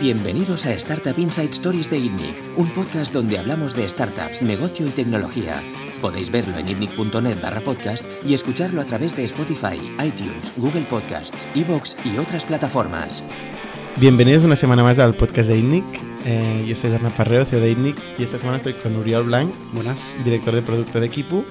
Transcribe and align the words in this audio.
Bienvenidos 0.00 0.64
a 0.64 0.72
Startup 0.74 1.18
Inside 1.18 1.50
Stories 1.50 1.90
de 1.90 1.98
ITNIC, 1.98 2.56
un 2.56 2.72
podcast 2.72 3.12
donde 3.12 3.36
hablamos 3.36 3.74
de 3.74 3.88
startups, 3.88 4.42
negocio 4.42 4.86
y 4.86 4.90
tecnología. 4.90 5.60
Podéis 6.00 6.30
verlo 6.30 6.56
en 6.56 6.68
itnic.net 6.68 7.42
barra 7.42 7.60
podcast 7.60 8.06
y 8.24 8.32
escucharlo 8.32 8.80
a 8.80 8.84
través 8.84 9.16
de 9.16 9.24
Spotify, 9.24 9.76
iTunes, 9.98 10.52
Google 10.56 10.82
Podcasts, 10.82 11.48
Evox 11.56 11.96
y 12.04 12.16
otras 12.16 12.44
plataformas. 12.44 13.24
Bienvenidos 13.96 14.44
una 14.44 14.54
semana 14.54 14.84
más 14.84 15.00
al 15.00 15.16
podcast 15.16 15.48
de 15.48 15.58
ITNIC. 15.58 15.84
Eh, 16.24 16.64
yo 16.68 16.76
soy 16.76 16.90
Bernard 16.90 17.14
Farreo, 17.14 17.44
CEO 17.44 17.58
de 17.58 17.72
ITNIC, 17.72 17.96
y 18.18 18.22
esta 18.22 18.38
semana 18.38 18.58
estoy 18.58 18.74
con 18.74 18.94
Uriol 18.94 19.24
Blanc, 19.24 19.52
Buenas. 19.72 20.14
director 20.24 20.54
de 20.54 20.62
producto 20.62 21.00
de 21.00 21.06
Equipo, 21.06 21.44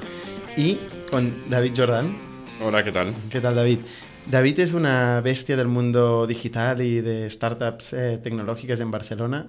y 0.56 0.80
con 1.12 1.50
David 1.50 1.74
Jordan. 1.76 2.16
Hola, 2.64 2.82
¿qué 2.86 2.94
tal? 2.94 3.14
¿Qué 3.30 3.42
tal, 3.42 3.56
David? 3.56 3.80
David 4.30 4.60
es 4.60 4.74
una 4.74 5.22
bestia 5.22 5.56
del 5.56 5.70
mundo 5.70 6.28
digital 6.28 6.82
y 6.82 7.00
de 7.00 7.30
startups 7.30 7.94
eh, 7.94 8.20
tecnológicas 8.22 8.78
en 8.82 8.92
Barcelona. 8.92 9.48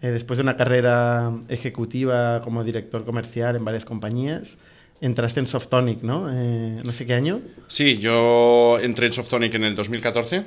Eh, 0.00 0.10
después 0.10 0.38
de 0.38 0.42
una 0.42 0.56
carrera 0.56 1.32
ejecutiva 1.48 2.40
como 2.42 2.62
director 2.62 3.04
comercial 3.04 3.56
en 3.56 3.64
varias 3.64 3.84
compañías, 3.84 4.56
entraste 5.00 5.40
en 5.40 5.48
Softonic, 5.48 6.02
¿no? 6.02 6.28
Eh, 6.30 6.76
no 6.84 6.92
sé 6.92 7.06
qué 7.06 7.14
año. 7.14 7.40
Sí, 7.66 7.98
yo 7.98 8.78
entré 8.80 9.06
en 9.06 9.12
Softonic 9.12 9.52
en 9.54 9.64
el 9.64 9.74
2014. 9.74 10.44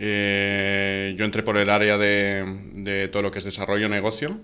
Eh, 0.00 1.14
yo 1.16 1.24
entré 1.24 1.44
por 1.44 1.56
el 1.56 1.70
área 1.70 1.98
de, 1.98 2.62
de 2.74 3.08
todo 3.08 3.22
lo 3.22 3.30
que 3.30 3.38
es 3.38 3.44
desarrollo 3.44 3.88
negocio. 3.88 4.40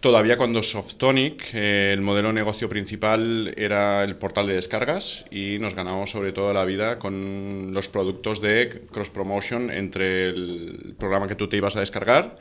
Todavía 0.00 0.36
cuando 0.36 0.62
Softonic, 0.62 1.54
eh, 1.54 1.90
el 1.92 2.02
modelo 2.02 2.28
de 2.28 2.34
negocio 2.34 2.68
principal 2.68 3.54
era 3.56 4.04
el 4.04 4.16
portal 4.16 4.46
de 4.46 4.54
descargas 4.54 5.24
y 5.30 5.58
nos 5.58 5.74
ganamos 5.74 6.10
sobre 6.10 6.32
todo 6.32 6.52
la 6.52 6.64
vida 6.66 6.98
con 6.98 7.72
los 7.72 7.88
productos 7.88 8.42
de 8.42 8.82
cross 8.92 9.08
promotion 9.08 9.70
entre 9.70 10.26
el 10.26 10.94
programa 10.98 11.26
que 11.28 11.34
tú 11.34 11.48
te 11.48 11.56
ibas 11.56 11.76
a 11.76 11.80
descargar 11.80 12.36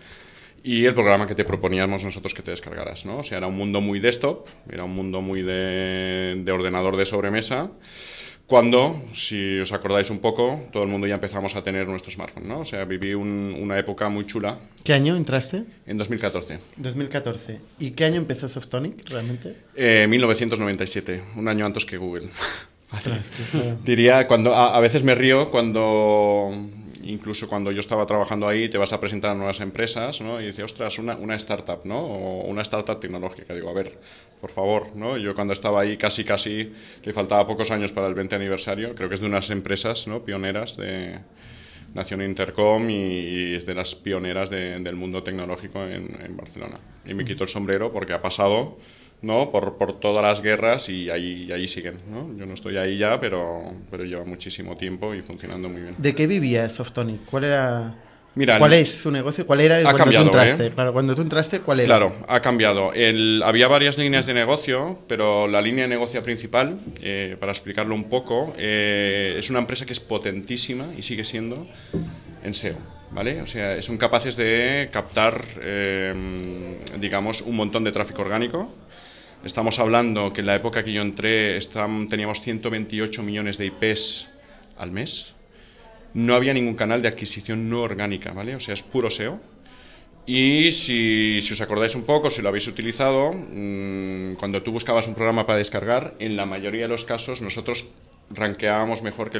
y 0.63 0.85
el 0.85 0.93
programa 0.93 1.27
que 1.27 1.35
te 1.35 1.45
proponíamos 1.45 2.03
nosotros 2.03 2.33
que 2.33 2.41
te 2.41 2.51
descargaras, 2.51 3.05
¿no? 3.05 3.19
O 3.19 3.23
sea, 3.23 3.37
era 3.37 3.47
un 3.47 3.55
mundo 3.55 3.79
muy 3.79 3.99
desktop, 3.99 4.47
era 4.69 4.83
un 4.83 4.93
mundo 4.93 5.21
muy 5.21 5.41
de 5.41 6.51
ordenador 6.51 6.97
de 6.97 7.05
sobremesa, 7.05 7.71
cuando, 8.47 9.01
si 9.15 9.59
os 9.59 9.71
acordáis 9.71 10.09
un 10.11 10.19
poco, 10.19 10.61
todo 10.71 10.83
el 10.83 10.89
mundo 10.89 11.07
ya 11.07 11.15
empezamos 11.15 11.55
a 11.55 11.63
tener 11.63 11.87
nuestro 11.87 12.11
smartphone, 12.11 12.47
¿no? 12.47 12.59
O 12.59 12.65
sea, 12.65 12.85
viví 12.85 13.13
un- 13.15 13.55
una 13.59 13.79
época 13.79 14.07
muy 14.09 14.25
chula 14.27 14.59
¿Qué 14.83 14.93
año 14.93 15.15
entraste? 15.15 15.63
en 15.87 15.97
2014. 15.97 16.59
2014. 16.77 17.59
¿Y 17.79 17.91
qué 17.91 18.05
año 18.05 18.17
empezó 18.17 18.47
Softonic 18.47 19.09
realmente? 19.09 19.55
Eh, 19.75 20.05
1997, 20.07 21.21
un 21.37 21.47
año 21.47 21.65
antes 21.65 21.85
que 21.85 21.97
Google. 21.97 22.29
Diría, 23.83 24.27
cuando 24.27 24.53
a, 24.55 24.75
a 24.77 24.79
veces 24.79 25.03
me 25.03 25.15
río 25.15 25.49
cuando, 25.49 26.51
incluso 27.05 27.47
cuando 27.47 27.71
yo 27.71 27.79
estaba 27.79 28.05
trabajando 28.05 28.47
ahí, 28.47 28.69
te 28.69 28.77
vas 28.77 28.91
a 28.93 28.99
presentar 28.99 29.31
a 29.31 29.35
nuevas 29.35 29.59
empresas, 29.61 30.21
¿no? 30.21 30.41
Y 30.41 30.47
dices, 30.47 30.65
ostras, 30.65 30.97
una, 30.99 31.15
una 31.15 31.35
startup, 31.35 31.85
¿no? 31.85 31.99
O 31.99 32.41
una 32.47 32.61
startup 32.63 32.99
tecnológica. 32.99 33.53
Digo, 33.53 33.69
a 33.69 33.73
ver, 33.73 33.97
por 34.41 34.51
favor, 34.51 34.95
¿no? 34.95 35.17
Yo 35.17 35.33
cuando 35.33 35.53
estaba 35.53 35.81
ahí 35.81 35.97
casi, 35.97 36.23
casi, 36.23 36.73
le 37.03 37.13
faltaba 37.13 37.45
pocos 37.47 37.71
años 37.71 37.91
para 37.91 38.07
el 38.07 38.13
20 38.13 38.35
aniversario, 38.35 38.93
creo 38.95 39.07
que 39.09 39.15
es 39.15 39.21
de 39.21 39.27
unas 39.27 39.49
empresas, 39.49 40.07
¿no? 40.07 40.23
Pioneras 40.23 40.77
de... 40.77 41.19
Nació 41.93 42.15
en 42.15 42.23
Intercom 42.29 42.89
y, 42.89 42.93
y 42.93 43.55
es 43.55 43.65
de 43.65 43.73
las 43.73 43.95
pioneras 43.95 44.49
de- 44.49 44.77
del 44.79 44.97
mundo 44.97 45.23
tecnológico 45.23 45.81
en, 45.85 46.17
en 46.25 46.35
Barcelona. 46.35 46.77
Y 47.05 47.13
me 47.13 47.23
quito 47.23 47.43
el 47.43 47.49
sombrero 47.49 47.89
porque 47.89 48.11
ha 48.11 48.21
pasado 48.21 48.77
¿no? 49.21 49.51
por, 49.51 49.77
por 49.77 49.99
todas 49.99 50.23
las 50.23 50.41
guerras 50.41 50.89
y 50.89 51.09
ahí, 51.09 51.45
y 51.47 51.51
ahí 51.51 51.67
siguen. 51.67 51.97
¿no? 52.09 52.35
Yo 52.37 52.45
no 52.45 52.53
estoy 52.53 52.77
ahí 52.77 52.97
ya, 52.97 53.19
pero, 53.19 53.61
pero 53.89 54.03
lleva 54.03 54.23
muchísimo 54.23 54.75
tiempo 54.75 55.13
y 55.15 55.21
funcionando 55.21 55.67
muy 55.69 55.81
bien. 55.81 55.95
¿De 55.97 56.13
qué 56.13 56.27
vivía 56.27 56.69
Softonic? 56.69 57.25
¿Cuál 57.25 57.45
era? 57.45 57.95
Mira, 58.37 58.59
¿Cuál 58.59 58.73
es 58.73 58.93
su 58.97 59.09
negocio? 59.11 59.47
¿Cuál 59.47 59.61
era 59.61 59.77
Ha 59.77 59.81
cuando 59.83 59.97
cambiado, 59.97 60.25
tú 60.25 60.37
entraste? 60.37 60.65
¿eh? 60.67 60.71
Claro, 60.71 60.91
cuando 60.91 61.15
tú 61.15 61.21
entraste, 61.21 61.61
¿cuál 61.61 61.79
era? 61.79 61.87
Claro, 61.87 62.13
ha 62.27 62.41
cambiado. 62.41 62.91
El- 62.93 63.41
había 63.45 63.69
varias 63.69 63.97
líneas 63.97 64.25
de 64.25 64.33
negocio, 64.33 64.99
pero 65.07 65.47
la 65.47 65.61
línea 65.61 65.83
de 65.83 65.87
negocio 65.87 66.21
principal, 66.21 66.77
eh, 67.01 67.37
para 67.39 67.53
explicarlo 67.53 67.95
un 67.95 68.09
poco, 68.09 68.53
eh, 68.57 69.35
es 69.39 69.49
una 69.49 69.59
empresa 69.59 69.85
que 69.85 69.93
es 69.93 70.01
potentísima 70.01 70.87
y 70.97 71.01
sigue 71.01 71.23
siendo 71.23 71.65
en 72.43 72.53
SEO. 72.53 72.75
¿Vale? 73.11 73.41
O 73.41 73.47
sea, 73.47 73.81
son 73.81 73.97
capaces 73.97 74.35
de 74.35 74.89
captar, 74.91 75.41
eh, 75.61 76.77
digamos, 76.99 77.39
un 77.39 77.55
montón 77.55 77.85
de 77.85 77.93
tráfico 77.93 78.21
orgánico. 78.21 78.69
Estamos 79.45 79.77
hablando 79.77 80.33
que 80.33 80.41
en 80.41 80.47
la 80.47 80.55
época 80.55 80.83
que 80.83 80.91
yo 80.91 81.03
entré 81.03 81.59
teníamos 82.09 82.41
128 82.41 83.21
millones 83.21 83.59
de 83.59 83.67
IPs 83.67 84.27
al 84.75 84.89
mes. 84.89 85.35
No 86.15 86.33
había 86.33 86.51
ningún 86.51 86.73
canal 86.73 87.03
de 87.03 87.09
adquisición 87.09 87.69
no 87.69 87.81
orgánica, 87.81 88.33
¿vale? 88.33 88.55
O 88.55 88.59
sea, 88.59 88.73
es 88.73 88.81
puro 88.81 89.11
SEO. 89.11 89.39
Y 90.25 90.71
si, 90.71 91.41
si 91.41 91.53
os 91.53 91.61
acordáis 91.61 91.93
un 91.93 92.05
poco, 92.05 92.31
si 92.31 92.41
lo 92.41 92.49
habéis 92.49 92.67
utilizado, 92.67 93.33
mm, 93.33 94.33
cuando 94.39 94.63
tú 94.63 94.71
buscabas 94.71 95.07
un 95.07 95.13
programa 95.13 95.45
para 95.45 95.59
descargar, 95.59 96.15
en 96.17 96.35
la 96.35 96.47
mayoría 96.47 96.81
de 96.81 96.87
los 96.87 97.05
casos 97.05 97.41
nosotros 97.41 97.91
rankeábamos 98.31 99.03
mejor 99.03 99.29
que 99.29 99.39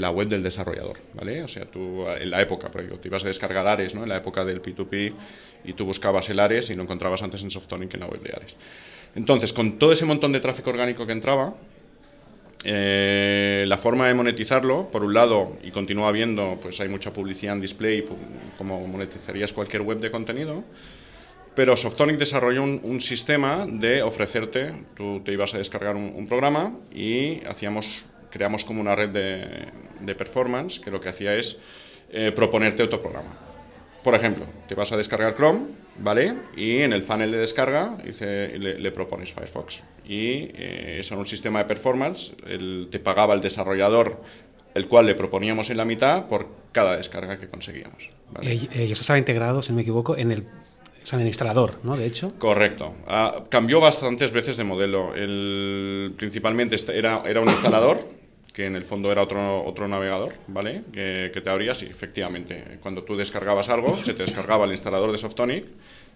la 0.00 0.10
web 0.10 0.28
del 0.28 0.42
desarrollador, 0.42 0.98
¿vale? 1.14 1.42
O 1.42 1.48
sea, 1.48 1.66
tú 1.66 2.04
en 2.08 2.30
la 2.30 2.42
época, 2.42 2.68
porque 2.70 2.88
te 2.98 3.08
ibas 3.08 3.24
a 3.24 3.28
descargar 3.28 3.66
Ares, 3.66 3.94
¿no? 3.94 4.02
En 4.02 4.08
la 4.08 4.16
época 4.16 4.44
del 4.44 4.60
P2P 4.60 5.14
y 5.66 5.72
tú 5.72 5.84
buscabas 5.84 6.30
el 6.30 6.40
Ares 6.40 6.70
y 6.70 6.74
lo 6.74 6.82
encontrabas 6.82 7.22
antes 7.22 7.42
en 7.42 7.50
Softonic 7.50 7.90
que 7.90 7.96
en 7.96 8.00
la 8.00 8.06
web 8.06 8.22
de 8.22 8.32
Ares. 8.34 8.56
Entonces, 9.14 9.52
con 9.52 9.78
todo 9.78 9.92
ese 9.92 10.04
montón 10.04 10.32
de 10.32 10.40
tráfico 10.40 10.70
orgánico 10.70 11.06
que 11.06 11.12
entraba, 11.12 11.54
eh, 12.64 13.64
la 13.66 13.76
forma 13.76 14.08
de 14.08 14.14
monetizarlo, 14.14 14.88
por 14.90 15.04
un 15.04 15.14
lado, 15.14 15.56
y 15.62 15.70
continúa 15.70 16.08
habiendo, 16.08 16.58
pues 16.60 16.80
hay 16.80 16.88
mucha 16.88 17.12
publicidad 17.12 17.54
en 17.54 17.60
display, 17.60 18.04
como 18.58 18.86
monetizarías 18.86 19.52
cualquier 19.52 19.82
web 19.82 20.00
de 20.00 20.10
contenido, 20.10 20.64
pero 21.54 21.76
Softonic 21.76 22.18
desarrolló 22.18 22.62
un, 22.62 22.80
un 22.82 23.00
sistema 23.00 23.66
de 23.66 24.02
ofrecerte, 24.02 24.74
tú 24.94 25.20
te 25.24 25.32
ibas 25.32 25.54
a 25.54 25.58
descargar 25.58 25.96
un, 25.96 26.12
un 26.14 26.26
programa 26.26 26.76
y 26.92 27.44
hacíamos, 27.46 28.04
creamos 28.30 28.64
como 28.64 28.80
una 28.80 28.94
red 28.94 29.08
de, 29.08 29.68
de 30.00 30.14
performance 30.14 30.78
que 30.78 30.90
lo 30.90 31.00
que 31.00 31.08
hacía 31.08 31.34
es 31.34 31.58
eh, 32.10 32.32
proponerte 32.34 32.82
otro 32.82 33.00
programa. 33.00 33.45
Por 34.06 34.14
ejemplo, 34.14 34.44
te 34.68 34.76
vas 34.76 34.92
a 34.92 34.96
descargar 34.96 35.34
Chrome, 35.34 35.62
¿vale? 35.98 36.32
Y 36.56 36.78
en 36.82 36.92
el 36.92 37.02
funnel 37.02 37.32
de 37.32 37.38
descarga 37.38 37.96
dice, 38.04 38.56
le, 38.56 38.78
le 38.78 38.92
propones 38.92 39.32
Firefox. 39.32 39.82
Y 40.06 40.48
eh, 40.54 40.98
eso 41.00 41.14
era 41.14 41.20
un 41.22 41.26
sistema 41.26 41.58
de 41.58 41.64
performance, 41.64 42.36
el- 42.46 42.86
te 42.88 43.00
pagaba 43.00 43.34
el 43.34 43.40
desarrollador, 43.40 44.22
el 44.74 44.86
cual 44.86 45.06
le 45.06 45.16
proponíamos 45.16 45.70
en 45.70 45.78
la 45.78 45.84
mitad 45.84 46.26
por 46.26 46.46
cada 46.70 46.96
descarga 46.96 47.40
que 47.40 47.48
conseguíamos. 47.48 48.08
¿vale? 48.30 48.52
Eh, 48.52 48.68
eh, 48.74 48.84
y 48.86 48.92
eso 48.92 49.00
estaba 49.00 49.18
integrado, 49.18 49.60
si 49.60 49.70
no 49.72 49.76
me 49.76 49.82
equivoco, 49.82 50.16
en 50.16 50.30
el, 50.30 50.42
o 50.42 51.04
sea, 51.06 51.16
en 51.16 51.22
el 51.22 51.26
instalador, 51.26 51.80
¿no? 51.82 51.96
De 51.96 52.06
hecho. 52.06 52.32
Correcto. 52.38 52.94
Ah, 53.08 53.42
cambió 53.48 53.80
bastantes 53.80 54.30
veces 54.30 54.56
de 54.56 54.62
modelo. 54.62 55.16
El, 55.16 56.14
principalmente 56.16 56.76
este- 56.76 56.96
era, 56.96 57.22
era 57.26 57.40
un 57.40 57.48
instalador, 57.48 58.06
que 58.56 58.64
en 58.64 58.74
el 58.74 58.86
fondo 58.86 59.12
era 59.12 59.20
otro, 59.20 59.62
otro 59.66 59.86
navegador, 59.86 60.32
¿vale? 60.46 60.84
Que, 60.90 61.30
te 61.44 61.50
abrías 61.50 61.82
y 61.82 61.86
efectivamente, 61.88 62.78
cuando 62.80 63.02
tú 63.02 63.14
descargabas 63.14 63.68
algo, 63.68 63.98
se 63.98 64.14
te 64.14 64.22
descargaba 64.22 64.64
el 64.64 64.70
instalador 64.70 65.12
de 65.12 65.18
Softonic, 65.18 65.66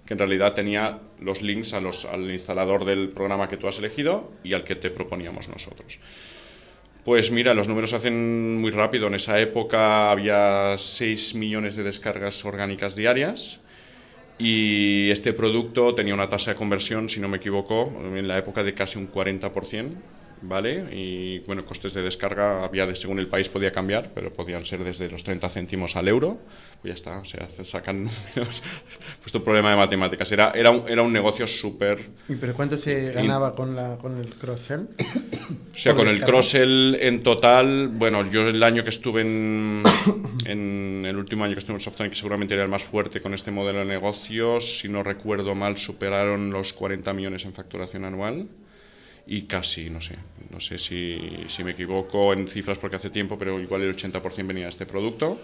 que 0.07 0.15
en 0.15 0.19
realidad 0.19 0.55
tenía 0.55 1.01
los 1.21 1.43
links 1.43 1.75
al 1.75 2.31
instalador 2.31 2.87
del 2.87 3.11
programa 3.11 3.47
que 3.47 3.59
tú 3.59 3.69
has 3.69 3.79
elegido 3.79 4.33
y 4.43 4.55
al 4.55 4.65
que 4.65 4.75
te 4.75 4.89
proponíamos 4.89 5.51
nosotros. 5.51 5.99
Pues 7.05 7.31
mira, 7.31 7.53
los 7.53 7.69
números 7.69 7.91
se 7.91 7.97
hacen 7.97 8.59
muy 8.59 8.71
rápido. 8.71 9.09
En 9.09 9.17
esa 9.17 9.39
época 9.39 10.11
había 10.11 10.79
6 10.79 11.35
millones 11.35 11.77
de 11.77 11.83
descargas 11.83 12.43
orgánicas 12.47 12.97
diarias 12.97 13.61
y 14.39 15.11
este 15.11 15.35
producto 15.35 15.95
tenía 15.95 16.15
una 16.15 16.31
tasa 16.31 16.53
de 16.53 16.57
conversión, 16.57 17.11
si 17.11 17.21
no 17.21 17.29
me 17.29 17.37
equivoco, 17.37 17.93
en 18.03 18.27
la 18.27 18.39
época 18.39 18.63
de 18.63 18.73
casi 18.73 18.99
un 18.99 19.13
40%, 19.13 19.93
¿vale? 20.43 20.87
Y 20.93 21.41
bueno, 21.41 21.65
costes 21.65 21.95
de 21.95 22.03
descarga 22.03 22.65
había, 22.65 22.87
de, 22.87 22.97
según 22.97 23.19
el 23.19 23.29
país 23.29 23.49
podía 23.49 23.73
cambiar, 23.73 24.11
pero 24.15 24.33
podían 24.33 24.65
ser 24.65 24.85
desde 24.85 25.11
los 25.11 25.25
30 25.25 25.49
céntimos 25.49 25.97
al 25.97 26.09
euro. 26.09 26.39
Pues 26.81 26.91
ya 26.91 26.95
está, 26.95 27.19
o 27.19 27.25
sea, 27.25 27.49
se 27.49 27.65
sacan 27.65 28.05
números. 28.37 28.63
Pues 29.23 29.35
un 29.35 29.43
problema 29.43 29.71
de 29.71 29.77
matemáticas. 29.77 30.31
Era, 30.33 30.53
era, 30.55 30.71
un, 30.71 30.89
era 30.89 31.03
un 31.03 31.13
negocio 31.13 31.47
súper... 31.47 32.11
¿Y 32.29 32.37
¿Pero 32.37 32.55
cuánto 32.55 32.77
se 32.77 33.13
ganaba 33.13 33.55
con, 33.55 33.75
la, 33.77 33.97
con 33.97 34.19
el 34.19 34.35
cross-sell? 34.35 34.89
O 35.71 35.83
sea, 35.83 35.95
con 35.95 36.09
el 36.09 36.15
descarga. 36.15 36.33
cross-sell 36.33 36.97
en 36.97 37.23
total, 37.23 37.89
bueno, 37.89 38.29
yo 38.31 38.49
el 38.49 38.63
año 38.63 38.83
que 38.83 38.91
estuve 38.91 39.23
en, 39.23 39.83
en 40.45 41.05
el 41.07 41.17
último 41.17 41.45
año 41.45 41.55
que 41.55 41.61
estuve 41.61 41.77
en 41.77 41.81
Softonic, 41.81 42.13
que 42.13 42.19
seguramente 42.19 42.55
era 42.55 42.65
el 42.65 42.69
más 42.69 42.83
fuerte 42.83 43.21
con 43.21 43.33
este 43.35 43.51
modelo 43.51 43.79
de 43.79 43.85
negocios, 43.85 44.81
si 44.81 44.89
no 44.89 45.03
recuerdo 45.03 45.55
mal, 45.55 45.79
superaron 45.79 46.51
los 46.51 46.73
40 46.73 47.13
millones 47.13 47.45
en 47.45 47.55
facturación 47.55 48.05
anual 48.05 48.49
y 49.33 49.43
casi, 49.43 49.89
no 49.91 50.01
sé, 50.01 50.17
no 50.51 50.59
sé 50.59 50.77
si, 50.79 51.17
si 51.49 51.63
me 51.63 51.71
equivoco 51.71 52.33
en 52.33 52.49
cifras 52.49 52.79
porque 52.79 52.97
hace 52.97 53.11
tiempo, 53.11 53.39
pero 53.39 53.61
igual 53.61 53.83
el 53.83 53.95
80% 53.97 54.47
venía 54.47 54.65
de 54.65 54.71
este 54.71 54.87
producto 54.87 55.41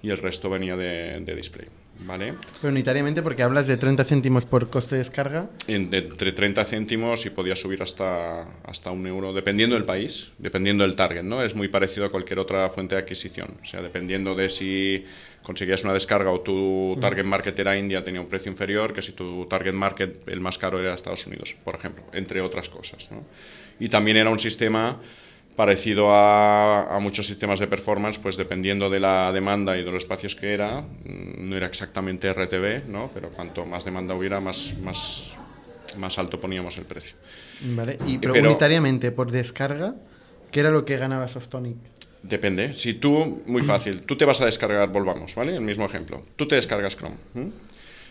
y 0.00 0.10
el 0.10 0.18
resto 0.18 0.48
venía 0.48 0.76
de, 0.76 1.18
de 1.20 1.34
display. 1.34 1.66
¿Vale? 1.98 2.34
Pero 2.60 2.70
unitariamente 2.70 3.22
porque 3.22 3.42
hablas 3.42 3.66
de 3.66 3.78
30 3.78 4.04
céntimos 4.04 4.44
por 4.44 4.68
coste 4.68 4.94
de 4.96 4.98
descarga. 4.98 5.48
En- 5.66 5.88
de 5.90 5.98
entre 5.98 6.32
30 6.32 6.62
céntimos 6.66 7.24
y 7.24 7.30
podía 7.30 7.56
subir 7.56 7.82
hasta, 7.82 8.42
hasta 8.64 8.90
un 8.90 9.06
euro, 9.06 9.32
dependiendo 9.32 9.74
del 9.76 9.86
país, 9.86 10.30
dependiendo 10.38 10.84
del 10.84 10.94
target, 10.94 11.22
¿no? 11.22 11.42
Es 11.42 11.54
muy 11.54 11.68
parecido 11.68 12.04
a 12.04 12.10
cualquier 12.10 12.38
otra 12.38 12.68
fuente 12.68 12.94
de 12.94 13.00
adquisición. 13.00 13.56
O 13.62 13.64
sea, 13.64 13.80
dependiendo 13.80 14.34
de 14.34 14.50
si 14.50 15.04
conseguías 15.46 15.84
una 15.84 15.92
descarga 15.92 16.30
o 16.32 16.40
tu 16.40 16.98
target 17.00 17.24
market 17.24 17.56
era 17.60 17.78
India, 17.78 18.02
tenía 18.02 18.20
un 18.20 18.26
precio 18.26 18.50
inferior 18.50 18.92
que 18.92 19.00
si 19.00 19.12
tu 19.12 19.46
target 19.46 19.74
market, 19.74 20.26
el 20.28 20.40
más 20.40 20.58
caro, 20.58 20.80
era 20.80 20.92
Estados 20.92 21.24
Unidos, 21.28 21.54
por 21.62 21.76
ejemplo, 21.76 22.02
entre 22.12 22.40
otras 22.40 22.68
cosas, 22.68 23.06
¿no? 23.12 23.22
Y 23.78 23.88
también 23.88 24.16
era 24.16 24.28
un 24.28 24.40
sistema 24.40 25.00
parecido 25.54 26.12
a, 26.12 26.96
a 26.96 26.98
muchos 26.98 27.26
sistemas 27.28 27.60
de 27.60 27.68
performance, 27.68 28.18
pues 28.18 28.36
dependiendo 28.36 28.90
de 28.90 28.98
la 28.98 29.30
demanda 29.32 29.78
y 29.78 29.84
de 29.84 29.90
los 29.92 30.02
espacios 30.02 30.34
que 30.34 30.52
era, 30.52 30.80
mm, 30.80 31.48
no 31.48 31.56
era 31.56 31.66
exactamente 31.66 32.28
RTV, 32.32 32.88
¿no? 32.88 33.08
pero 33.14 33.30
cuanto 33.30 33.64
más 33.64 33.84
demanda 33.84 34.14
hubiera, 34.16 34.40
más, 34.40 34.74
más, 34.82 35.30
más 35.96 36.18
alto 36.18 36.40
poníamos 36.40 36.76
el 36.76 36.84
precio. 36.86 37.14
¿Vale? 37.60 37.98
Y, 38.04 38.18
pero, 38.18 38.34
pero- 38.34 38.50
unitariamente 38.50 39.12
por 39.12 39.30
descarga, 39.30 39.94
¿qué 40.50 40.60
era 40.60 40.70
lo 40.70 40.84
que 40.84 40.96
ganaba 40.96 41.28
Softonic? 41.28 41.76
Depende. 42.22 42.74
Si 42.74 42.94
tú, 42.94 43.42
muy 43.46 43.62
fácil, 43.62 44.02
tú 44.02 44.16
te 44.16 44.24
vas 44.24 44.40
a 44.40 44.46
descargar, 44.46 44.88
volvamos, 44.90 45.34
¿vale? 45.34 45.54
El 45.54 45.60
mismo 45.62 45.84
ejemplo. 45.84 46.22
Tú 46.36 46.46
te 46.48 46.56
descargas 46.56 46.96
Chrome. 46.96 47.16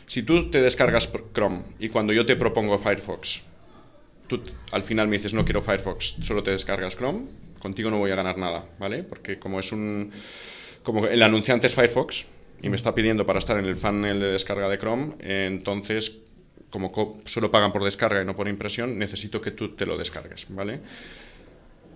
Si 0.07 0.23
tú 0.23 0.49
te 0.49 0.61
descargas 0.61 1.11
Chrome 1.33 1.63
y 1.79 1.89
cuando 1.89 2.13
yo 2.13 2.25
te 2.25 2.35
propongo 2.35 2.77
Firefox, 2.77 3.41
tú 4.27 4.41
al 4.71 4.83
final 4.83 5.07
me 5.07 5.17
dices 5.17 5.33
no 5.33 5.43
quiero 5.43 5.61
Firefox, 5.61 6.17
solo 6.21 6.43
te 6.43 6.51
descargas 6.51 6.95
Chrome, 6.95 7.25
contigo 7.59 7.89
no 7.89 7.97
voy 7.97 8.11
a 8.11 8.15
ganar 8.15 8.37
nada, 8.37 8.65
¿vale? 8.79 9.03
Porque 9.03 9.37
como 9.39 9.59
es 9.59 9.71
un. 9.71 10.11
Como 10.83 11.07
el 11.07 11.21
anunciante 11.23 11.67
es 11.67 11.73
Firefox 11.73 12.25
y 12.61 12.69
me 12.69 12.75
está 12.75 12.93
pidiendo 12.95 13.25
para 13.25 13.39
estar 13.39 13.57
en 13.57 13.65
el 13.65 13.75
funnel 13.75 14.19
de 14.19 14.27
descarga 14.27 14.69
de 14.69 14.77
Chrome, 14.77 15.15
entonces. 15.19 16.19
Como 16.69 16.91
co- 16.91 17.21
solo 17.25 17.49
pagan 17.51 17.71
por 17.71 17.83
descarga 17.85 18.21
y 18.21 18.25
no 18.25 18.35
por 18.35 18.49
impresión, 18.49 18.97
necesito 18.97 19.39
que 19.39 19.51
tú 19.51 19.75
te 19.75 19.85
lo 19.85 19.97
descargues, 19.97 20.47
¿vale? 20.49 20.81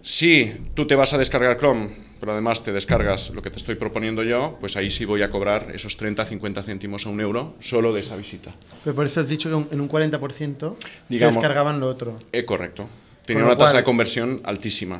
Si 0.09 0.51
tú 0.73 0.87
te 0.87 0.95
vas 0.95 1.13
a 1.13 1.19
descargar 1.19 1.59
Chrome, 1.59 1.95
pero 2.19 2.31
además 2.31 2.63
te 2.63 2.71
descargas 2.71 3.29
lo 3.29 3.43
que 3.43 3.51
te 3.51 3.59
estoy 3.59 3.75
proponiendo 3.75 4.23
yo, 4.23 4.57
pues 4.59 4.75
ahí 4.75 4.89
sí 4.89 5.05
voy 5.05 5.21
a 5.21 5.29
cobrar 5.29 5.69
esos 5.75 5.97
30, 5.97 6.25
50 6.25 6.63
céntimos 6.63 7.05
a 7.05 7.09
un 7.09 7.21
euro 7.21 7.53
solo 7.59 7.93
de 7.93 7.99
esa 7.99 8.15
visita. 8.15 8.55
Pero 8.83 8.95
por 8.95 9.05
eso 9.05 9.19
has 9.19 9.27
dicho 9.29 9.49
que 9.49 9.75
en 9.75 9.79
un 9.79 9.87
40% 9.87 10.77
se 10.79 10.87
Digamos- 11.09 11.35
descargaban 11.35 11.79
lo 11.79 11.85
otro. 11.85 12.15
Eh, 12.31 12.43
correcto. 12.43 12.89
Tenía 13.23 13.45
una 13.45 13.55
tasa 13.55 13.77
de 13.77 13.83
conversión 13.83 14.41
altísima. 14.45 14.99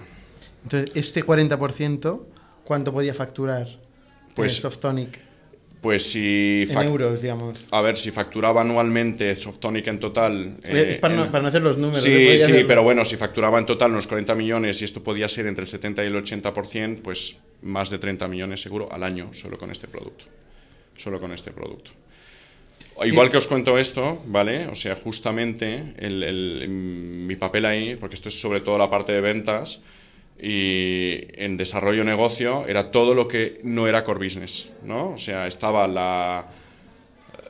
Entonces, 0.62 0.92
este 0.94 1.24
40%, 1.26 2.28
¿cuánto 2.64 2.94
podía 2.94 3.16
facturar 3.16 3.68
Pues, 4.36 4.60
eh, 4.60 4.62
Softonic? 4.62 5.20
Pues 5.82 6.12
si... 6.12 6.68
En 6.70 6.78
euros, 6.88 7.22
digamos. 7.22 7.66
A 7.72 7.82
ver, 7.82 7.96
si 7.96 8.12
facturaba 8.12 8.62
anualmente 8.62 9.34
Softonic 9.38 9.88
en 9.88 10.00
total... 10.00 10.58
es 10.64 10.98
para, 10.98 11.16
no, 11.16 11.24
en- 11.26 11.32
para 11.32 11.42
no 11.44 11.48
hacer 11.48 11.62
los 11.62 11.78
números. 11.78 12.02
Sí, 12.04 12.12
¿eh? 12.12 12.42
Sí, 12.42 12.66
pero 12.68 12.84
bueno, 12.84 13.06
si 13.06 13.16
facturaba 13.16 13.58
en 13.60 13.66
total 13.66 13.92
unos 13.92 14.06
40 14.08 14.36
millones 14.36 14.82
y 14.82 14.86
esto 14.86 15.02
podía 15.02 15.30
ser 15.30 15.48
entre 15.48 15.62
el 15.64 15.68
70 15.70 16.04
y 16.04 16.08
el 16.08 16.16
80%, 16.22 17.02
pues 17.02 17.38
más 17.62 17.90
de 17.90 17.98
30 17.98 18.28
millones 18.28 18.62
seguro 18.62 18.90
al 18.92 19.04
año 19.04 19.34
solo 19.34 19.58
con 19.58 19.72
este 19.72 19.88
producto. 19.88 20.26
Solo 20.98 21.18
con 21.20 21.32
este 21.32 21.52
producto. 21.52 21.92
Igual 23.06 23.30
que 23.32 23.38
os 23.38 23.48
cuento 23.48 23.78
esto, 23.78 24.22
¿vale? 24.28 24.68
O 24.68 24.76
sea, 24.76 24.96
justamente 24.96 25.94
el- 25.98 26.24
el- 26.24 26.68
mi 26.68 27.38
papel 27.38 27.66
ahí, 27.66 27.96
porque 27.96 28.16
esto 28.16 28.28
es 28.28 28.38
sobre 28.42 28.60
todo 28.60 28.78
la 28.78 28.90
parte 28.90 29.14
de 29.14 29.22
ventas 29.22 29.80
y 30.42 31.28
en 31.34 31.58
desarrollo 31.58 32.04
negocio, 32.04 32.66
era 32.66 32.92
todo 32.92 33.14
lo 33.14 33.28
que 33.28 33.60
no 33.64 33.88
era 33.88 34.06
core 34.06 34.24
business, 34.26 34.72
¿no? 34.84 35.12
O 35.12 35.18
sea, 35.18 35.48
estaba 35.48 35.88
la, 35.88 36.48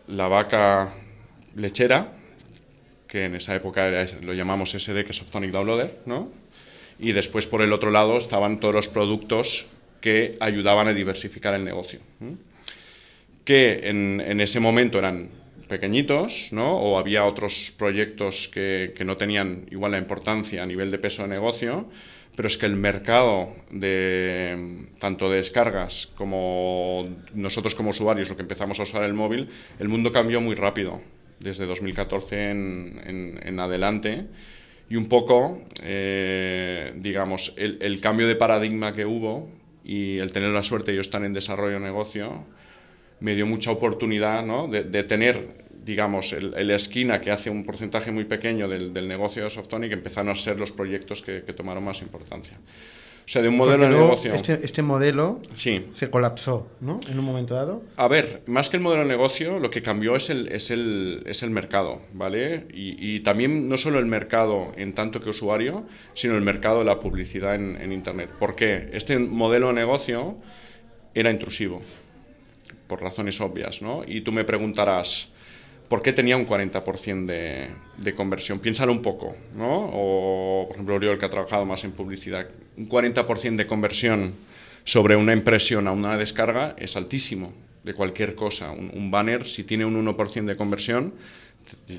la 0.07 0.27
vaca 0.27 0.94
lechera, 1.56 2.13
que 3.07 3.25
en 3.25 3.36
esa 3.36 3.56
época 3.56 3.89
lo 4.21 4.33
llamamos 4.33 4.71
SD, 4.71 5.03
que 5.03 5.12
es 5.12 5.18
Softonic 5.18 5.51
Downloader, 5.51 6.00
¿no? 6.06 6.31
Y 6.97 7.12
después 7.12 7.47
por 7.47 7.62
el 7.62 7.74
otro 7.74 7.91
lado 7.91 8.18
estaban 8.18 8.59
todos 8.59 8.74
los 8.74 8.88
productos 8.88 9.68
que 10.01 10.35
ayudaban 10.39 10.88
a 10.88 10.94
diversificar 10.94 11.53
el 11.53 11.63
negocio. 11.63 12.00
Que 13.45 13.89
en, 13.89 14.21
en 14.21 14.42
ese 14.42 14.59
momento 14.59 15.00
eran 15.00 15.30
pequeñitos, 15.68 16.50
¿no? 16.51 16.77
O 16.77 16.97
había 16.97 17.25
otros 17.25 17.74
proyectos 17.77 18.50
que, 18.50 18.94
que 18.95 19.06
no 19.06 19.15
tenían 19.15 19.68
igual 19.71 19.92
la 19.92 19.97
importancia 19.97 20.63
a 20.63 20.65
nivel 20.65 20.92
de 20.92 21.00
peso 21.00 21.24
de 21.24 21.30
negocio, 21.30 21.85
pero 22.39 22.47
es 22.47 22.56
que 22.57 22.68
el 22.68 22.77
mercado 22.77 23.50
de 23.69 24.88
tanto 24.97 25.30
de 25.30 25.36
descargas 25.44 26.07
como 26.15 27.06
nosotros 27.33 27.75
como 27.75 27.89
usuarios, 27.89 28.30
lo 28.30 28.38
que 28.38 28.44
empezamos 28.44 28.80
a 28.80 28.83
usar 28.83 29.03
el 29.03 29.13
móvil, 29.13 29.50
el 29.77 29.89
mundo 29.89 30.13
cambió 30.13 30.39
muy 30.39 30.56
rápido 30.56 31.01
desde 31.41 31.65
2014 31.65 32.51
en, 32.51 33.01
en- 33.06 33.39
en 33.45 33.59
adelante. 33.59 34.27
Y 34.89 34.95
un 34.95 35.09
poco, 35.09 35.63
eh, 35.83 36.94
digamos, 36.95 37.53
el, 37.57 37.77
el 37.81 38.00
cambio 38.00 38.25
de 38.25 38.38
paradigma 38.38 38.94
que 38.94 39.06
hubo 39.06 39.50
y 39.83 40.19
el 40.19 40.31
tener 40.31 40.51
la 40.51 40.63
suerte 40.63 40.92
de 40.92 40.95
yo 40.95 41.01
estar 41.01 41.21
en 41.25 41.33
desarrollo 41.33 41.74
de 41.74 41.81
negocio, 41.81 42.45
me 43.19 43.35
dio 43.35 43.45
mucha 43.45 43.71
oportunidad 43.71 44.45
¿no? 44.45 44.69
de, 44.69 44.85
de 44.85 45.03
tener, 45.03 45.68
digamos, 45.89 46.33
el, 46.33 46.53
el 46.56 46.69
esquina 46.71 47.19
que 47.19 47.31
hace 47.31 47.50
un 47.50 47.63
porcentaje 47.65 48.12
muy 48.12 48.25
pequeño 48.25 48.68
del, 48.68 48.94
del 48.94 49.07
negocio 49.07 49.44
de 49.44 49.50
Softonic, 49.50 49.91
empezaron 49.91 50.30
a 50.31 50.36
ser 50.36 50.59
los 50.59 50.71
proyectos 50.71 51.21
que, 51.24 51.44
que 51.44 51.53
tomaron 51.53 51.83
más 51.83 52.01
importancia. 52.01 52.57
O 52.57 53.31
sea, 53.31 53.41
de 53.44 53.50
un 53.50 53.57
modelo 53.57 53.83
de 53.83 53.89
negocio... 53.89 54.33
Este, 54.33 54.53
este 54.63 54.81
modelo 54.81 55.39
Sí. 55.53 55.86
se 55.94 56.09
colapsó, 56.09 56.68
¿no? 56.81 57.00
En 57.09 57.19
un 57.19 57.25
momento 57.25 57.53
dado. 57.53 57.83
A 57.95 58.07
ver, 58.07 58.41
más 58.47 58.69
que 58.69 58.77
el 58.77 58.83
modelo 58.83 59.03
de 59.03 59.07
negocio, 59.09 59.59
lo 59.59 59.69
que 59.69 59.81
cambió 59.83 60.15
es 60.15 60.30
el, 60.31 60.47
es 60.47 60.71
el, 60.71 61.21
es 61.27 61.44
el 61.44 61.51
mercado, 61.51 62.01
¿vale? 62.13 62.65
Y, 62.74 62.95
y 63.15 63.19
también 63.19 63.68
no 63.69 63.77
solo 63.77 64.00
el 64.00 64.06
mercado 64.07 64.71
en 64.77 64.94
tanto 64.94 65.21
que 65.21 65.30
usuario, 65.30 65.83
sino 66.15 66.35
el 66.35 66.42
mercado 66.42 66.80
de 66.80 66.85
la 66.85 67.00
publicidad 67.00 67.53
en, 67.56 67.80
en 67.80 67.92
Internet. 67.92 68.30
¿Por 68.39 68.56
qué? 68.56 68.89
Este 68.94 69.19
modelo 69.19 69.68
de 69.68 69.74
negocio 69.74 70.38
era 71.13 71.30
intrusivo, 71.30 71.81
por 72.88 73.00
razones 73.00 73.39
obvias, 73.42 73.83
¿no? 73.83 74.01
Y 74.07 74.21
tú 74.21 74.31
me 74.31 74.44
preguntarás, 74.44 75.30
¿por 75.89 76.03
qué 76.03 76.13
tenía 76.13 76.38
un 76.38 76.47
40% 76.47 77.25
de, 77.97 78.15
conversión? 78.15 78.59
Piénsalo 78.59 78.91
un 78.91 79.01
poco, 79.01 79.36
¿no? 79.56 79.89
O, 79.91 80.65
por 80.68 80.75
ejemplo, 80.75 80.95
Oriol, 80.95 81.19
que 81.19 81.25
ha 81.25 81.30
trabajado 81.30 81.65
más 81.65 81.83
en 81.83 81.91
publicidad, 81.91 82.47
un 82.77 82.88
40% 82.88 83.56
de 83.56 83.68
conversión 83.68 84.36
sobre 84.86 85.15
una 85.15 85.33
impresión 85.33 85.88
a 85.88 85.91
una 85.91 86.18
descarga 86.18 86.75
es 86.77 86.95
altísimo 86.95 87.53
de 87.83 87.94
cualquier 87.94 88.36
cosa. 88.36 88.71
Un, 88.71 89.12
banner, 89.12 89.45
si 89.47 89.63
tiene 89.63 89.83
un 89.83 90.06
1% 90.06 90.45
de 90.45 90.56
conversión, 90.56 91.13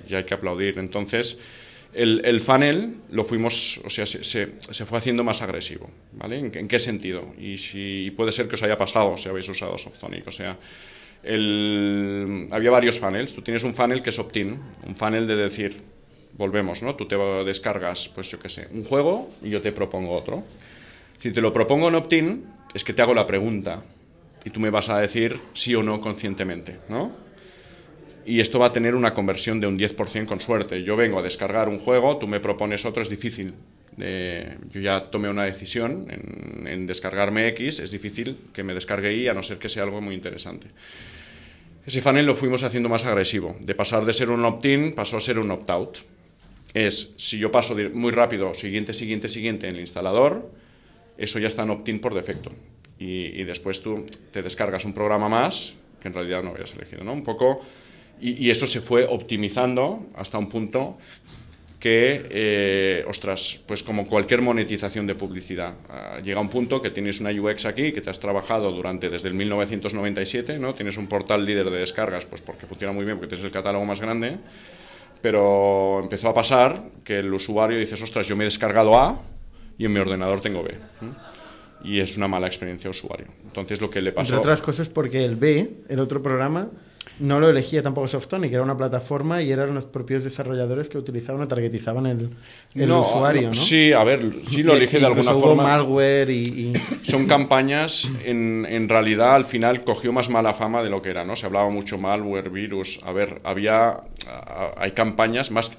ya 0.08 0.19
hay 0.19 0.25
que 0.25 0.34
aplaudir. 0.34 0.78
Entonces, 0.78 1.38
el, 1.93 2.22
el 2.25 2.40
funnel 2.40 2.94
lo 3.10 3.25
fuimos, 3.25 3.81
o 3.84 3.90
sea, 3.90 4.06
se, 4.06 4.46
fue 4.86 4.98
haciendo 4.98 5.25
más 5.25 5.43
agresivo, 5.43 5.90
¿vale? 6.12 6.38
¿En, 6.38 6.69
qué 6.69 6.78
sentido? 6.78 7.34
Y 7.38 7.56
y 7.75 8.10
puede 8.12 8.31
ser 8.31 8.46
que 8.46 8.54
os 8.54 8.62
haya 8.62 8.79
pasado 8.79 9.19
si 9.19 9.29
habéis 9.29 9.48
usado 9.48 9.76
Softonic, 9.76 10.26
o 10.29 10.31
sea, 10.31 10.56
el- 11.22 12.48
había 12.50 12.70
varios 12.70 12.98
funnels. 12.98 13.32
Tú 13.34 13.43
tienes 13.43 13.62
un 13.65 13.74
funnel 13.74 14.03
que 14.03 14.10
es 14.10 14.19
opt-in, 14.19 14.58
un 14.86 14.94
funnel 14.94 15.27
de 15.27 15.36
decir, 15.36 15.77
volvemos, 16.36 16.82
¿no? 16.82 16.94
Tú 16.96 17.06
te 17.06 17.17
descargas, 17.44 18.08
pues 18.15 18.31
yo 18.31 18.39
qué 18.39 18.48
sé, 18.48 18.69
un 18.72 18.84
juego 18.84 19.29
y 19.43 19.50
yo 19.50 19.60
te 19.60 19.72
propongo 19.72 20.12
otro. 20.12 20.43
Si 21.19 21.32
te 21.32 21.41
lo 21.41 21.53
propongo 21.53 21.89
en 21.89 21.94
opt-in, 21.96 22.44
es 22.74 22.84
que 22.84 22.93
te 22.93 23.03
hago 23.03 23.15
la 23.15 23.27
pregunta 23.27 23.82
y 24.44 24.50
tú 24.50 24.60
me 24.60 24.70
vas 24.70 24.89
a 24.89 24.98
decir 24.98 25.39
sí 25.53 25.74
o 25.74 25.82
no 25.82 26.00
conscientemente, 26.00 26.79
¿no? 26.89 27.12
Y 28.24 28.41
esto 28.41 28.58
va 28.58 28.67
a 28.67 28.72
tener 28.72 28.94
una 28.94 29.12
conversión 29.12 29.60
de 29.60 29.67
un 29.67 29.77
10% 29.79 30.27
con 30.27 30.41
suerte. 30.41 30.82
Yo 30.82 30.94
vengo 30.96 31.19
a 31.19 31.22
descargar 31.22 31.69
un 31.69 31.79
juego, 31.79 32.17
tú 32.19 32.27
me 32.27 32.39
propones 32.39 32.84
otro, 32.84 33.03
es 33.03 33.08
difícil. 33.10 33.55
Yo 33.97 34.81
ya 34.81 35.11
tomé 35.11 35.29
una 35.29 35.44
decisión 35.44 36.06
en, 36.67 36.87
descargarme 36.87 37.49
X, 37.49 37.81
es 37.81 37.91
difícil 37.91 38.39
que 38.53 38.63
me 38.63 38.75
descargue 38.75 39.15
Y 39.15 39.29
a 39.29 39.35
no 39.35 39.43
ser 39.43 39.59
que 39.59 39.69
sea 39.69 39.82
algo 39.82 40.01
muy 40.01 40.15
interesante. 40.15 40.69
Ese 41.87 42.03
funnel 42.03 42.27
lo 42.27 42.35
fuimos 42.35 42.63
haciendo 42.63 42.89
más 42.89 43.05
agresivo. 43.05 43.56
De 43.61 43.75
pasar 43.75 44.05
de 44.05 44.13
ser 44.13 44.31
un 44.31 44.44
opt-in, 44.44 44.94
pasó 44.94 45.17
a 45.17 45.20
ser 45.20 45.39
un 45.39 45.51
opt-out. 45.51 45.99
Es, 46.75 47.15
si 47.17 47.39
yo 47.39 47.51
paso 47.51 47.77
muy 47.93 48.13
rápido, 48.13 48.55
siguiente, 48.55 48.93
siguiente, 48.93 49.29
siguiente 49.29 49.67
en 49.67 49.75
el 49.75 49.81
instalador, 49.81 50.51
eso 51.19 51.39
ya 51.39 51.49
está 51.49 51.63
en 51.63 51.70
opt-in 51.70 52.01
por 52.01 52.15
defecto. 52.15 52.53
Y, 52.99 53.44
después 53.44 53.82
tú 53.82 54.05
te 54.31 54.43
descargas 54.43 54.85
un 54.85 54.93
programa 54.93 55.29
más 55.29 55.75
que 56.01 56.09
en 56.09 56.15
realidad 56.15 56.43
no 56.43 56.51
habías 56.51 56.73
elegido, 56.75 57.03
¿no? 57.03 57.13
Un 57.13 57.25
poco... 57.25 57.61
Y 58.23 58.51
eso 58.51 58.67
se 58.67 58.82
fue 58.82 59.06
optimizando 59.06 60.06
hasta 60.15 60.37
un 60.37 60.51
punto 60.51 60.99
que, 61.81 62.27
eh, 62.31 63.05
ostras, 63.08 63.58
pues 63.67 63.82
como 63.82 64.06
cualquier 64.06 64.43
monetización 64.43 65.06
de 65.06 65.15
publicidad, 65.15 65.75
ah, 65.89 66.20
llega 66.22 66.39
un 66.39 66.51
punto 66.51 66.82
que 66.82 66.91
tienes 66.91 67.20
una 67.20 67.31
UX 67.31 67.65
aquí 67.65 67.93
que 67.93 68.03
te 68.03 68.10
has 68.10 68.20
trabajado 68.20 68.70
durante 68.70 69.08
desde 69.08 69.29
el 69.29 69.34
1997, 69.34 70.58
¿no? 70.58 70.75
Tienes 70.75 70.99
un 70.99 71.06
portal 71.06 71.44
líder 71.44 71.70
de 71.70 71.79
descargas, 71.79 72.27
pues 72.27 72.43
porque 72.43 72.67
funciona 72.67 72.93
muy 72.93 73.06
bien, 73.06 73.17
porque 73.17 73.29
tienes 73.29 73.46
el 73.46 73.51
catálogo 73.51 73.87
más 73.87 73.99
grande, 73.99 74.37
pero 75.22 76.01
empezó 76.03 76.29
a 76.29 76.34
pasar 76.34 76.82
que 77.03 77.20
el 77.20 77.32
usuario 77.32 77.79
dice, 77.79 77.94
ostras, 77.94 78.29
yo 78.29 78.37
me 78.37 78.44
he 78.44 78.46
descargado 78.46 78.94
A 78.99 79.22
y 79.79 79.87
en 79.87 79.93
mi 79.94 80.01
ordenador 80.01 80.43
tengo 80.43 80.63
B. 80.63 80.75
¿Mm? 81.01 81.31
y 81.82 82.01
es 82.01 82.17
una 82.17 82.29
mala 82.29 82.46
experiencia 82.46 82.91
usuario. 82.91 83.29
Entonces 83.43 83.81
lo 83.81 83.89
que 83.89 84.03
le 84.03 84.13
pasó... 84.13 84.34
Entre 84.34 84.39
otras 84.39 84.60
cosas 84.60 84.91
porque 84.91 85.25
el 85.25 85.37
B, 85.37 85.79
el 85.89 85.99
otro 85.99 86.22
programa, 86.22 86.69
no 87.20 87.39
lo 87.39 87.48
elegía 87.48 87.82
tampoco 87.82 88.08
Softonic, 88.08 88.53
era 88.53 88.62
una 88.62 88.77
plataforma 88.77 89.41
y 89.43 89.53
eran 89.53 89.74
los 89.74 89.84
propios 89.84 90.24
desarrolladores 90.24 90.89
que 90.89 90.98
utilizaban 90.98 91.41
o 91.43 91.46
targetizaban 91.48 92.06
el, 92.06 92.31
el 92.74 92.89
No, 92.89 93.03
usuario, 93.03 93.48
¿no? 93.48 93.55
Sí, 93.55 93.93
a 93.93 94.03
ver, 94.03 94.24
sí 94.44 94.62
lo 94.62 94.74
elige 94.74 94.98
de 94.98 95.06
alguna 95.06 95.32
hubo 95.34 95.48
forma. 95.48 95.62
malware 95.62 96.31
y... 96.31 96.43
y- 96.43 96.72
Son 97.03 97.27
campañas, 97.27 98.10
en, 98.24 98.67
en 98.69 98.89
realidad 98.89 99.34
al 99.36 99.44
final 99.44 99.82
cogió 99.84 100.12
más 100.12 100.29
mala 100.29 100.55
fama 100.55 100.82
de 100.82 100.91
lo 100.91 101.00
que 101.03 101.10
era, 101.10 101.24
¿no? 101.24 101.36
Se 101.36 101.46
hablaba 101.46 101.70
mucho 101.70 101.96
malware, 101.98 102.50
virus. 102.50 102.98
A 103.05 103.12
ver, 103.12 103.41
había. 103.44 104.00
Hay 104.77 104.91
campañas 104.93 105.50
más. 105.50 105.77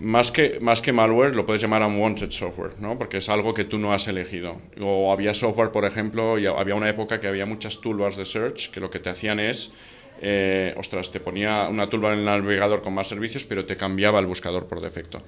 Más 0.00 0.30
que, 0.30 0.58
más 0.60 0.80
que 0.80 0.92
malware, 0.92 1.34
lo 1.34 1.44
puedes 1.44 1.60
llamar 1.60 1.82
unwanted 1.82 2.30
software, 2.30 2.74
¿no? 2.78 2.96
Porque 2.96 3.16
es 3.16 3.28
algo 3.28 3.52
que 3.52 3.64
tú 3.64 3.78
no 3.80 3.92
has 3.92 4.06
elegido. 4.06 4.60
O 4.80 5.12
había 5.12 5.34
software, 5.34 5.72
por 5.72 5.84
ejemplo, 5.84 6.38
y 6.38 6.46
había 6.46 6.76
una 6.76 6.88
época 6.88 7.18
que 7.18 7.26
había 7.26 7.46
muchas 7.46 7.80
toolbars 7.80 8.16
de 8.16 8.24
search 8.24 8.70
que 8.70 8.78
lo 8.78 8.90
que 8.90 9.00
te 9.00 9.10
hacían 9.10 9.40
es, 9.40 9.72
eh, 10.20 10.74
ostras, 10.76 11.10
te 11.10 11.20
ponía 11.20 11.68
una 11.68 11.88
toolbar 11.88 12.14
en 12.14 12.20
el 12.20 12.24
navegador 12.24 12.82
con 12.82 12.94
más 12.94 13.08
servicios, 13.08 13.44
pero 13.44 13.64
te 13.64 13.76
cambiaba 13.76 14.18
el 14.18 14.26
buscador 14.26 14.66
por 14.66 14.80
defecto. 14.80 15.22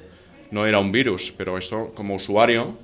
No 0.50 0.66
era 0.66 0.78
un 0.78 0.90
virus, 0.90 1.32
pero 1.36 1.56
eso 1.56 1.92
como 1.94 2.16
usuario, 2.16 2.76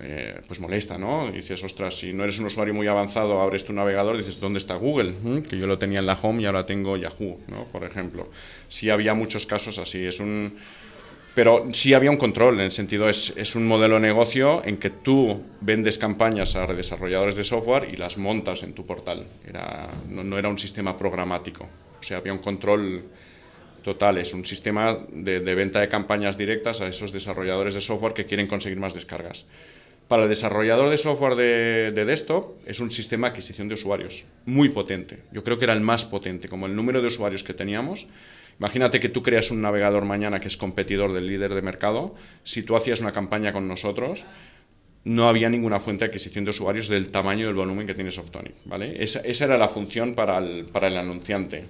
eh, 0.00 0.40
pues 0.46 0.58
molesta, 0.58 0.96
¿no? 0.96 1.30
Dices, 1.30 1.62
ostras, 1.62 1.96
si 1.96 2.12
no 2.12 2.24
eres 2.24 2.38
un 2.38 2.46
usuario 2.46 2.72
muy 2.72 2.86
avanzado, 2.86 3.40
abres 3.42 3.64
tu 3.64 3.72
navegador, 3.72 4.16
dices, 4.16 4.40
¿dónde 4.40 4.58
está 4.58 4.74
Google? 4.76 5.12
¿Mm? 5.22 5.42
Que 5.42 5.58
yo 5.58 5.66
lo 5.66 5.78
tenía 5.78 5.98
en 5.98 6.06
la 6.06 6.18
home 6.20 6.42
y 6.42 6.46
ahora 6.46 6.64
tengo 6.64 6.96
Yahoo, 6.96 7.40
¿no? 7.48 7.66
Por 7.66 7.84
ejemplo. 7.84 8.30
Sí 8.68 8.88
había 8.88 9.12
muchos 9.14 9.46
casos 9.46 9.78
así. 9.78 10.04
Es 10.06 10.18
un... 10.18 10.54
Pero 11.34 11.66
sí 11.72 11.94
había 11.94 12.10
un 12.10 12.18
control, 12.18 12.56
en 12.56 12.66
el 12.66 12.72
sentido 12.72 13.08
es, 13.08 13.54
un 13.54 13.66
modelo 13.66 13.94
de 13.94 14.02
negocio 14.02 14.62
en 14.64 14.76
que 14.76 14.90
tú 14.90 15.42
vendes 15.62 15.96
campañas 15.96 16.56
a 16.56 16.66
desarrolladores 16.66 17.36
de 17.36 17.44
software 17.44 17.88
y 17.90 17.96
las 17.96 18.18
montas 18.18 18.62
en 18.62 18.74
tu 18.74 18.84
portal. 18.84 19.26
No, 20.10 20.38
era 20.38 20.50
un 20.50 20.58
sistema 20.58 20.98
programático. 20.98 21.64
O 21.98 22.02
sea, 22.02 22.18
había 22.18 22.34
un 22.34 22.40
control 22.40 23.04
total. 23.82 24.18
Es 24.18 24.34
un 24.34 24.44
sistema 24.44 24.98
de, 25.10 25.40
de 25.40 25.54
venta 25.54 25.80
de 25.80 25.88
campañas 25.88 26.36
directas 26.36 26.82
a 26.82 26.88
esos 26.88 27.12
desarrolladores 27.12 27.72
de 27.72 27.80
software 27.80 28.12
que 28.12 28.26
quieren 28.26 28.46
conseguir 28.46 28.78
más 28.78 28.92
descargas. 28.92 29.46
Para 30.08 30.24
el 30.24 30.28
desarrollador 30.28 30.90
de 30.90 30.98
software 30.98 31.36
de, 31.36 31.92
de 31.92 32.04
desktop 32.04 32.56
es 32.66 32.80
un 32.80 32.90
sistema 32.90 33.28
de 33.28 33.30
adquisición 33.30 33.68
de 33.68 33.74
usuarios 33.74 34.26
muy 34.44 34.68
potente. 34.68 35.20
Yo 35.32 35.42
creo 35.42 35.56
que 35.56 35.64
era 35.64 35.72
el 35.72 35.80
más 35.80 36.04
potente, 36.04 36.48
como 36.48 36.66
el 36.66 36.76
número 36.76 37.00
de 37.00 37.06
usuarios 37.06 37.42
que 37.42 37.54
teníamos. 37.54 38.06
Imagínate 38.62 39.00
que 39.00 39.08
tú 39.08 39.24
creas 39.24 39.50
un 39.50 39.60
navegador 39.60 40.04
mañana 40.04 40.38
que 40.38 40.46
es 40.46 40.56
competidor 40.56 41.12
del 41.12 41.26
líder 41.26 41.52
de 41.52 41.62
mercado. 41.62 42.14
Si 42.44 42.62
tú 42.62 42.76
hacías 42.76 43.00
una 43.00 43.10
campaña 43.10 43.52
con 43.52 43.66
nosotros, 43.66 44.24
no 45.02 45.28
había 45.28 45.48
ninguna 45.48 45.80
fuente 45.80 46.04
de 46.04 46.10
adquisición 46.10 46.44
de 46.44 46.50
usuarios 46.50 46.86
del 46.86 47.08
tamaño 47.08 47.46
del 47.46 47.56
volumen 47.56 47.88
que 47.88 47.94
tiene 47.94 48.12
Softonic. 48.12 48.54
¿vale? 48.66 49.02
Esa, 49.02 49.20
era 49.44 49.58
la 49.58 49.66
función 49.66 50.14
para 50.14 50.38
el, 50.38 50.96
anunciante. 50.96 51.64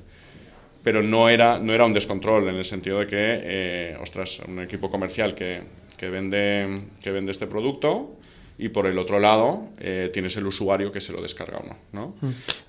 Pero 0.84 1.02
no 1.02 1.30
era, 1.30 1.56
un 1.56 1.92
descontrol 1.94 2.50
en 2.50 2.56
el 2.56 2.64
sentido 2.66 2.98
de 2.98 3.06
que, 3.06 3.16
eh, 3.42 3.96
ostras, 3.98 4.40
un 4.46 4.60
equipo 4.60 4.90
comercial 4.90 5.34
que, 5.34 5.62
vende, 5.98 6.88
este 7.30 7.46
producto 7.46 8.18
y 8.58 8.68
por 8.68 8.86
el 8.86 8.98
otro 8.98 9.18
lado 9.18 9.70
eh, 9.80 10.10
tienes 10.12 10.36
el 10.36 10.46
usuario 10.46 10.92
que 10.92 11.00
se 11.00 11.10
lo 11.10 11.22
descarga 11.22 11.56
o 11.56 11.76
no. 11.92 12.14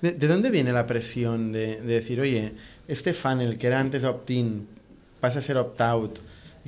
¿De, 0.00 0.12
de 0.12 0.26
dónde 0.28 0.48
viene 0.50 0.72
la 0.72 0.86
presión 0.86 1.52
de, 1.52 1.76
de 1.82 1.94
decir, 1.94 2.22
oye, 2.22 2.52
este 2.88 3.12
funnel 3.14 3.58
que 3.58 3.66
era 3.66 3.80
antes 3.80 4.04
opt-in 4.04 4.66
pasa 5.20 5.38
a 5.38 5.42
ser 5.42 5.56
opt-out? 5.56 6.18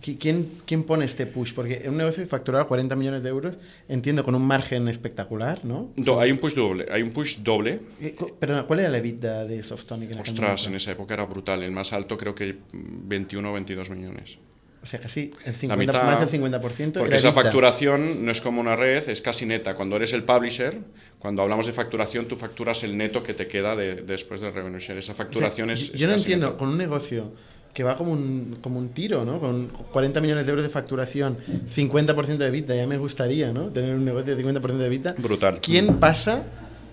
¿Qui- 0.00 0.18
¿Quién, 0.18 0.50
¿Quién 0.66 0.82
pone 0.84 1.06
este 1.06 1.24
push? 1.26 1.54
Porque 1.54 1.84
un 1.88 1.96
negocio 1.96 2.22
que 2.22 2.28
facturaba 2.28 2.66
40 2.68 2.94
millones 2.96 3.22
de 3.22 3.30
euros, 3.30 3.56
entiendo, 3.88 4.24
con 4.24 4.34
un 4.34 4.46
margen 4.46 4.88
espectacular, 4.88 5.64
¿no? 5.64 5.88
Do- 5.96 6.20
hay 6.20 6.30
un 6.30 6.36
push 6.38 6.52
doble. 6.54 6.84
Hay 6.90 7.00
un 7.00 7.12
push 7.12 7.38
doble. 7.38 7.80
Eh, 8.02 8.14
Perdona, 8.38 8.64
¿cuál 8.64 8.80
era 8.80 8.90
la 8.90 8.98
EBITDA 8.98 9.44
de 9.44 9.62
Softonic 9.62 10.10
en 10.10 10.18
Ostras, 10.20 10.66
en 10.66 10.74
esa 10.74 10.92
época 10.92 11.14
era 11.14 11.24
brutal. 11.24 11.62
El 11.62 11.72
más 11.72 11.94
alto 11.94 12.18
creo 12.18 12.34
que 12.34 12.56
21 12.72 13.48
o 13.50 13.54
22 13.54 13.88
millones. 13.88 14.36
O 14.86 14.88
sea, 14.88 15.00
casi 15.00 15.32
el 15.44 15.52
50, 15.52 15.66
La 15.66 15.76
mitad, 15.76 16.04
más 16.04 16.30
del 16.30 16.40
50%. 16.40 16.92
Porque 17.00 17.16
esa 17.16 17.32
facturación 17.32 18.24
no 18.24 18.30
es 18.30 18.40
como 18.40 18.60
una 18.60 18.76
red, 18.76 19.08
es 19.08 19.20
casi 19.20 19.44
neta. 19.44 19.74
Cuando 19.74 19.96
eres 19.96 20.12
el 20.12 20.22
publisher, 20.22 20.78
cuando 21.18 21.42
hablamos 21.42 21.66
de 21.66 21.72
facturación, 21.72 22.26
tú 22.26 22.36
facturas 22.36 22.84
el 22.84 22.96
neto 22.96 23.20
que 23.24 23.34
te 23.34 23.48
queda 23.48 23.74
de- 23.74 23.96
después 24.02 24.40
del 24.40 24.54
revenue 24.54 24.78
share. 24.78 24.98
Esa 24.98 25.10
O 25.10 25.16
sea, 25.16 25.24
facturación 25.24 25.70
es. 25.70 25.90
yo- 25.90 25.96
es 25.96 26.06
no 26.06 26.12
entiendo, 26.14 26.46
neta. 26.46 26.58
con 26.58 26.68
un 26.68 26.78
negocio 26.78 27.32
que 27.74 27.82
va 27.82 27.96
como 27.96 28.12
un, 28.12 28.58
como 28.62 28.78
un 28.78 28.90
tiro, 28.90 29.24
¿no? 29.24 29.40
Con 29.40 29.66
40 29.92 30.20
millones 30.20 30.46
de 30.46 30.50
euros 30.50 30.62
de 30.64 30.70
facturación, 30.70 31.36
50% 31.68 32.44
de 32.44 32.46
EBITDA, 32.46 32.76
ya 32.76 32.86
me 32.86 32.96
gustaría, 32.96 33.52
¿no? 33.52 33.70
Tener 33.70 33.92
un 33.96 34.04
negocio 34.04 34.36
de 34.36 34.40
50% 34.42 34.78
de 34.78 34.86
EBITDA. 34.86 35.14
Brutal. 35.18 35.58
¿Quién 35.60 35.98
pasa? 35.98 36.44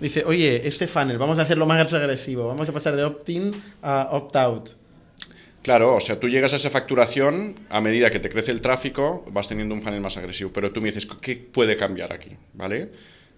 Dice, 0.02 0.24
oye, 0.26 0.68
este 0.68 0.88
funnel, 0.88 1.20
vamos 1.20 1.38
a 1.38 1.44
hacerlo 1.44 1.68
más 1.68 1.94
agresivo, 1.94 2.48
vamos 2.48 2.68
a 2.68 2.72
pasar 2.74 2.96
de 2.96 3.04
opt-in 3.04 3.54
a 3.84 4.10
opt-out. 4.12 4.70
Claro, 5.64 5.96
o 5.96 6.02
sea, 6.02 6.20
tú 6.20 6.28
llegas 6.28 6.52
a 6.52 6.58
esa 6.58 6.70
facturación, 6.70 7.56
a 7.70 7.80
medida 7.80 8.12
que 8.12 8.20
te 8.20 8.28
crece 8.28 8.52
el 8.52 8.60
tráfico, 8.60 9.24
vas 9.32 9.48
teniendo 9.48 9.74
un 9.74 9.82
funnel 9.82 10.02
más 10.02 10.18
agresivo. 10.18 10.52
Pero 10.54 10.72
tú 10.72 10.82
me 10.82 10.90
dices, 10.90 11.06
¿qué 11.22 11.38
puede 11.38 11.78
cambiar 11.78 12.12
aquí? 12.12 12.32
¿Vale? 12.54 12.90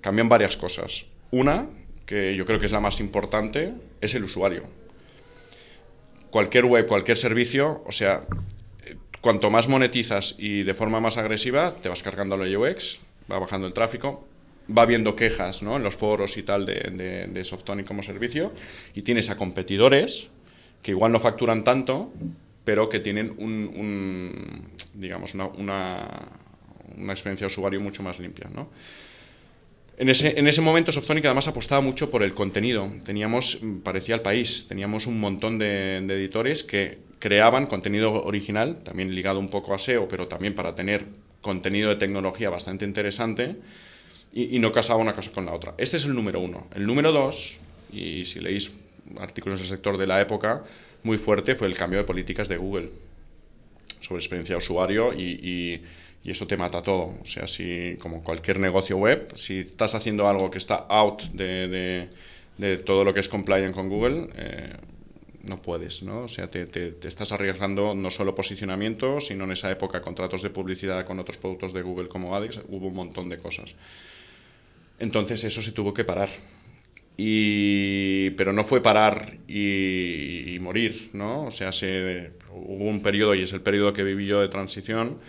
Cambian 0.01 0.27
varias 0.27 0.57
cosas. 0.57 1.05
Una, 1.29 1.67
que 2.05 2.35
yo 2.35 2.45
creo 2.47 2.59
que 2.59 2.65
es 2.65 2.71
la 2.71 2.79
más 2.79 2.99
importante, 2.99 3.73
es 4.01 4.15
el 4.15 4.23
usuario. 4.23 4.63
Cualquier 6.31 6.65
web, 6.65 6.87
cualquier 6.87 7.15
servicio, 7.15 7.83
o 7.85 7.91
sea, 7.91 8.23
eh, 8.85 8.95
cuanto 9.21 9.51
más 9.51 9.67
monetizas 9.67 10.35
y 10.39 10.63
de 10.63 10.73
forma 10.73 10.99
más 10.99 11.17
agresiva, 11.17 11.75
te 11.75 11.89
vas 11.89 12.01
cargando 12.01 12.37
la 12.37 12.45
UX, 12.57 13.01
va 13.31 13.37
bajando 13.37 13.67
el 13.67 13.73
tráfico, 13.73 14.27
va 14.75 14.81
habiendo 14.81 15.15
quejas 15.15 15.61
¿no? 15.61 15.75
en 15.75 15.83
los 15.83 15.95
foros 15.95 16.37
y 16.37 16.43
tal 16.43 16.65
de, 16.65 17.41
Softonic 17.43 17.85
como 17.85 18.01
servicio, 18.01 18.51
y 18.95 19.03
tienes 19.03 19.29
a 19.29 19.37
competidores 19.37 20.29
que 20.85 20.91
igual 20.91 21.11
no 21.11 21.19
facturan 21.19 21.63
tanto, 21.63 22.13
pero 22.63 22.87
que 22.89 22.99
tienen 22.99 23.33
un, 23.39 24.69
digamos, 24.93 25.33
una, 25.33 25.47
una, 25.47 27.11
experiencia 27.11 27.47
de 27.47 27.51
usuario 27.51 27.81
mucho 27.81 28.03
más 28.03 28.19
limpia. 28.19 28.51
¿no? 28.53 28.69
En 29.97 30.09
ese, 30.09 30.37
en 30.37 30.47
ese 30.47 30.61
momento 30.61 30.91
Softonic 30.91 31.25
además 31.25 31.47
apostaba 31.47 31.81
mucho 31.81 32.11
por 32.11 32.21
el 32.21 32.35
contenido. 32.35 32.87
Teníamos, 33.03 33.61
parecía 33.83 34.13
el 34.13 34.21
país, 34.21 34.67
teníamos 34.67 35.07
un 35.07 35.19
montón 35.19 35.57
de, 35.57 36.03
de 36.05 36.13
editores 36.13 36.63
que 36.63 36.99
creaban 37.17 37.65
contenido 37.65 38.23
original, 38.23 38.83
también 38.83 39.15
ligado 39.15 39.39
un 39.39 39.49
poco 39.49 39.73
a 39.73 39.79
SEO, 39.79 40.07
pero 40.07 40.27
también 40.27 40.53
para 40.53 40.75
tener 40.75 41.07
contenido 41.41 41.89
de 41.89 41.95
tecnología 41.95 42.51
bastante 42.51 42.85
interesante 42.85 43.55
y, 44.31 44.55
y 44.55 44.59
no 44.59 44.71
casaba 44.71 44.99
una 44.99 45.15
cosa 45.15 45.31
con 45.31 45.47
la 45.47 45.53
otra. 45.55 45.73
Este 45.79 45.97
es 45.97 46.05
el 46.05 46.13
número 46.13 46.39
uno. 46.41 46.67
El 46.75 46.85
número 46.85 47.11
dos, 47.11 47.57
y 47.91 48.25
si 48.25 48.39
leéis 48.39 48.84
artículos 49.19 49.59
del 49.59 49.69
sector 49.69 49.97
de 49.97 50.07
la 50.07 50.21
época, 50.21 50.63
muy 51.03 51.17
fuerte 51.17 51.55
fue 51.55 51.67
el 51.67 51.77
cambio 51.77 51.99
de 51.99 52.05
políticas 52.05 52.49
de 52.49 52.57
Google 52.57 52.89
sobre 54.01 54.19
experiencia 54.19 54.53
de 54.53 54.57
usuario 54.57 55.13
y, 55.13 55.81
y, 56.23 56.31
eso 56.31 56.47
te 56.47 56.57
mata 56.57 56.81
todo. 56.81 57.13
O 57.21 57.25
sea, 57.25 57.45
si 57.45 57.97
como 57.99 58.23
cualquier 58.23 58.59
negocio 58.59 58.97
web, 58.97 59.31
si 59.35 59.59
estás 59.59 59.93
haciendo 59.93 60.27
algo 60.27 60.49
que 60.49 60.57
está 60.57 60.87
out 60.89 61.21
de, 61.33 62.09
de, 62.57 62.77
todo 62.77 63.03
lo 63.03 63.13
que 63.13 63.19
es 63.19 63.29
compliant 63.29 63.75
con 63.75 63.89
Google, 63.89 64.29
eh, 64.35 64.73
no 65.43 65.61
puedes, 65.61 66.01
¿no? 66.01 66.21
O 66.21 66.27
sea, 66.27 66.47
te, 66.47 66.65
te, 66.65 67.07
estás 67.07 67.31
arriesgando 67.31 67.93
no 67.93 68.09
solo 68.09 68.33
posicionamiento, 68.33 69.21
sino 69.21 69.43
en 69.43 69.51
esa 69.51 69.69
época 69.69 70.01
contratos 70.01 70.41
de 70.41 70.49
publicidad 70.49 71.05
con 71.05 71.19
otros 71.19 71.37
productos 71.37 71.73
de 71.73 71.83
Google 71.83 72.07
como 72.07 72.35
ADEX, 72.35 72.61
hubo 72.69 72.87
un 72.87 72.95
montón 72.95 73.29
de 73.29 73.37
cosas. 73.37 73.75
Entonces 74.97 75.43
eso 75.43 75.61
se 75.61 75.73
tuvo 75.73 75.93
que 75.93 76.03
parar. 76.03 76.29
Y, 77.17 78.31
pero 78.31 78.51
no 78.51 78.63
fue 78.63 78.81
parar 78.81 79.37
y, 79.47 80.53
y, 80.55 80.59
morir, 80.59 81.11
¿no? 81.13 81.45
O 81.45 81.51
sea, 81.51 81.71
se, 81.71 82.31
hubo 82.51 82.85
un 82.85 83.01
periodo, 83.01 83.35
y 83.35 83.43
es 83.43 83.53
el 83.53 83.61
periodo 83.61 83.93
que 83.93 84.03
viví 84.03 84.25
yo 84.25 84.41
de 84.41 84.49
transición, 84.49 85.19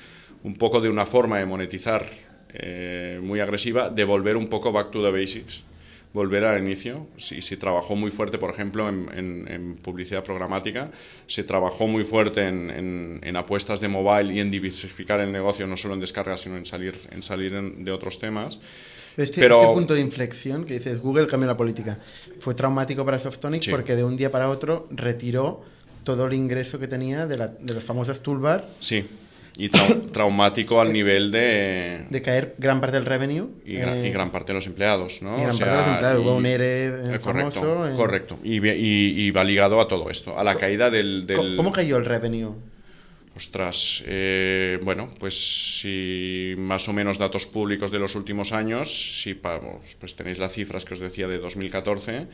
un 0.43 0.55
poco 0.55 0.81
de 0.81 0.89
una 0.89 1.07
forma 1.07 1.39
de 1.39 1.47
monetizar 1.47 2.11
eh, 2.53 3.21
muy 3.23 3.41
agresiva, 3.41 3.91
de 3.91 4.05
volver 4.05 4.37
un 4.37 4.49
poco 4.49 4.73
back 4.73 4.91
to 4.91 5.03
the 5.03 5.11
basics, 5.11 5.65
volver 6.13 6.45
al 6.45 6.63
inicio. 6.63 7.09
Si, 7.17 7.43
se 7.43 7.57
trabajó 7.57 7.95
muy 7.97 8.11
fuerte, 8.11 8.39
por 8.39 8.51
ejemplo, 8.51 8.89
en, 8.89 9.09
en, 9.15 9.49
en 9.49 9.75
publicidad 9.77 10.25
programática, 10.25 10.91
se 11.27 11.45
trabajó 11.45 11.87
muy 11.87 12.05
fuerte 12.05 12.47
en, 12.47 13.21
en, 13.23 13.37
apuestas 13.37 13.81
de 13.81 13.89
mobile 13.89 14.33
y 14.33 14.41
en 14.41 14.51
diversificar 14.51 15.21
el 15.21 15.33
negocio, 15.33 15.67
no 15.67 15.77
solo 15.77 15.95
en 15.95 16.01
descargas, 16.01 16.41
sino 16.41 16.57
en 16.57 16.65
salir, 16.65 16.99
en 17.11 17.23
salir 17.23 17.53
de 17.53 17.91
otros 17.91 18.19
temas. 18.19 18.59
Este, 19.17 19.41
Pero, 19.41 19.57
este, 19.57 19.73
punto 19.73 19.95
de 19.95 20.01
inflexión 20.01 20.65
que 20.65 20.75
dices, 20.75 21.01
Google 21.01 21.27
cambió 21.27 21.47
la 21.47 21.57
política, 21.57 21.99
fue 22.39 22.55
traumático 22.55 23.05
para 23.05 23.19
Softonic 23.19 23.63
sí. 23.63 23.71
porque 23.71 23.97
de 23.97 24.05
un 24.05 24.17
día 24.17 24.31
para 24.31 24.51
otro 24.51 24.89
retiró 24.91 25.63
todo 26.05 26.27
el 26.27 26.35
ingreso 26.35 26.79
que 26.79 26.87
tenía 26.87 27.27
de, 27.27 27.39
la, 27.39 27.49
de 27.49 27.75
las 27.75 27.83
famosas 27.83 28.21
toolbar. 28.21 28.69
Sí, 28.79 29.07
y 29.59 29.69
trau 29.71 30.01
traumático 30.13 30.81
al 30.81 30.93
nivel 30.93 31.31
de... 31.31 32.05
De 32.11 32.23
caer 32.23 32.55
gran 32.59 32.81
parte 32.81 32.97
del 32.97 33.07
revenue. 33.07 33.49
Y, 33.65 33.75
gran, 33.77 33.99
eh, 33.99 34.09
y 34.09 34.11
gran 34.13 34.31
parte 34.31 34.53
de 34.53 34.59
los 34.59 34.67
empleados, 34.67 35.23
¿no? 35.23 35.39
Y 35.39 35.41
gran 35.41 35.51
o 35.51 35.57
sea, 35.57 35.67
parte 35.67 35.77
de 35.77 35.87
los 35.87 35.95
empleados, 35.95 36.23
hubo 36.23 36.37
un 36.37 36.47
ERE 36.47 36.87
eh, 36.87 37.19
famoso. 37.19 37.61
Correcto, 37.61 37.89
eh. 37.89 37.97
correcto. 37.97 38.39
Y, 38.45 38.67
y, 38.67 39.27
y, 39.27 39.31
va 39.31 39.45
ligado 39.45 39.81
a 39.81 39.89
todo 39.89 40.11
esto, 40.11 40.39
a 40.39 40.45
la 40.45 40.57
caída 40.57 40.91
del... 40.91 41.27
del... 41.27 41.57
¿Cómo, 41.57 41.73
cayó 41.73 41.97
el 41.97 42.05
revenue? 42.05 42.55
Ostras, 43.37 44.03
eh, 44.07 44.79
bueno, 44.83 45.09
pues 45.21 45.81
si 45.81 46.55
más 46.57 46.89
o 46.89 46.95
menos 46.95 47.19
datos 47.19 47.45
públicos 47.45 47.91
de 47.91 47.99
los 47.99 48.15
últimos 48.15 48.53
años, 48.53 49.21
si 49.21 49.35
pues 49.35 50.17
tenéis 50.17 50.39
las 50.39 50.53
cifras 50.53 50.87
que 50.87 50.95
os 50.95 51.01
decía 51.01 51.29
de 51.29 51.39
2014, 51.39 52.29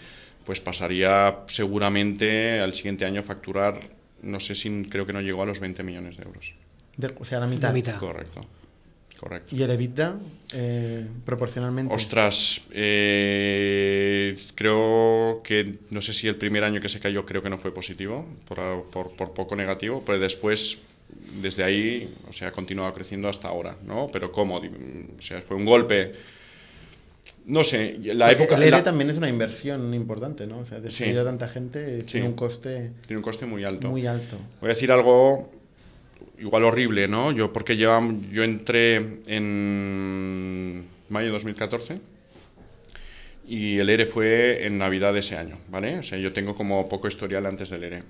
pues 0.47 0.61
pasaría 0.61 1.41
seguramente 1.49 2.61
al 2.61 2.75
siguiente 2.75 3.05
año 3.05 3.25
facturar, 3.25 3.81
no 4.23 4.39
sé 4.39 4.55
si 4.55 4.85
creo 4.85 5.05
que 5.05 5.13
no 5.13 5.21
llegó 5.21 5.43
a 5.43 5.47
los 5.47 5.59
20 5.59 5.83
millones 5.83 6.19
de 6.19 6.23
euros. 6.23 6.55
o 7.19 7.25
sea, 7.25 7.41
la 7.41 7.49
mitad. 7.49 7.69
La 7.69 7.75
mitad. 7.75 7.99
Correcto. 7.99 8.41
Correcto. 9.19 9.55
¿Y 9.55 9.63
el 9.63 9.71
EBITDA 9.71 10.17
eh, 10.53 11.07
proporcionalmente? 11.25 11.95
Ostras, 11.95 12.61
eh, 12.73 14.37
creo 14.57 15.43
que, 15.45 15.79
no 15.91 16.03
sé 16.03 16.13
si 16.13 16.27
el 16.27 16.35
primer 16.35 16.65
año 16.65 16.81
que 16.81 16.89
se 16.89 16.99
cayó 16.99 17.25
creo 17.25 17.41
que 17.41 17.49
no 17.49 17.57
fue 17.57 17.73
positivo, 17.73 18.27
por, 18.49 18.85
por, 18.91 19.13
por 19.13 19.33
poco 19.33 19.55
negativo, 19.55 20.03
pero 20.05 20.19
después 20.19 20.83
desde 21.41 21.65
ahí, 21.65 22.13
o 22.29 22.33
sea, 22.33 22.49
ha 22.49 22.53
continuado 22.53 22.93
creciendo 22.93 23.29
hasta 23.29 23.49
ahora, 23.49 23.77
¿no? 23.85 24.09
Pero 24.13 24.31
¿cómo? 24.31 24.57
O 24.57 25.23
sea, 25.23 25.41
fue 25.43 25.57
un 25.57 25.65
golpe... 25.65 26.13
No 27.47 27.65
sé, 27.65 27.99
la 28.03 28.31
época... 28.31 28.55
El 28.55 28.63
ERE 28.63 28.83
también 28.83 29.11
es 29.11 29.17
una 29.17 29.29
inversión 29.29 29.93
importante, 29.95 30.47
¿no? 30.47 30.59
O 30.59 30.67
sea, 30.67 30.81
despedir 30.81 31.19
a 31.19 31.25
tanta 31.25 31.49
gente 31.49 32.03
tiene 32.03 32.29
un 32.29 32.35
coste... 32.35 32.91
Tiene 33.07 33.19
un 33.19 33.23
coste 33.23 33.47
muy 33.47 33.65
alto. 33.65 33.89
Muy 33.89 34.07
alto. 34.07 34.37
Voy 34.61 34.69
a 34.69 34.75
decir 34.75 34.93
algo 34.93 35.51
igual 36.39 36.65
horrible, 36.65 37.09
¿no? 37.09 37.33
Yo, 37.33 37.53
porque 37.53 37.77
llevamos, 37.77 38.31
yo 38.31 38.45
entré 38.45 38.97
en 39.27 40.85
mayo 41.09 41.27
de 41.27 41.33
2014 41.33 42.01
y 43.49 43.79
el 43.79 43.91
ERE 43.91 44.07
fue 44.07 44.67
en 44.67 44.79
Navidad 44.79 45.13
de 45.13 45.21
ese 45.21 45.37
año, 45.37 45.59
¿vale? 45.69 45.99
O 45.99 46.03
sea, 46.03 46.19
yo 46.19 46.33
tengo 46.33 46.55
como 46.55 46.89
poco 46.89 47.09
historial 47.09 47.47
antes 47.47 47.71
del 47.71 47.85
ERE 47.85 48.03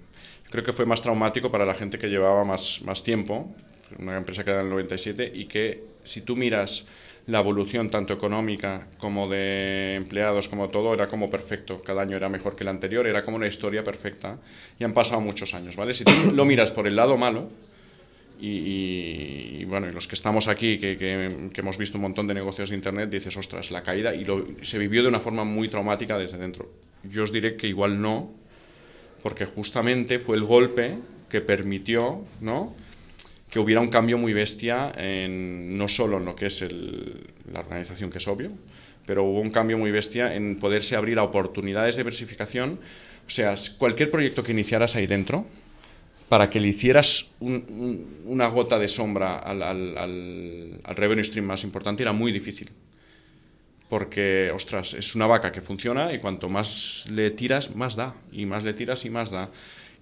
creo 0.52 0.62
que 0.62 0.72
fue 0.72 0.84
más 0.84 1.00
traumático 1.00 1.50
para 1.50 1.64
la 1.64 1.74
gente 1.74 1.98
que 1.98 2.08
llevaba 2.08 2.44
más, 2.44 2.82
más 2.84 3.02
tiempo, 3.02 3.50
una 3.98 4.18
empresa 4.18 4.44
que 4.44 4.50
era 4.50 4.60
en 4.60 4.66
el 4.66 4.70
97, 4.72 5.32
y 5.34 5.46
que 5.46 5.82
si 6.04 6.20
tú 6.20 6.36
miras 6.36 6.86
la 7.26 7.38
evolución 7.38 7.88
tanto 7.88 8.12
económica 8.12 8.88
como 8.98 9.28
de 9.28 9.94
empleados, 9.94 10.48
como 10.48 10.68
todo, 10.68 10.92
era 10.92 11.08
como 11.08 11.30
perfecto. 11.30 11.80
Cada 11.82 12.02
año 12.02 12.16
era 12.16 12.28
mejor 12.28 12.54
que 12.54 12.64
el 12.64 12.68
anterior, 12.68 13.06
era 13.06 13.24
como 13.24 13.36
una 13.36 13.46
historia 13.46 13.82
perfecta. 13.82 14.38
Y 14.78 14.84
han 14.84 14.92
pasado 14.92 15.20
muchos 15.20 15.54
años, 15.54 15.74
¿vale? 15.74 15.94
Si 15.94 16.04
tú 16.04 16.12
lo 16.34 16.44
miras 16.44 16.70
por 16.70 16.86
el 16.86 16.96
lado 16.96 17.16
malo, 17.16 17.48
y, 18.44 19.64
bueno, 19.66 19.88
y 19.88 19.92
los 19.92 20.08
que 20.08 20.16
estamos 20.16 20.48
aquí, 20.48 20.76
que, 20.76 20.98
que, 20.98 21.60
hemos 21.60 21.78
visto 21.78 21.96
un 21.96 22.02
montón 22.02 22.26
de 22.26 22.34
negocios 22.34 22.70
de 22.70 22.74
Internet, 22.74 23.08
dices, 23.08 23.36
ostras, 23.36 23.70
la 23.70 23.84
caída, 23.84 24.12
y 24.16 24.24
lo, 24.24 24.44
se 24.62 24.78
vivió 24.78 25.00
de 25.02 25.08
una 25.08 25.20
forma 25.20 25.44
muy 25.44 25.68
traumática 25.68 26.18
desde 26.18 26.38
dentro. 26.38 26.68
Yo 27.04 27.22
os 27.22 27.30
diré 27.30 27.56
que 27.56 27.68
igual 27.68 28.02
no, 28.02 28.32
porque 29.22 29.44
justamente 29.44 30.18
fue 30.18 30.36
el 30.36 30.44
golpe 30.44 30.98
que 31.28 31.40
permitió 31.40 32.24
¿no? 32.40 32.74
que 33.50 33.58
hubiera 33.58 33.80
un 33.80 33.88
cambio 33.88 34.18
muy 34.18 34.32
bestia 34.32 34.92
en, 34.96 35.76
no 35.76 35.88
solo 35.88 36.18
en 36.18 36.24
lo 36.24 36.34
que 36.34 36.46
es 36.46 36.64
la 37.52 37.60
organización, 37.60 38.10
que 38.10 38.18
es 38.18 38.28
obvio, 38.28 38.50
pero 39.06 39.24
hubo 39.24 39.40
un 39.40 39.50
cambio 39.50 39.78
muy 39.78 39.90
bestia 39.90 40.34
en 40.34 40.58
poderse 40.58 40.96
abrir 40.96 41.18
a 41.18 41.22
oportunidades 41.22 41.96
de 41.96 42.02
diversificación. 42.02 42.80
O 43.26 43.30
sea, 43.30 43.54
cualquier 43.78 44.10
proyecto 44.10 44.42
que 44.42 44.52
iniciaras 44.52 44.96
ahí 44.96 45.06
dentro, 45.06 45.46
para 46.28 46.48
que 46.48 46.60
le 46.60 46.68
hicieras 46.68 47.30
una 47.40 48.46
gota 48.48 48.78
de 48.78 48.88
sombra 48.88 49.38
al, 49.38 49.62
al 49.62 50.96
revenue 50.96 51.22
stream 51.22 51.44
más 51.44 51.62
importante 51.62 52.02
era 52.02 52.12
muy 52.12 52.32
difícil 52.32 52.70
porque, 53.92 54.50
ostras, 54.54 54.94
es 54.94 55.14
una 55.14 55.26
vaca 55.26 55.52
que 55.52 55.60
funciona 55.60 56.14
y 56.14 56.18
cuanto 56.18 56.48
más 56.48 57.04
le 57.10 57.30
tiras, 57.30 57.76
más 57.76 57.94
da, 57.94 58.14
y 58.32 58.46
más 58.46 58.64
le 58.64 58.72
tiras 58.72 59.04
y 59.04 59.10
más 59.10 59.30
da. 59.30 59.50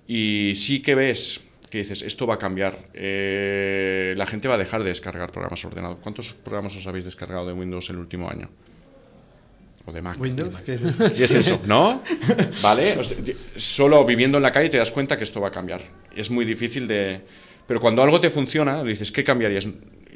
Y 0.07 0.53
sí 0.55 0.81
que 0.81 0.95
ves 0.95 1.41
que 1.69 1.79
dices, 1.79 2.03
esto 2.03 2.25
va 2.25 2.37
a 2.37 2.39
cambiar, 2.39 2.87
eh, 2.95 4.15
la 4.17 4.29
gente 4.29 4.47
va 4.47 4.55
a 4.55 4.59
dejar 4.59 4.85
de 4.85 4.91
descargar 4.91 5.33
programas 5.33 5.65
ordenados. 5.65 5.99
¿Cuántos 6.01 6.29
programas 6.35 6.77
os 6.77 6.87
habéis 6.87 7.05
descargado 7.05 7.49
de 7.49 7.53
Windows 7.53 7.91
el 7.91 7.97
último 7.97 8.31
año? 8.31 8.49
O 9.87 9.91
de 9.91 10.03
Mac. 10.03 10.21
¿Windows? 10.21 10.61
¿Qué 10.61 10.75
es 10.75 11.35
eso? 11.35 11.61
¿No? 11.67 12.05
¿Vale? 12.63 12.97
solo 13.57 14.05
viviendo 14.05 14.37
en 14.37 14.45
la 14.45 14.53
calle 14.53 14.69
te 14.69 14.79
das 14.79 14.93
cuenta 14.93 15.19
que 15.19 15.25
esto 15.25 15.41
va 15.41 15.49
a 15.49 15.53
cambiar. 15.53 15.83
Es 16.15 16.31
muy 16.31 16.45
difícil 16.45 16.87
de... 16.87 17.23
Pero 17.67 17.81
cuando 17.81 18.05
algo 18.05 18.21
te 18.21 18.31
funciona, 18.31 18.85
dices, 18.85 19.11
¿qué 19.11 19.25
cambiarías? 19.25 19.67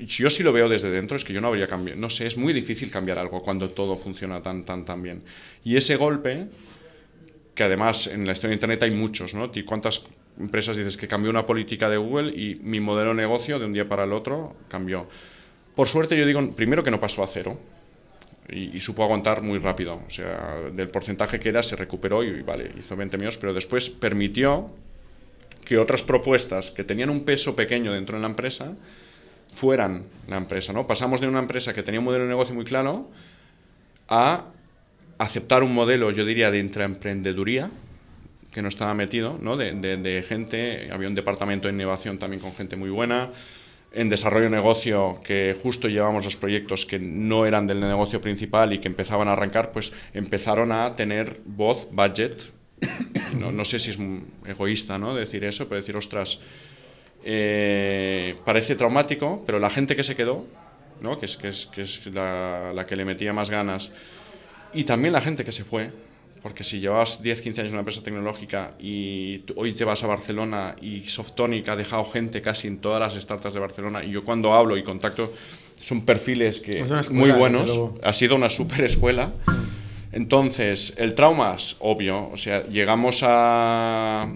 Yo 0.06 0.30
sí 0.30 0.42
lo 0.42 0.52
veo 0.52 0.68
desde 0.68 0.90
dentro, 0.90 1.16
es 1.16 1.24
que 1.24 1.32
yo 1.32 1.40
no 1.40 1.48
habría 1.48 1.66
cambiado. 1.66 2.00
No 2.00 2.10
sé, 2.10 2.26
es 2.26 2.36
muy 2.36 2.52
difícil 2.52 2.90
cambiar 2.90 3.18
algo 3.18 3.42
cuando 3.42 3.70
todo 3.70 3.96
funciona 3.96 4.42
tan, 4.42 4.64
tan, 4.64 4.84
tan 4.84 5.02
bien. 5.02 5.22
Y 5.64 5.76
ese 5.76 5.96
golpe, 5.96 6.46
que 7.54 7.64
además 7.64 8.06
en 8.06 8.26
la 8.26 8.32
historia 8.32 8.50
de 8.50 8.54
Internet 8.54 8.82
hay 8.82 8.90
muchos, 8.90 9.34
¿no? 9.34 9.50
¿Cuántas 9.64 10.06
empresas 10.38 10.76
dices 10.76 10.96
que 10.96 11.06
cambió 11.06 11.30
una 11.30 11.46
política 11.46 11.88
de 11.88 11.96
Google 11.96 12.32
y 12.32 12.56
mi 12.56 12.80
modelo 12.80 13.10
de 13.10 13.16
negocio 13.16 13.58
de 13.58 13.66
un 13.66 13.72
día 13.72 13.88
para 13.88 14.04
el 14.04 14.12
otro 14.12 14.56
cambió? 14.68 15.06
Por 15.74 15.88
suerte 15.88 16.16
yo 16.16 16.26
digo, 16.26 16.52
primero 16.52 16.82
que 16.82 16.90
no 16.90 17.00
pasó 17.00 17.22
a 17.22 17.26
cero. 17.26 17.58
Y, 18.46 18.78
supo 18.78 19.02
aguantar 19.02 19.40
muy 19.40 19.58
rápido. 19.58 20.02
O 20.06 20.10
sea, 20.10 20.60
del 20.70 20.90
porcentaje 20.90 21.40
que 21.40 21.48
era 21.48 21.62
se 21.62 21.76
recuperó 21.76 22.22
y, 22.22 22.42
vale, 22.42 22.72
hizo 22.78 22.94
20 22.94 23.16
millones, 23.16 23.38
pero 23.38 23.54
después 23.54 23.88
permitió 23.88 24.70
que 25.64 25.78
otras 25.78 26.02
propuestas 26.02 26.70
que 26.70 26.84
tenían 26.84 27.08
un 27.08 27.24
peso 27.24 27.56
pequeño 27.56 27.94
dentro 27.94 28.18
de 28.18 28.22
la 28.22 28.28
empresa 28.28 28.74
fueran 29.54 30.04
la 30.28 30.36
empresa. 30.36 30.72
¿no? 30.72 30.86
Pasamos 30.86 31.20
de 31.20 31.28
una 31.28 31.38
empresa 31.38 31.72
que 31.72 31.82
tenía 31.82 32.00
un 32.00 32.06
modelo 32.06 32.24
de 32.24 32.30
negocio 32.30 32.54
muy 32.54 32.64
claro 32.64 33.10
a 34.08 34.46
aceptar 35.18 35.62
un 35.62 35.72
modelo, 35.72 36.10
yo 36.10 36.24
diría, 36.24 36.50
de 36.50 36.58
intraemprendeduría, 36.58 37.70
que 38.52 38.62
no 38.62 38.68
estaba 38.68 38.94
metido, 38.94 39.38
¿no? 39.40 39.56
De, 39.56 40.24
gente, 40.28 40.88
había 40.92 41.08
un 41.08 41.14
departamento 41.14 41.68
de 41.68 41.74
innovación 41.74 42.18
también 42.18 42.40
con 42.40 42.52
gente 42.54 42.76
muy 42.76 42.90
buena, 42.90 43.30
en 43.92 44.08
desarrollo 44.08 44.44
de 44.44 44.50
negocio, 44.50 45.20
que 45.24 45.56
justo 45.60 45.88
llevamos 45.88 46.24
los 46.24 46.36
proyectos 46.36 46.84
que 46.84 46.98
no 46.98 47.46
eran 47.46 47.66
del 47.66 47.80
negocio 47.80 48.20
principal 48.20 48.72
y 48.72 48.78
que 48.78 48.88
empezaban 48.88 49.28
a 49.28 49.32
arrancar, 49.32 49.72
pues 49.72 49.92
empezaron 50.12 50.72
a 50.72 50.96
tener 50.96 51.40
voz, 51.44 51.88
budget, 51.92 52.52
no, 53.38 53.52
no 53.52 53.64
sé 53.64 53.78
si 53.78 53.90
es 53.90 53.98
egoísta 54.46 54.98
¿no? 54.98 55.14
decir 55.14 55.44
eso, 55.44 55.68
pero 55.68 55.80
decir, 55.80 55.96
ostras, 55.96 56.40
eh, 57.24 58.36
parece 58.44 58.76
traumático, 58.76 59.42
pero 59.46 59.58
la 59.58 59.70
gente 59.70 59.96
que 59.96 60.02
se 60.02 60.14
quedó, 60.14 60.44
¿no? 61.00 61.18
que 61.18 61.24
es, 61.24 61.36
que 61.36 61.48
es, 61.48 61.66
que 61.66 61.82
es 61.82 62.06
la, 62.06 62.72
la, 62.74 62.86
que 62.86 62.96
le 62.96 63.04
metía 63.04 63.32
más 63.32 63.48
ganas, 63.48 63.92
y 64.74 64.84
también 64.84 65.12
la 65.12 65.22
gente 65.22 65.44
que 65.44 65.52
se 65.52 65.64
fue, 65.64 65.90
porque 66.42 66.62
si 66.62 66.80
llevas 66.80 67.22
10, 67.22 67.40
15 67.40 67.60
años 67.62 67.70
en 67.70 67.76
una 67.76 67.80
empresa 67.80 68.02
tecnológica 68.02 68.72
y 68.78 69.42
hoy 69.56 69.72
te 69.72 69.84
vas 69.84 70.04
a 70.04 70.06
Barcelona 70.06 70.76
y 70.82 71.04
Softonic 71.04 71.66
ha 71.70 71.76
dejado 71.76 72.04
gente 72.04 72.42
casi 72.42 72.68
en 72.68 72.78
todas 72.78 73.00
las 73.00 73.22
startups 73.22 73.54
de 73.54 73.60
Barcelona, 73.60 74.04
y 74.04 74.10
yo 74.10 74.22
cuando 74.22 74.52
hablo 74.52 74.76
y 74.76 74.84
contacto 74.84 75.32
son 75.80 76.04
perfiles 76.04 76.60
que 76.60 76.84
muy 77.10 77.30
buenos, 77.30 77.74
ha 78.02 78.12
sido 78.12 78.36
una 78.36 78.50
super 78.50 78.84
escuela. 78.84 79.32
Entonces, 80.12 80.94
el 80.96 81.14
trauma 81.14 81.54
es 81.56 81.76
obvio, 81.80 82.28
o 82.28 82.36
sea, 82.36 82.66
llegamos 82.68 83.20
a 83.22 84.30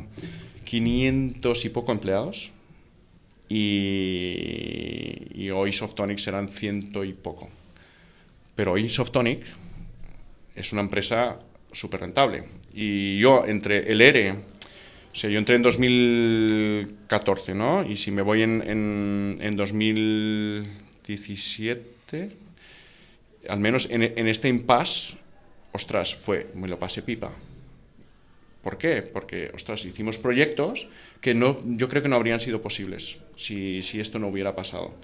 500 0.64 1.64
y 1.64 1.68
poco 1.68 1.92
empleados, 1.92 2.52
y, 3.48 5.48
hoy 5.50 5.72
Softonic 5.72 6.18
serán 6.18 6.48
ciento 6.48 7.02
y 7.04 7.14
poco. 7.14 7.48
Pero 8.54 8.72
hoy 8.72 8.88
Softonic 8.88 9.44
es 10.54 10.72
una 10.72 10.80
empresa 10.82 11.38
súper 11.72 12.00
rentable. 12.00 12.44
Y 12.74 13.18
yo 13.18 13.44
entre 13.46 13.90
el 13.90 14.00
ERE, 14.00 14.32
o 14.32 15.14
sea, 15.14 15.30
yo 15.30 15.38
entré 15.38 15.54
en 15.56 15.62
2014, 15.62 17.54
¿no? 17.54 17.88
Y 17.88 17.96
si 17.96 18.10
me 18.10 18.22
voy 18.22 18.42
en, 18.42 18.62
en, 18.62 19.36
en 19.40 19.56
2017, 19.56 22.30
al 23.48 23.60
menos 23.60 23.88
en, 23.90 24.02
en 24.02 24.28
este 24.28 24.48
impasse, 24.48 25.16
ostras, 25.72 26.14
fue, 26.14 26.48
me 26.54 26.68
lo 26.68 26.78
pasé 26.78 27.02
pipa. 27.02 27.32
¿Por 28.62 28.76
qué? 28.76 29.00
Porque, 29.02 29.50
ostras, 29.54 29.84
hicimos 29.84 30.18
proyectos 30.18 30.88
que 31.20 31.34
no, 31.34 31.62
yo 31.64 31.88
creo 31.88 32.02
que 32.02 32.08
no 32.08 32.16
habrían 32.16 32.40
sido 32.40 32.60
posibles 32.60 33.18
si, 33.38 33.82
si 33.82 34.00
esto 34.00 34.18
no 34.18 34.28
hubiera 34.28 34.54
pasado. 34.54 34.94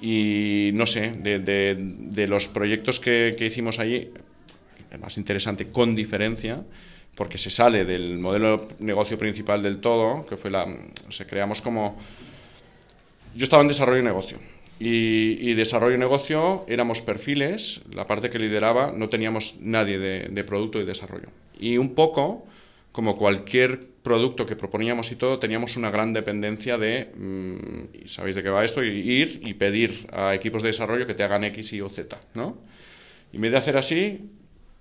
Y 0.00 0.70
no 0.74 0.86
sé, 0.86 1.10
de, 1.10 1.38
de, 1.38 2.28
los 2.28 2.46
proyectos 2.46 3.00
que, 3.00 3.34
que, 3.38 3.46
hicimos 3.46 3.78
allí, 3.78 4.10
el 4.90 4.98
más 5.00 5.16
interesante 5.16 5.68
con 5.68 5.96
diferencia, 5.96 6.62
porque 7.14 7.38
se 7.38 7.50
sale 7.50 7.84
del 7.84 8.18
modelo 8.18 8.68
de 8.78 8.84
negocio 8.84 9.16
principal 9.16 9.62
del 9.62 9.80
todo, 9.80 10.26
que 10.26 10.36
fue 10.36 10.50
la... 10.50 10.64
O 11.08 11.12
sea, 11.12 11.26
creamos 11.26 11.62
como... 11.62 11.96
Yo 13.34 13.44
estaba 13.44 13.62
en 13.62 13.68
desarrollo 13.68 13.98
de 13.98 14.04
negocio. 14.04 14.38
Y, 14.78 15.38
y 15.48 15.54
desarrollo 15.54 15.92
de 15.92 15.98
negocio 15.98 16.66
éramos 16.68 17.00
perfiles, 17.00 17.80
la 17.92 18.06
parte 18.06 18.28
que 18.28 18.38
lideraba, 18.38 18.92
no 18.92 19.08
teníamos 19.08 19.56
nadie 19.60 19.98
de, 19.98 20.28
de 20.28 20.44
producto 20.44 20.80
y 20.80 20.84
desarrollo. 20.84 21.28
Y 21.58 21.78
un 21.78 21.94
poco 21.94 22.44
como 22.94 23.16
cualquier 23.16 23.88
producto 24.04 24.46
que 24.46 24.54
proponíamos 24.54 25.10
y 25.10 25.16
todo, 25.16 25.40
teníamos 25.40 25.76
una 25.76 25.90
gran 25.90 26.12
dependencia 26.12 26.78
de, 26.78 27.10
mm, 27.12 28.06
sabéis 28.06 28.36
de 28.36 28.42
qué 28.44 28.50
va 28.50 28.64
esto, 28.64 28.84
ir 28.84 29.40
y 29.44 29.54
pedir 29.54 30.06
a 30.12 30.32
equipos 30.32 30.62
de 30.62 30.68
desarrollo 30.68 31.04
que 31.04 31.14
te 31.14 31.24
hagan 31.24 31.42
X, 31.42 31.72
Y 31.72 31.80
o 31.80 31.88
Z, 31.88 32.20
¿no? 32.34 32.56
Y 33.32 33.36
en 33.36 33.42
vez 33.42 33.50
de 33.50 33.58
hacer 33.58 33.76
así, 33.76 34.30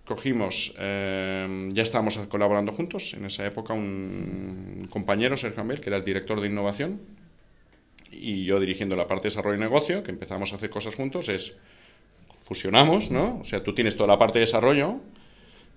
cogimos, 0.05 0.75
eh, 0.77 1.69
ya 1.71 1.81
estábamos 1.81 2.19
colaborando 2.29 2.71
juntos, 2.71 3.15
en 3.15 3.25
esa 3.25 3.47
época 3.47 3.73
un 3.73 4.87
compañero, 4.91 5.35
Sergio 5.35 5.61
Ambel, 5.61 5.81
que 5.81 5.89
era 5.89 5.97
el 5.97 6.03
director 6.03 6.39
de 6.39 6.49
innovación, 6.49 7.01
y 8.11 8.45
yo 8.45 8.59
dirigiendo 8.59 8.95
la 8.95 9.07
parte 9.07 9.23
de 9.23 9.29
desarrollo 9.31 9.57
y 9.57 9.61
negocio, 9.61 10.03
que 10.03 10.11
empezamos 10.11 10.53
a 10.53 10.57
hacer 10.57 10.69
cosas 10.69 10.93
juntos, 10.93 11.29
es 11.29 11.57
fusionamos, 12.43 13.09
¿no? 13.09 13.39
O 13.39 13.43
sea, 13.43 13.63
tú 13.63 13.73
tienes 13.73 13.97
toda 13.97 14.09
la 14.09 14.19
parte 14.19 14.37
de 14.37 14.41
desarrollo 14.41 14.99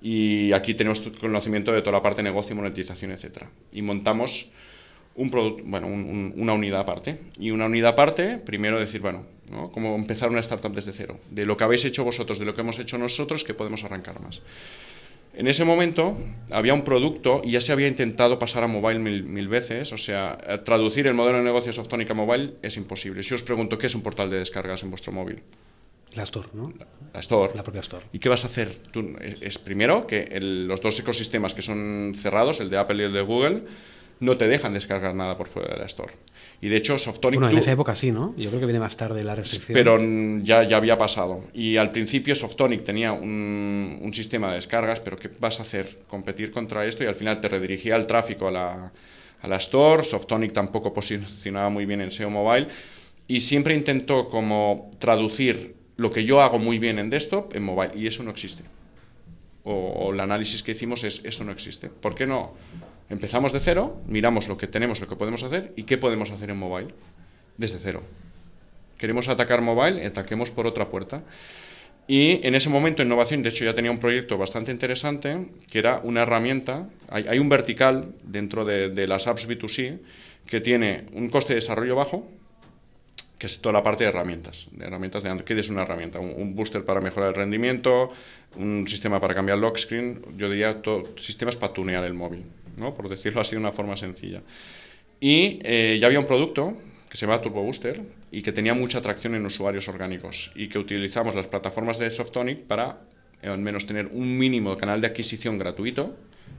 y 0.02 0.52
aquí 0.52 0.74
tenemos 0.74 1.00
conocimiento 1.20 1.72
de 1.72 1.80
toda 1.80 1.92
la 1.92 2.02
parte 2.02 2.22
de 2.22 2.24
negocio, 2.24 2.54
monetización, 2.54 3.12
etcétera. 3.12 3.50
Y 3.72 3.82
montamos 3.82 4.46
un 5.16 5.30
producto, 5.30 5.62
bueno, 5.66 5.86
una 5.86 6.52
unidad 6.52 6.80
aparte. 6.80 7.18
Y 7.38 7.50
una 7.50 7.66
unidad 7.66 7.92
aparte, 7.92 8.38
primero 8.38 8.78
decir, 8.78 9.00
bueno, 9.00 9.24
¿no? 9.50 9.70
Como 9.70 9.94
empezar 9.96 10.28
una 10.28 10.40
startup 10.40 10.72
desde 10.72 10.92
cero. 10.92 11.18
De 11.30 11.46
lo 11.46 11.56
que 11.56 11.64
habéis 11.64 11.84
hecho 11.84 12.04
vosotros, 12.04 12.38
de 12.38 12.44
lo 12.44 12.54
que 12.54 12.60
hemos 12.60 12.78
hecho 12.78 12.98
nosotros, 12.98 13.42
que 13.42 13.54
podemos 13.54 13.82
arrancar 13.84 14.20
más. 14.20 14.42
En 15.34 15.48
ese 15.48 15.64
momento 15.64 16.16
había 16.50 16.72
un 16.72 16.82
producto 16.82 17.42
y 17.44 17.52
ya 17.52 17.60
se 17.60 17.70
había 17.70 17.88
intentado 17.88 18.38
pasar 18.38 18.64
a 18.64 18.68
mobile 18.68 18.98
mil, 18.98 19.48
veces, 19.48 19.92
o 19.92 19.98
sea, 19.98 20.38
traducir 20.64 21.06
el 21.06 21.14
modelo 21.14 21.38
de 21.38 21.44
negocio 21.44 21.74
Softonic 21.74 22.10
a 22.10 22.14
mobile 22.14 22.54
es 22.62 22.78
imposible. 22.78 23.22
Si 23.22 23.34
os 23.34 23.42
pregunto, 23.42 23.76
¿qué 23.76 23.86
es 23.86 23.94
un 23.94 24.02
portal 24.02 24.30
de 24.30 24.38
descargas 24.38 24.82
en 24.82 24.90
vuestro 24.90 25.12
móvil? 25.12 25.42
La 26.16 26.22
Store, 26.24 26.48
¿no? 26.54 26.72
La, 27.12 27.20
Store. 27.20 27.52
La 27.54 27.62
propia 27.62 27.80
Store. 27.80 28.06
¿Y 28.12 28.18
qué 28.18 28.28
vas 28.28 28.44
a 28.44 28.46
hacer? 28.46 28.76
Tú, 28.90 29.16
es, 29.20 29.58
primero 29.58 30.06
que 30.06 30.38
los 30.40 30.80
dos 30.80 30.98
ecosistemas 30.98 31.54
que 31.54 31.62
son 31.62 32.14
cerrados, 32.16 32.60
el 32.60 32.70
de 32.70 32.78
Apple 32.78 33.02
y 33.02 33.06
el 33.06 33.12
de 33.12 33.20
Google, 33.22 33.62
no 34.20 34.36
te 34.36 34.48
dejan 34.48 34.72
descargar 34.72 35.14
nada 35.14 35.36
por 35.36 35.48
fuera 35.48 35.74
de 35.74 35.80
la 35.80 35.86
Store. 35.86 36.12
Y 36.60 36.68
de 36.68 36.76
hecho, 36.76 36.98
Softonic... 36.98 37.38
Bueno, 37.38 37.52
en 37.52 37.58
esa 37.58 37.72
época 37.72 37.94
sí, 37.94 38.10
¿no? 38.10 38.34
Yo 38.36 38.48
creo 38.48 38.60
que 38.60 38.66
viene 38.66 38.80
más 38.80 38.96
tarde 38.96 39.22
la 39.22 39.34
restricción. 39.34 39.74
Pero 39.74 39.98
ya, 40.42 40.62
ya 40.62 40.78
había 40.78 40.96
pasado. 40.96 41.44
Y 41.52 41.76
al 41.76 41.90
principio 41.90 42.34
Softonic 42.34 42.82
tenía 42.82 43.12
un, 43.12 44.00
un, 44.02 44.14
sistema 44.14 44.48
de 44.48 44.54
descargas, 44.54 45.00
pero 45.00 45.16
¿qué 45.16 45.30
vas 45.38 45.60
a 45.60 45.62
hacer? 45.62 45.98
Competir 46.08 46.50
contra 46.50 46.86
esto 46.86 47.04
y 47.04 47.06
al 47.06 47.14
final 47.14 47.40
te 47.40 47.48
redirigía 47.48 47.96
el 47.96 48.06
tráfico 48.06 48.48
a 48.48 48.50
la, 48.50 48.92
a 49.42 49.48
la 49.48 49.56
Store. 49.56 50.02
Softonic 50.02 50.52
tampoco 50.52 50.94
posicionaba 50.94 51.68
muy 51.68 51.84
bien 51.84 52.00
en 52.00 52.10
SEO 52.10 52.30
Mobile. 52.30 52.68
Y 53.28 53.40
siempre 53.40 53.74
intentó 53.74 54.28
como 54.28 54.90
traducir 54.98 55.75
lo 55.96 56.10
que 56.10 56.24
yo 56.24 56.40
hago 56.40 56.58
muy 56.58 56.78
bien 56.78 56.98
en 56.98 57.10
desktop 57.10 57.54
en 57.54 57.62
mobile. 57.62 57.92
Y 57.94 58.06
eso 58.06 58.22
no 58.22 58.30
existe. 58.30 58.64
O, 59.64 59.72
o 59.72 60.12
el 60.12 60.20
análisis 60.20 60.62
que 60.62 60.72
hicimos 60.72 61.04
es, 61.04 61.24
eso 61.24 61.44
no 61.44 61.52
existe. 61.52 61.88
¿Por 61.88 62.14
qué 62.14 62.26
no? 62.26 62.54
Empezamos 63.08 63.52
de 63.52 63.60
cero, 63.60 64.00
miramos 64.06 64.48
lo 64.48 64.56
que 64.56 64.66
tenemos, 64.66 65.00
lo 65.00 65.08
que 65.08 65.16
podemos 65.16 65.42
hacer 65.42 65.72
y 65.76 65.84
qué 65.84 65.96
podemos 65.96 66.30
hacer 66.30 66.50
en 66.50 66.56
mobile 66.56 66.94
desde 67.56 67.78
cero. 67.78 68.02
Queremos 68.98 69.28
atacar 69.28 69.60
mobile, 69.60 70.04
ataquemos 70.04 70.50
por 70.50 70.66
otra 70.66 70.88
puerta. 70.88 71.22
Y 72.08 72.46
en 72.46 72.54
ese 72.54 72.68
momento 72.68 73.02
innovación, 73.02 73.42
de 73.42 73.48
hecho 73.48 73.64
ya 73.64 73.74
tenía 73.74 73.90
un 73.90 73.98
proyecto 73.98 74.38
bastante 74.38 74.70
interesante, 74.70 75.48
que 75.70 75.78
era 75.78 76.00
una 76.04 76.22
herramienta, 76.22 76.88
hay, 77.08 77.38
un 77.38 77.48
vertical 77.48 78.14
dentro 78.22 78.64
de, 78.64 79.06
las 79.06 79.26
apps 79.26 79.48
B2C 79.48 79.98
que 80.46 80.60
tiene 80.60 81.06
un 81.12 81.28
coste 81.30 81.54
de 81.54 81.56
desarrollo 81.56 81.96
bajo, 81.96 82.28
que 83.38 83.46
es 83.46 83.60
toda 83.60 83.74
la 83.74 83.82
parte 83.82 84.04
de 84.04 84.10
herramientas, 84.10 84.68
de 84.72 84.86
herramientas 84.86 85.22
de 85.22 85.44
¿Qué 85.44 85.58
es 85.58 85.68
una 85.68 85.82
herramienta? 85.82 86.18
Un, 86.18 86.54
booster 86.54 86.84
para 86.84 87.00
mejorar 87.00 87.30
el 87.30 87.34
rendimiento, 87.34 88.10
un 88.56 88.86
sistema 88.88 89.20
para 89.20 89.34
cambiar 89.34 89.58
lock 89.58 89.76
screen, 89.76 90.22
yo 90.36 90.48
diría 90.48 90.80
todo, 90.80 91.18
sistemas 91.18 91.56
para 91.56 91.72
tunear 91.72 92.04
el 92.04 92.14
móvil 92.14 92.44
por 92.94 93.08
decirlo 93.08 93.40
así 93.40 93.52
de 93.52 93.60
una 93.60 93.72
forma 93.72 93.96
sencilla. 93.96 94.42
Y 95.20 95.60
eh, 95.62 95.98
ya 96.00 96.06
había 96.06 96.20
un 96.20 96.26
producto 96.26 96.76
que 97.08 97.16
se 97.16 97.26
llama 97.26 97.40
Turbo 97.40 97.62
Booster 97.62 98.02
y 98.30 98.42
que 98.42 98.52
tenía 98.52 98.74
mucha 98.74 98.98
atracción 98.98 99.34
en 99.34 99.46
usuarios 99.46 99.88
orgánicos 99.88 100.52
y 100.54 100.68
que 100.68 100.78
utilizamos 100.78 101.34
las 101.34 101.46
plataformas 101.46 101.98
de 101.98 102.10
Softonic 102.10 102.64
para 102.64 102.98
eh, 103.42 103.48
al 103.48 103.58
menos 103.58 103.86
tener 103.86 104.06
un 104.06 104.36
mínimo 104.36 104.76
canal 104.76 105.00
de 105.00 105.06
adquisición 105.06 105.58
gratuito, 105.58 106.16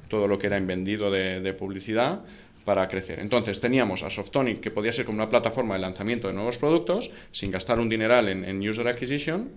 todo 0.09 0.27
lo 0.27 0.39
que 0.39 0.47
era 0.47 0.57
en 0.57 0.65
vendido 0.65 1.11
de, 1.11 1.53
publicidad, 1.53 2.21
para 2.67 2.85
crecer. 2.89 3.21
Entonces 3.21 3.61
teníamos 3.61 4.03
a 4.03 4.09
Softonic, 4.09 4.59
que 4.59 4.71
podía 4.71 4.91
ser 4.91 5.05
como 5.05 5.15
una 5.15 5.29
plataforma 5.29 5.75
de 5.75 5.79
lanzamiento 5.79 6.27
de 6.27 6.33
nuevos 6.33 6.57
productos, 6.57 7.09
sin 7.31 7.49
gastar 7.49 7.79
un 7.79 7.87
dineral 7.87 8.27
en, 8.27 8.59
user 8.59 8.85
acquisition, 8.89 9.51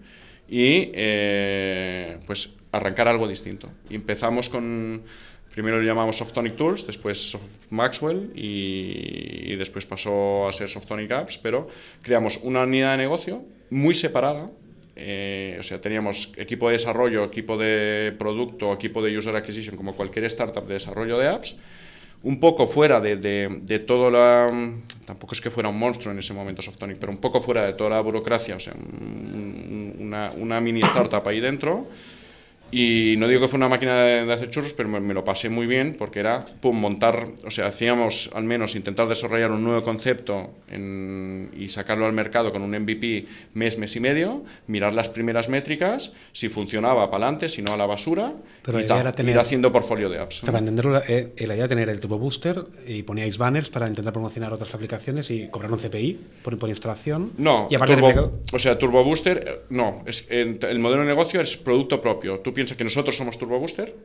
y 0.49 0.93
eh, 0.95 2.19
pues 2.25 2.55
arrancar 2.71 3.09
algo 3.09 3.27
distinto. 3.27 3.69
Y 3.89 3.97
empezamos 3.97 4.49
con 4.49 5.03
Primero 5.53 5.79
lo 5.79 5.83
llamamos 5.83 6.19
Softonic 6.19 6.55
Tools, 6.55 6.87
después 6.87 7.37
Maxwell 7.71 8.31
y, 8.37 9.57
después 9.57 9.85
pasó 9.87 10.47
a 10.47 10.53
ser 10.53 10.69
Softonic 10.69 11.11
Apps, 11.11 11.39
pero 11.39 11.67
creamos 12.03 12.39
una 12.45 12.63
unidad 12.63 12.93
de 12.93 12.99
negocio 12.99 13.43
muy 13.71 13.97
separada. 13.97 14.53
Eh, 14.95 15.57
o 15.59 15.65
sea, 15.65 15.81
teníamos 15.81 16.33
equipo 16.37 16.69
de 16.69 16.75
desarrollo, 16.75 17.25
equipo 17.25 17.59
de 17.59 18.15
producto, 18.17 18.73
equipo 18.73 19.03
de 19.03 19.19
user 19.19 19.35
acquisition, 19.35 19.77
como 19.77 19.97
cualquier 19.97 20.27
startup 20.27 20.65
de 20.65 20.75
desarrollo 20.75 21.19
de 21.19 21.27
apps, 21.27 21.57
un 22.23 22.39
poco 22.39 22.67
fuera 22.67 23.01
de, 23.01 23.17
de, 23.17 23.79
todo 23.79 24.11
la... 24.11 24.51
Tampoco 25.07 25.35
es 25.35 25.41
que 25.41 25.51
fuera 25.51 25.69
un 25.69 25.79
monstruo 25.79 26.13
en 26.13 26.19
ese 26.19 26.35
momento 26.35 26.63
Softonic, 26.63 26.99
pero 26.99 27.11
un 27.13 27.19
poco 27.19 27.41
fuera 27.41 27.65
de 27.65 27.73
toda 27.73 27.91
la 27.91 28.01
burocracia, 28.01 28.57
o 28.57 28.61
sea, 28.61 28.75
una, 29.99 30.33
una 30.37 30.61
mini 30.61 30.81
startup 30.81 31.27
ahí 31.27 31.41
dentro 31.41 31.89
y 32.71 33.17
no 33.17 33.27
digo 33.27 33.41
que 33.41 33.49
fue 33.49 33.57
una 33.57 33.69
máquina 33.69 34.03
de, 34.03 34.33
hacer 34.33 34.51
churros, 34.51 34.73
pero 34.73 34.89
me, 34.89 35.15
lo 35.15 35.25
pasé 35.25 35.49
muy 35.49 35.67
bien 35.67 35.97
porque 35.99 36.21
era 36.21 36.45
pum, 36.61 36.79
montar, 36.79 37.29
o 37.45 37.51
sea, 37.51 37.67
hacíamos 37.67 38.31
al 38.35 38.45
menos 38.45 38.77
intentar 38.77 39.09
desarrollar 39.09 39.51
un 39.51 39.65
nuevo 39.65 39.83
concepto 39.83 40.51
y 40.71 41.69
sacarlo 41.69 42.07
al 42.07 42.13
mercado 42.13 42.53
con 42.53 42.63
un 42.63 42.71
MVP 42.71 43.27
mes, 43.55 43.79
mes 43.79 43.97
y 43.97 44.01
medio, 44.01 44.45
mirar 44.67 44.95
las 44.95 45.09
primeras 45.09 45.49
métricas, 45.49 46.13
si 46.33 46.49
funcionaba 46.49 47.11
para 47.11 47.25
adelante, 47.25 47.49
si 47.49 47.63
no 47.63 47.75
a 47.75 47.77
la 47.77 47.87
basura, 47.87 48.33
pero 48.63 48.81
y 48.81 48.87
tal, 48.87 49.13
tener, 49.15 49.35
ir 49.35 49.41
haciendo 49.41 49.73
portfolio 49.73 50.09
de 50.09 50.19
apps. 50.19 50.41
para 50.41 50.59
entenderlo, 50.59 51.03
eh, 51.07 51.33
la 51.39 51.55
idea 51.55 51.57
era 51.57 51.69
tener 51.69 51.89
el 51.89 52.01
Turbo 52.01 52.19
Booster 52.19 52.65
y 52.87 53.03
poníais 53.03 53.37
banners 53.39 53.71
para 53.71 53.89
intentar 53.89 54.13
promocionar 54.13 54.53
otras 54.53 54.75
aplicaciones 54.75 55.31
y 55.31 55.49
cobrar 55.49 55.73
un 55.73 55.79
CPI 55.79 56.19
por, 56.43 56.59
por 56.59 56.69
instalación. 56.69 57.33
No, 57.39 57.69
y 57.71 57.77
o 57.77 58.59
sea, 58.59 58.79
Turbo 58.79 59.05
Booster, 59.05 59.45
eh, 59.47 59.61
no, 59.71 60.03
es, 60.07 60.27
el 60.31 60.79
modelo 60.79 61.03
de 61.03 61.09
negocio 61.09 61.41
es 61.41 61.57
producto 61.57 62.01
propio. 62.01 62.41
Tú 62.41 62.53
piensa 62.61 62.77
que 62.77 62.85
nosotros 62.85 63.17
somos 63.17 63.39
Turbo 63.39 63.59
Booster. 63.59 63.97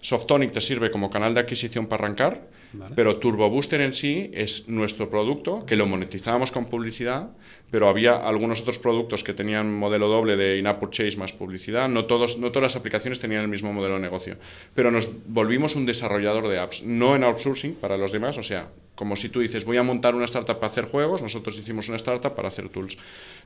Softonic 0.00 0.52
te 0.52 0.62
sirve 0.62 0.90
como 0.90 1.10
canal 1.10 1.34
de 1.34 1.40
adquisición 1.40 1.86
para 1.86 2.04
arrancar, 2.04 2.48
pero 2.96 3.16
Turbo 3.16 3.50
Booster 3.50 3.82
en 3.82 3.92
sí 3.92 4.30
es 4.32 4.70
nuestro 4.70 5.10
producto 5.10 5.66
que 5.66 5.76
lo 5.76 5.84
monetizábamos 5.86 6.50
con 6.50 6.64
publicidad, 6.64 7.28
pero 7.70 7.90
había 7.90 8.16
algunos 8.16 8.62
otros 8.62 8.78
productos 8.78 9.22
que 9.22 9.34
tenían 9.34 9.70
modelo 9.70 10.08
doble 10.08 10.38
de 10.38 10.56
in-app 10.56 10.80
purchase 10.80 11.18
más 11.18 11.34
publicidad. 11.34 11.90
No, 11.90 12.06
todos, 12.06 12.38
no 12.38 12.48
todas 12.48 12.72
las 12.72 12.76
aplicaciones 12.76 13.20
tenían 13.20 13.42
el 13.42 13.48
mismo 13.48 13.70
modelo 13.70 13.96
de 13.96 14.00
negocio, 14.00 14.38
pero 14.74 14.90
nos 14.90 15.10
volvimos 15.26 15.76
un 15.76 15.84
desarrollador 15.84 16.48
de 16.48 16.58
apps, 16.58 16.82
no 16.82 17.16
en 17.16 17.22
outsourcing 17.24 17.74
para 17.74 17.98
los 17.98 18.12
demás, 18.12 18.38
o 18.38 18.42
sea, 18.42 18.70
como 18.94 19.14
si 19.14 19.28
tú 19.28 19.40
dices, 19.40 19.66
voy 19.66 19.76
a 19.76 19.82
montar 19.82 20.14
una 20.14 20.24
startup 20.24 20.56
para 20.56 20.70
hacer 20.70 20.86
juegos, 20.86 21.20
nosotros 21.20 21.58
hicimos 21.58 21.88
una 21.88 21.96
startup 21.96 22.34
para 22.34 22.48
hacer 22.48 22.70
tools. 22.70 22.96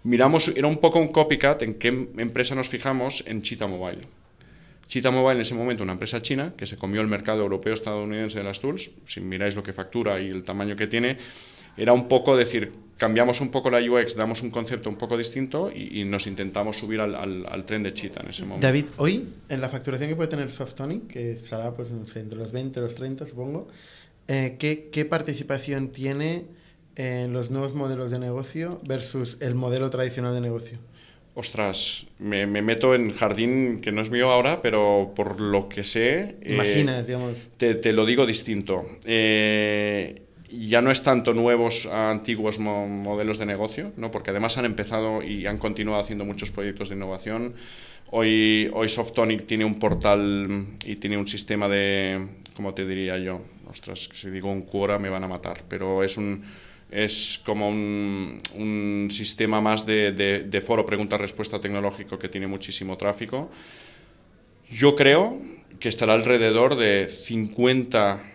Miramos, 0.04 0.46
era 0.54 0.68
un 0.68 0.78
poco 0.78 1.00
un 1.00 1.08
copycat 1.08 1.62
en 1.62 1.74
qué 1.74 1.88
empresa 1.88 2.54
nos 2.54 2.68
fijamos 2.68 3.24
en 3.26 3.42
Cheetah 3.42 3.66
Mobile. 3.66 4.02
Cheetah 4.86 5.10
Mobile 5.10 5.36
en 5.36 5.40
ese 5.40 5.54
momento, 5.54 5.82
una 5.82 5.92
empresa 5.92 6.20
china 6.22 6.54
que 6.56 6.66
se 6.66 6.76
comió 6.76 7.00
el 7.00 7.06
mercado 7.06 7.42
europeo 7.42 7.74
estadounidense 7.74 8.38
de 8.38 8.44
las 8.44 8.60
tools, 8.60 8.90
si 9.04 9.20
miráis 9.20 9.56
lo 9.56 9.62
que 9.62 9.72
factura 9.72 10.20
y 10.20 10.28
el 10.28 10.44
tamaño 10.44 10.76
que 10.76 10.86
tiene, 10.86 11.18
era 11.76 11.92
un 11.92 12.06
poco 12.08 12.36
decir, 12.36 12.72
cambiamos 12.96 13.40
un 13.40 13.50
poco 13.50 13.70
la 13.70 13.78
UX, 13.78 14.14
damos 14.14 14.42
un 14.42 14.50
concepto 14.50 14.88
un 14.88 14.96
poco 14.96 15.16
distinto 15.16 15.72
y, 15.74 16.04
nos 16.04 16.26
intentamos 16.26 16.76
subir 16.76 17.00
al, 17.00 17.64
tren 17.64 17.82
de 17.82 17.92
Cheetah 17.92 18.20
en 18.22 18.28
ese 18.28 18.44
momento. 18.44 18.66
David, 18.66 18.86
hoy, 18.98 19.28
en 19.48 19.60
la 19.60 19.68
facturación 19.68 20.08
que 20.08 20.16
puede 20.16 20.28
tener 20.28 20.50
Softonic, 20.50 21.08
que 21.08 21.32
estará 21.32 21.72
pues, 21.72 21.90
entre 21.90 22.38
los 22.38 22.52
20 22.52 22.78
y 22.78 22.82
los 22.82 22.94
30, 22.94 23.26
supongo, 23.26 23.68
eh, 24.28 24.56
¿qué, 24.58 24.88
¿qué 24.92 25.04
participación 25.04 25.88
tiene 25.88 26.44
en 26.96 27.32
los 27.32 27.50
nuevos 27.50 27.74
modelos 27.74 28.12
de 28.12 28.20
negocio 28.20 28.80
versus 28.86 29.36
el 29.40 29.54
modelo 29.54 29.90
tradicional 29.90 30.34
de 30.34 30.40
negocio? 30.40 30.78
Ostras, 31.36 32.06
me, 32.20 32.46
meto 32.46 32.94
en 32.94 33.12
jardín 33.12 33.80
que 33.80 33.90
no 33.90 34.02
es 34.02 34.10
mío 34.10 34.30
ahora, 34.30 34.62
pero 34.62 35.12
por 35.16 35.40
lo 35.40 35.68
que 35.68 35.82
sé... 35.82 36.36
Eh, 36.42 36.54
Imagina, 36.54 37.02
digamos. 37.02 37.48
Te, 37.56 37.92
lo 37.92 38.06
digo 38.06 38.24
distinto. 38.24 38.84
Eh, 39.04 40.22
ya 40.48 40.80
no 40.80 40.92
es 40.92 41.02
tanto 41.02 41.34
nuevos 41.34 41.86
a 41.86 42.10
antiguos 42.10 42.60
modelos 42.60 43.38
de 43.38 43.46
negocio, 43.46 43.92
¿no? 43.96 44.12
porque 44.12 44.30
además 44.30 44.58
han 44.58 44.64
empezado 44.64 45.24
y 45.24 45.46
han 45.46 45.58
continuado 45.58 46.00
haciendo 46.00 46.24
muchos 46.24 46.52
proyectos 46.52 46.90
de 46.90 46.94
innovación. 46.94 47.54
Hoy, 48.12 48.70
hoy 48.72 48.88
Softonic 48.88 49.44
tiene 49.44 49.64
un 49.64 49.80
portal 49.80 50.68
y 50.84 50.96
tiene 50.96 51.18
un 51.18 51.26
sistema 51.26 51.68
de, 51.68 52.28
¿cómo 52.54 52.74
te 52.74 52.86
diría 52.86 53.18
yo? 53.18 53.40
Ostras, 53.68 54.08
si 54.14 54.30
digo 54.30 54.52
un 54.52 54.62
Quora 54.62 55.00
me 55.00 55.08
van 55.08 55.24
a 55.24 55.28
matar, 55.28 55.64
pero 55.68 56.04
es 56.04 56.16
un 56.16 56.44
es 56.94 57.42
como 57.44 57.68
un, 57.68 59.08
sistema 59.10 59.60
más 59.60 59.84
de, 59.84 60.62
foro 60.64 60.86
pregunta-respuesta 60.86 61.60
tecnológico 61.60 62.18
que 62.18 62.28
tiene 62.28 62.46
muchísimo 62.46 62.96
tráfico. 62.96 63.50
Yo 64.70 64.94
creo 64.94 65.40
que 65.80 65.88
estará 65.88 66.14
alrededor 66.14 66.76
de 66.76 67.08
50 67.08 68.33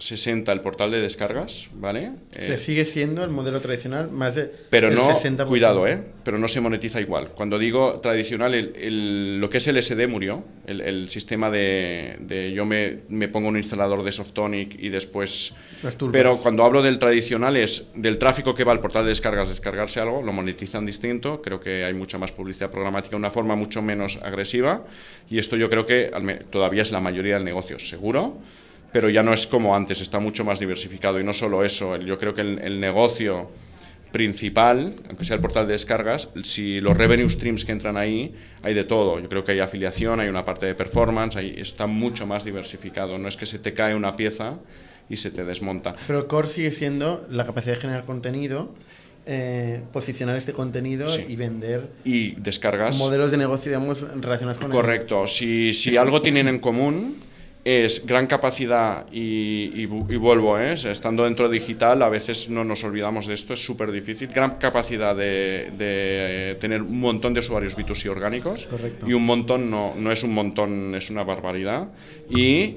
60 0.00 0.50
el 0.50 0.60
portal 0.62 0.90
de 0.90 1.00
descargas, 1.00 1.68
¿vale? 1.74 2.12
Eh, 2.32 2.56
sigue 2.56 2.86
siendo 2.86 3.22
el 3.22 3.28
modelo 3.30 3.60
tradicional 3.60 4.10
más 4.10 4.34
de 4.34 4.50
pero 4.70 4.90
no, 4.90 5.06
60%. 5.06 5.46
Cuidado, 5.46 5.86
¿eh? 5.86 6.02
Pero 6.24 6.38
no 6.38 6.48
se 6.48 6.60
monetiza 6.60 7.00
igual. 7.02 7.28
Cuando 7.28 7.58
digo 7.58 8.00
tradicional, 8.00 8.54
el, 8.54 9.38
lo 9.38 9.50
que 9.50 9.58
es 9.58 9.66
el 9.68 9.80
SD 9.80 10.06
murió, 10.08 10.42
el, 10.66 11.08
sistema 11.10 11.50
de, 11.50 12.52
yo 12.54 12.64
me, 12.64 13.00
me, 13.08 13.28
pongo 13.28 13.48
un 13.48 13.58
instalador 13.58 14.02
de 14.02 14.10
Softonic 14.12 14.74
y 14.78 14.88
después... 14.88 15.54
Pero 16.12 16.36
cuando 16.38 16.64
hablo 16.64 16.82
del 16.82 16.98
tradicional 16.98 17.56
es 17.56 17.88
del 17.94 18.16
tráfico 18.16 18.54
que 18.54 18.64
va 18.64 18.72
al 18.72 18.80
portal 18.80 19.04
de 19.04 19.10
descargas, 19.10 19.50
descargarse 19.50 20.00
algo, 20.00 20.22
lo 20.22 20.32
monetizan 20.32 20.86
distinto, 20.86 21.42
creo 21.42 21.60
que 21.60 21.84
hay 21.84 21.94
mucha 21.94 22.16
más 22.16 22.32
publicidad 22.32 22.70
programática, 22.70 23.16
una 23.16 23.30
forma 23.30 23.54
mucho 23.54 23.82
menos 23.82 24.18
agresiva 24.22 24.84
y 25.28 25.38
esto 25.38 25.56
yo 25.56 25.68
creo 25.68 25.84
que 25.84 26.10
todavía 26.50 26.82
es 26.82 26.92
la 26.92 27.00
mayoría 27.00 27.34
del 27.34 27.44
negocio, 27.44 27.78
seguro 27.78 28.38
pero 28.92 29.08
ya 29.08 29.22
no 29.22 29.32
es 29.32 29.46
como 29.46 29.74
antes, 29.74 30.00
está 30.00 30.18
mucho 30.18 30.44
más 30.44 30.58
diversificado. 30.60 31.20
Y 31.20 31.24
no 31.24 31.32
solo 31.32 31.64
eso, 31.64 31.96
yo 31.96 32.18
creo 32.18 32.34
que 32.34 32.42
el, 32.42 32.80
negocio 32.80 33.50
principal, 34.10 34.96
aunque 35.08 35.24
sea 35.24 35.36
el 35.36 35.42
portal 35.42 35.66
de 35.66 35.74
descargas, 35.74 36.28
si 36.42 36.80
los 36.80 36.96
revenue 36.96 37.30
streams 37.30 37.64
que 37.64 37.72
entran 37.72 37.96
ahí, 37.96 38.34
hay 38.62 38.74
de 38.74 38.84
todo. 38.84 39.20
Yo 39.20 39.28
creo 39.28 39.44
que 39.44 39.52
hay 39.52 39.60
afiliación, 39.60 40.18
hay 40.18 40.28
una 40.28 40.44
parte 40.44 40.66
de 40.66 40.74
performance, 40.74 41.36
ahí 41.36 41.54
está 41.56 41.86
mucho 41.86 42.26
más 42.26 42.44
diversificado. 42.44 43.18
No 43.18 43.28
es 43.28 43.36
que 43.36 43.46
se 43.46 43.58
te 43.58 43.72
cae 43.74 43.94
una 43.94 44.16
pieza 44.16 44.58
y 45.08 45.16
se 45.16 45.30
te 45.30 45.44
desmonta. 45.44 45.94
Pero 46.06 46.20
el 46.20 46.26
core 46.26 46.48
sigue 46.48 46.72
siendo 46.72 47.26
la 47.30 47.46
capacidad 47.46 47.76
de 47.76 47.80
generar 47.80 48.04
contenido, 48.04 48.74
eh, 49.26 49.82
posicionar 49.92 50.34
este 50.34 50.52
contenido 50.52 51.06
y 51.28 51.36
vender. 51.36 51.90
Y 52.04 52.32
descargas. 52.32 52.98
Modelos 52.98 53.30
de 53.30 53.36
negocio, 53.36 53.70
digamos, 53.70 54.02
relacionados 54.20 54.58
con 54.58 54.72
Correcto. 54.72 55.28
Si, 55.28 55.72
si 55.72 55.96
algo 55.96 56.20
tienen 56.22 56.48
en 56.48 56.58
común 56.58 57.29
es 57.64 58.06
gran 58.06 58.26
capacidad 58.26 59.06
y, 59.12 59.84
vuelvo, 59.86 60.58
¿eh? 60.58 60.72
estando 60.72 61.24
dentro 61.24 61.48
de 61.48 61.58
digital 61.58 62.02
a 62.02 62.08
veces 62.08 62.48
no 62.48 62.64
nos 62.64 62.84
olvidamos 62.84 63.26
de 63.26 63.34
esto, 63.34 63.52
es 63.52 63.64
súper 63.64 63.92
difícil, 63.92 64.28
gran 64.28 64.56
capacidad 64.56 65.14
de, 65.14 65.70
de, 65.76 66.56
tener 66.58 66.82
un 66.82 67.00
montón 67.00 67.34
de 67.34 67.40
usuarios 67.40 67.76
B2C 67.76 68.08
orgánicos 68.08 68.68
y 69.06 69.12
un 69.12 69.26
montón 69.26 69.70
no, 69.70 69.94
no 69.94 70.10
es 70.10 70.22
un 70.22 70.32
montón, 70.32 70.94
es 70.94 71.10
una 71.10 71.22
barbaridad 71.22 71.88
y 72.30 72.76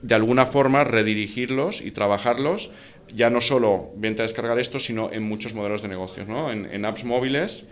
de 0.00 0.14
alguna 0.14 0.46
forma 0.46 0.84
redirigirlos 0.84 1.82
y 1.82 1.90
trabajarlos 1.90 2.70
ya 3.14 3.28
no 3.28 3.42
solo 3.42 3.90
venta 3.96 4.22
a 4.22 4.24
descargar 4.24 4.58
esto, 4.58 4.78
sino 4.78 5.12
en 5.12 5.22
muchos 5.22 5.52
modelos 5.52 5.82
de 5.82 5.88
negocios, 5.88 6.26
¿no? 6.26 6.50
en 6.50 6.84
apps 6.86 7.04
móviles 7.04 7.66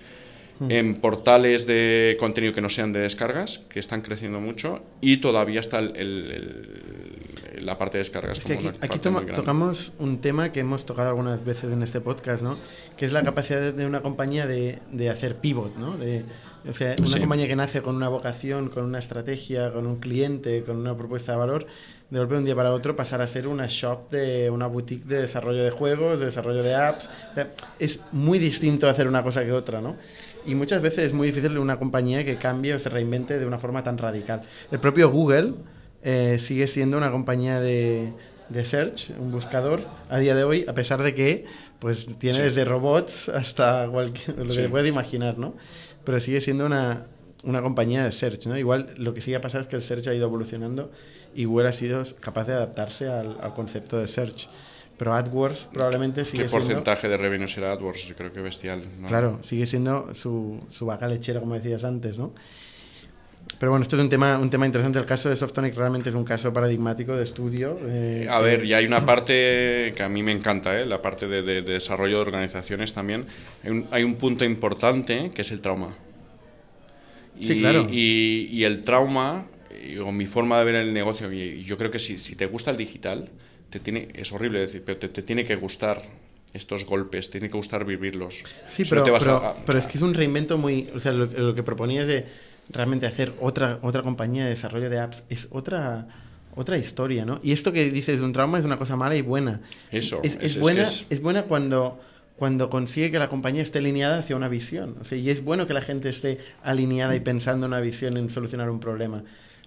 en 0.68 1.00
portales 1.00 1.66
de 1.66 2.16
contenido 2.20 2.52
que 2.52 2.60
no 2.60 2.68
sean 2.68 2.92
de 2.92 3.00
descargas, 3.00 3.58
que 3.68 3.78
están 3.78 4.02
creciendo 4.02 4.40
mucho, 4.40 4.82
y 5.00 5.18
todavía 5.18 5.60
está 5.60 5.80
la 5.80 7.78
parte 7.78 7.98
de 7.98 8.00
descargas. 8.00 8.40
aquí, 8.80 8.98
tocamos 9.34 9.92
un 9.98 10.20
tema 10.20 10.52
que 10.52 10.60
hemos 10.60 10.84
tocado 10.84 11.08
algunas 11.08 11.44
veces 11.44 11.72
en 11.72 11.82
este 11.82 12.00
podcast, 12.00 12.42
¿no? 12.42 12.58
que 12.96 13.04
es 13.06 13.12
la 13.12 13.22
capacidad 13.22 13.72
de 13.72 13.86
una 13.86 14.02
compañía 14.02 14.46
de, 14.46 15.10
hacer 15.10 15.36
pivot, 15.36 15.76
¿no? 15.76 15.96
de, 15.96 16.24
o 16.68 16.72
sea, 16.72 16.94
una 16.98 17.18
compañía 17.18 17.48
que 17.48 17.56
nace 17.56 17.80
con 17.80 17.96
una 17.96 18.08
vocación, 18.08 18.68
con 18.68 18.84
una 18.84 18.98
estrategia, 18.98 19.72
con 19.72 19.86
un 19.86 19.96
cliente, 19.96 20.62
con 20.62 20.76
una 20.76 20.96
propuesta 20.96 21.32
de 21.32 21.38
valor, 21.38 21.66
de 22.10 22.18
golpe 22.18 22.36
un 22.36 22.44
día 22.44 22.56
para 22.56 22.72
otro 22.72 22.96
pasar 22.96 23.22
a 23.22 23.26
ser 23.26 23.46
una 23.46 23.66
shop 23.66 24.10
de 24.10 24.50
una 24.50 24.66
boutique 24.66 25.06
de 25.06 25.22
desarrollo 25.22 25.62
de 25.62 25.70
juegos, 25.70 26.18
de 26.18 26.26
desarrollo 26.26 26.62
de 26.62 26.74
apps. 26.74 27.08
es 27.78 28.00
muy 28.12 28.38
distinto 28.38 28.88
hacer 28.88 29.06
una 29.06 29.22
cosa 29.22 29.44
que 29.44 29.52
otra, 29.52 29.80
¿no? 29.80 29.96
Y 30.46 30.54
muchas 30.54 30.80
veces 30.80 31.06
es 31.06 31.12
muy 31.12 31.28
difícil 31.28 31.58
una 31.58 31.78
compañía 31.78 32.24
que 32.24 32.36
cambie 32.36 32.74
o 32.74 32.78
se 32.78 32.88
reinvente 32.88 33.38
de 33.38 33.46
una 33.46 33.58
forma 33.58 33.84
tan 33.84 33.98
radical. 33.98 34.42
El 34.70 34.80
propio 34.80 35.10
Google 35.10 35.54
eh, 36.02 36.38
sigue 36.38 36.66
siendo 36.66 36.96
una 36.96 37.10
compañía 37.10 37.60
de, 37.60 38.12
de 38.48 38.64
search, 38.64 39.10
un 39.18 39.30
buscador, 39.30 39.82
a 40.08 40.18
día 40.18 40.34
de 40.34 40.44
hoy, 40.44 40.64
a 40.68 40.74
pesar 40.74 41.02
de 41.02 41.14
que 41.14 41.44
pues 41.78 42.06
tiene 42.18 42.40
desde 42.40 42.64
robots 42.64 43.28
hasta 43.28 43.88
cualquier, 43.90 44.38
lo 44.38 44.44
que 44.46 44.52
se 44.52 44.68
puede 44.68 44.88
imaginar, 44.88 45.38
¿no? 45.38 45.54
Pero 46.04 46.20
sigue 46.20 46.40
siendo 46.40 46.66
una, 46.66 47.06
una 47.44 47.62
compañía 47.62 48.04
de 48.04 48.12
search, 48.12 48.46
¿no? 48.46 48.58
Igual 48.58 48.94
lo 48.96 49.14
que 49.14 49.20
sigue 49.20 49.36
a 49.36 49.40
pasar 49.40 49.62
es 49.62 49.66
que 49.66 49.76
el 49.76 49.82
search 49.82 50.08
ha 50.08 50.14
ido 50.14 50.26
evolucionando 50.26 50.90
y 51.34 51.44
Google 51.44 51.68
ha 51.68 51.72
sido 51.72 52.02
capaz 52.18 52.46
de 52.46 52.54
adaptarse 52.54 53.08
al, 53.08 53.38
al 53.40 53.54
concepto 53.54 53.98
de 53.98 54.08
search. 54.08 54.48
Pero 55.00 55.14
AdWords 55.14 55.70
probablemente 55.72 56.26
sigue 56.26 56.42
¿Qué 56.42 56.50
porcentaje 56.50 57.08
de 57.08 57.16
revenue 57.16 57.48
será 57.48 57.72
AdWords? 57.72 58.06
Yo 58.06 58.14
creo 58.14 58.34
que 58.34 58.42
bestial. 58.42 58.84
Claro, 59.08 59.38
sigue 59.40 59.64
siendo 59.64 60.12
su, 60.12 60.60
su 60.68 60.84
vaca 60.84 61.08
lechera, 61.08 61.40
como 61.40 61.54
decías 61.54 61.84
antes, 61.84 62.18
¿no? 62.18 62.34
Pero 63.58 63.72
bueno, 63.72 63.82
esto 63.82 63.96
es 63.96 64.02
un 64.02 64.10
tema, 64.10 64.38
un 64.38 64.50
tema 64.50 64.66
interesante. 64.66 64.98
El 64.98 65.06
caso 65.06 65.30
de 65.30 65.36
Softonic 65.36 65.74
realmente 65.74 66.10
es 66.10 66.14
un 66.14 66.24
caso 66.24 66.52
paradigmático 66.52 67.16
de 67.16 67.24
estudio. 67.24 67.78
Eh, 67.82 68.26
a 68.28 68.40
ver, 68.40 68.66
y 68.66 68.74
hay 68.74 68.84
una 68.84 69.06
parte 69.06 69.94
que 69.96 70.02
a 70.02 70.08
mí 70.10 70.22
me 70.22 70.32
encanta, 70.32 70.78
¿eh? 70.78 70.84
la 70.84 71.00
parte 71.00 71.26
de, 71.26 71.40
de, 71.40 71.62
desarrollo 71.62 72.16
de 72.16 72.20
organizaciones 72.20 72.92
también. 72.92 73.24
Hay 73.64 73.70
un, 73.70 73.86
hay 73.90 74.04
un, 74.04 74.16
punto 74.16 74.44
importante 74.44 75.30
que 75.34 75.40
es 75.40 75.50
el 75.50 75.62
trauma. 75.62 75.96
Sí, 77.38 77.58
claro. 77.58 77.86
Y, 77.90 78.50
y 78.52 78.64
el 78.64 78.84
trauma, 78.84 79.46
o 80.04 80.12
mi 80.12 80.26
forma 80.26 80.58
de 80.58 80.64
ver 80.66 80.74
el 80.74 80.92
negocio, 80.92 81.32
y 81.32 81.64
yo 81.64 81.78
creo 81.78 81.90
que 81.90 81.98
si, 81.98 82.18
si 82.18 82.36
te 82.36 82.44
gusta 82.44 82.70
el 82.70 82.76
digital, 82.76 83.30
te 83.70 83.80
tiene, 83.80 84.08
es 84.14 84.32
horrible 84.32 84.60
decir, 84.60 84.82
pero 84.84 84.98
te, 84.98 85.22
tiene 85.22 85.44
que 85.44 85.56
gustar 85.56 86.02
estos 86.52 86.84
golpes, 86.84 87.30
tiene 87.30 87.48
que 87.48 87.56
gustar 87.56 87.84
vivirlos. 87.84 88.42
Sí, 88.68 88.82
pero, 88.88 89.04
pero, 89.04 89.78
es 89.78 89.86
que 89.86 89.98
es 89.98 90.02
un 90.02 90.14
reinvento 90.14 90.58
muy... 90.58 90.90
O 90.94 90.98
sea, 90.98 91.12
lo, 91.12 91.54
que 91.54 91.62
proponías 91.62 92.06
de 92.06 92.26
realmente 92.68 93.06
hacer 93.06 93.32
otra, 93.40 93.78
otra 93.82 94.02
compañía 94.02 94.44
de 94.44 94.50
desarrollo 94.50 94.90
de 94.90 94.98
apps 94.98 95.24
es 95.28 95.46
otra 95.50 96.08
otra 96.54 96.76
historia, 96.76 97.24
¿no? 97.24 97.40
Y 97.42 97.52
esto 97.52 97.72
que 97.72 97.90
dices 97.90 98.18
de 98.18 98.24
un 98.24 98.32
trauma 98.32 98.58
es 98.58 98.64
una 98.64 98.76
cosa 98.76 98.96
mala 98.96 99.16
y 99.16 99.22
buena. 99.22 99.60
Eso. 99.90 100.20
Es, 100.22 100.36
es, 100.40 100.58
buena, 100.58 100.82
es... 100.82 101.22
buena 101.22 101.44
cuando, 101.44 102.00
cuando 102.36 102.70
consigue 102.70 103.10
que 103.10 103.18
la 103.18 103.28
compañía 103.28 103.62
esté 103.62 103.78
alineada 103.78 104.18
hacia 104.18 104.36
una 104.36 104.48
visión. 104.48 104.96
O 105.00 105.04
sea, 105.04 105.16
y 105.16 105.30
es 105.30 105.44
bueno 105.44 105.66
que 105.66 105.74
la 105.74 105.82
gente 105.82 106.08
esté 106.08 106.38
alineada 106.62 107.14
y 107.14 107.20
pensando 107.20 107.66
en 107.66 107.72
una 107.72 107.80
visión 107.80 108.16
en 108.16 108.28
solucionar 108.30 108.68
un 108.68 108.80
problema. 108.80 109.22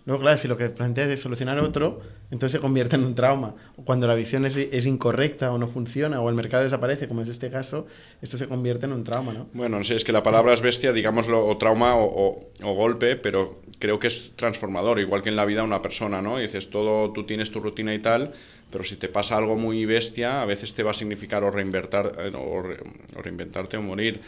Luego, 0.06 0.22
claro, 0.22 0.38
si 0.38 0.50
lo 0.50 0.58
que 0.58 0.70
planteas 0.70 1.08
es 1.10 1.22
solucionar 1.22 1.60
otro, 1.60 2.02
entonces 2.30 2.58
se 2.58 2.60
convierte 2.60 2.98
en 2.98 3.06
un 3.06 3.16
trauma. 3.16 3.56
Cuando 3.86 4.06
la 4.06 4.16
visión 4.16 4.46
es, 4.46 4.58
es, 4.58 4.86
incorrecta 4.86 5.52
o 5.52 5.58
no 5.58 5.68
funciona 5.68 6.20
o 6.20 6.28
el 6.28 6.36
mercado 6.36 6.64
desaparece, 6.64 7.08
como 7.08 7.22
es 7.22 7.30
este 7.30 7.50
caso, 7.50 7.88
esto 8.22 8.38
se 8.38 8.48
convierte 8.48 8.86
en 8.86 8.92
un 8.92 9.06
trauma, 9.06 9.32
¿no? 9.32 9.48
Bueno, 9.54 9.78
no 9.78 9.84
sé, 9.84 9.96
es 9.96 10.04
que 10.04 10.12
la 10.12 10.22
palabra 10.22 10.54
es 10.54 10.62
bestia, 10.62 10.92
digámoslo, 10.92 11.46
o 11.46 11.58
trauma 11.58 11.96
o, 11.96 12.50
golpe, 12.62 13.16
pero 13.16 13.62
creo 13.80 13.98
que 13.98 14.08
es 14.08 14.34
transformador, 14.36 15.00
igual 15.00 15.22
que 15.22 15.30
en 15.30 15.38
la 15.38 15.46
vida 15.46 15.64
una 15.64 15.82
persona, 15.82 16.22
¿no? 16.22 16.38
dices, 16.38 16.70
todo, 16.70 17.12
tú 17.14 17.26
tienes 17.26 17.52
tu 17.52 17.62
rutina 17.62 17.94
y 17.94 18.00
tal, 18.00 18.34
pero 18.72 18.84
si 18.84 18.98
te 18.98 19.08
pasa 19.08 19.38
algo 19.38 19.56
muy 19.56 19.86
bestia, 19.86 20.42
a 20.42 20.46
veces 20.46 20.74
te 20.74 20.84
va 20.84 20.92
a 20.92 20.94
significar 20.96 21.44
o, 21.44 21.52
reinvertar, 21.52 22.14
eh, 22.18 22.32
o 22.36 23.22
reinventarte 23.22 23.78
o 23.78 23.82
morir 23.82 24.20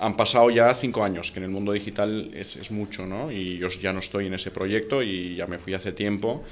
han 0.00 0.16
pasado 0.16 0.50
ya 0.50 0.74
cinco 0.74 1.04
años, 1.04 1.30
que 1.30 1.38
en 1.38 1.44
el 1.44 1.50
mundo 1.50 1.72
digital 1.72 2.30
es, 2.32 2.56
es, 2.56 2.70
mucho, 2.70 3.04
¿no? 3.04 3.30
Y 3.30 3.58
yo 3.58 3.68
ya 3.68 3.92
no 3.92 4.00
estoy 4.00 4.26
en 4.26 4.34
ese 4.34 4.50
proyecto 4.50 5.02
y 5.02 5.36
ya 5.36 5.46
me 5.46 5.58
fui 5.58 5.74
hace 5.74 5.92
tiempo. 5.92 6.42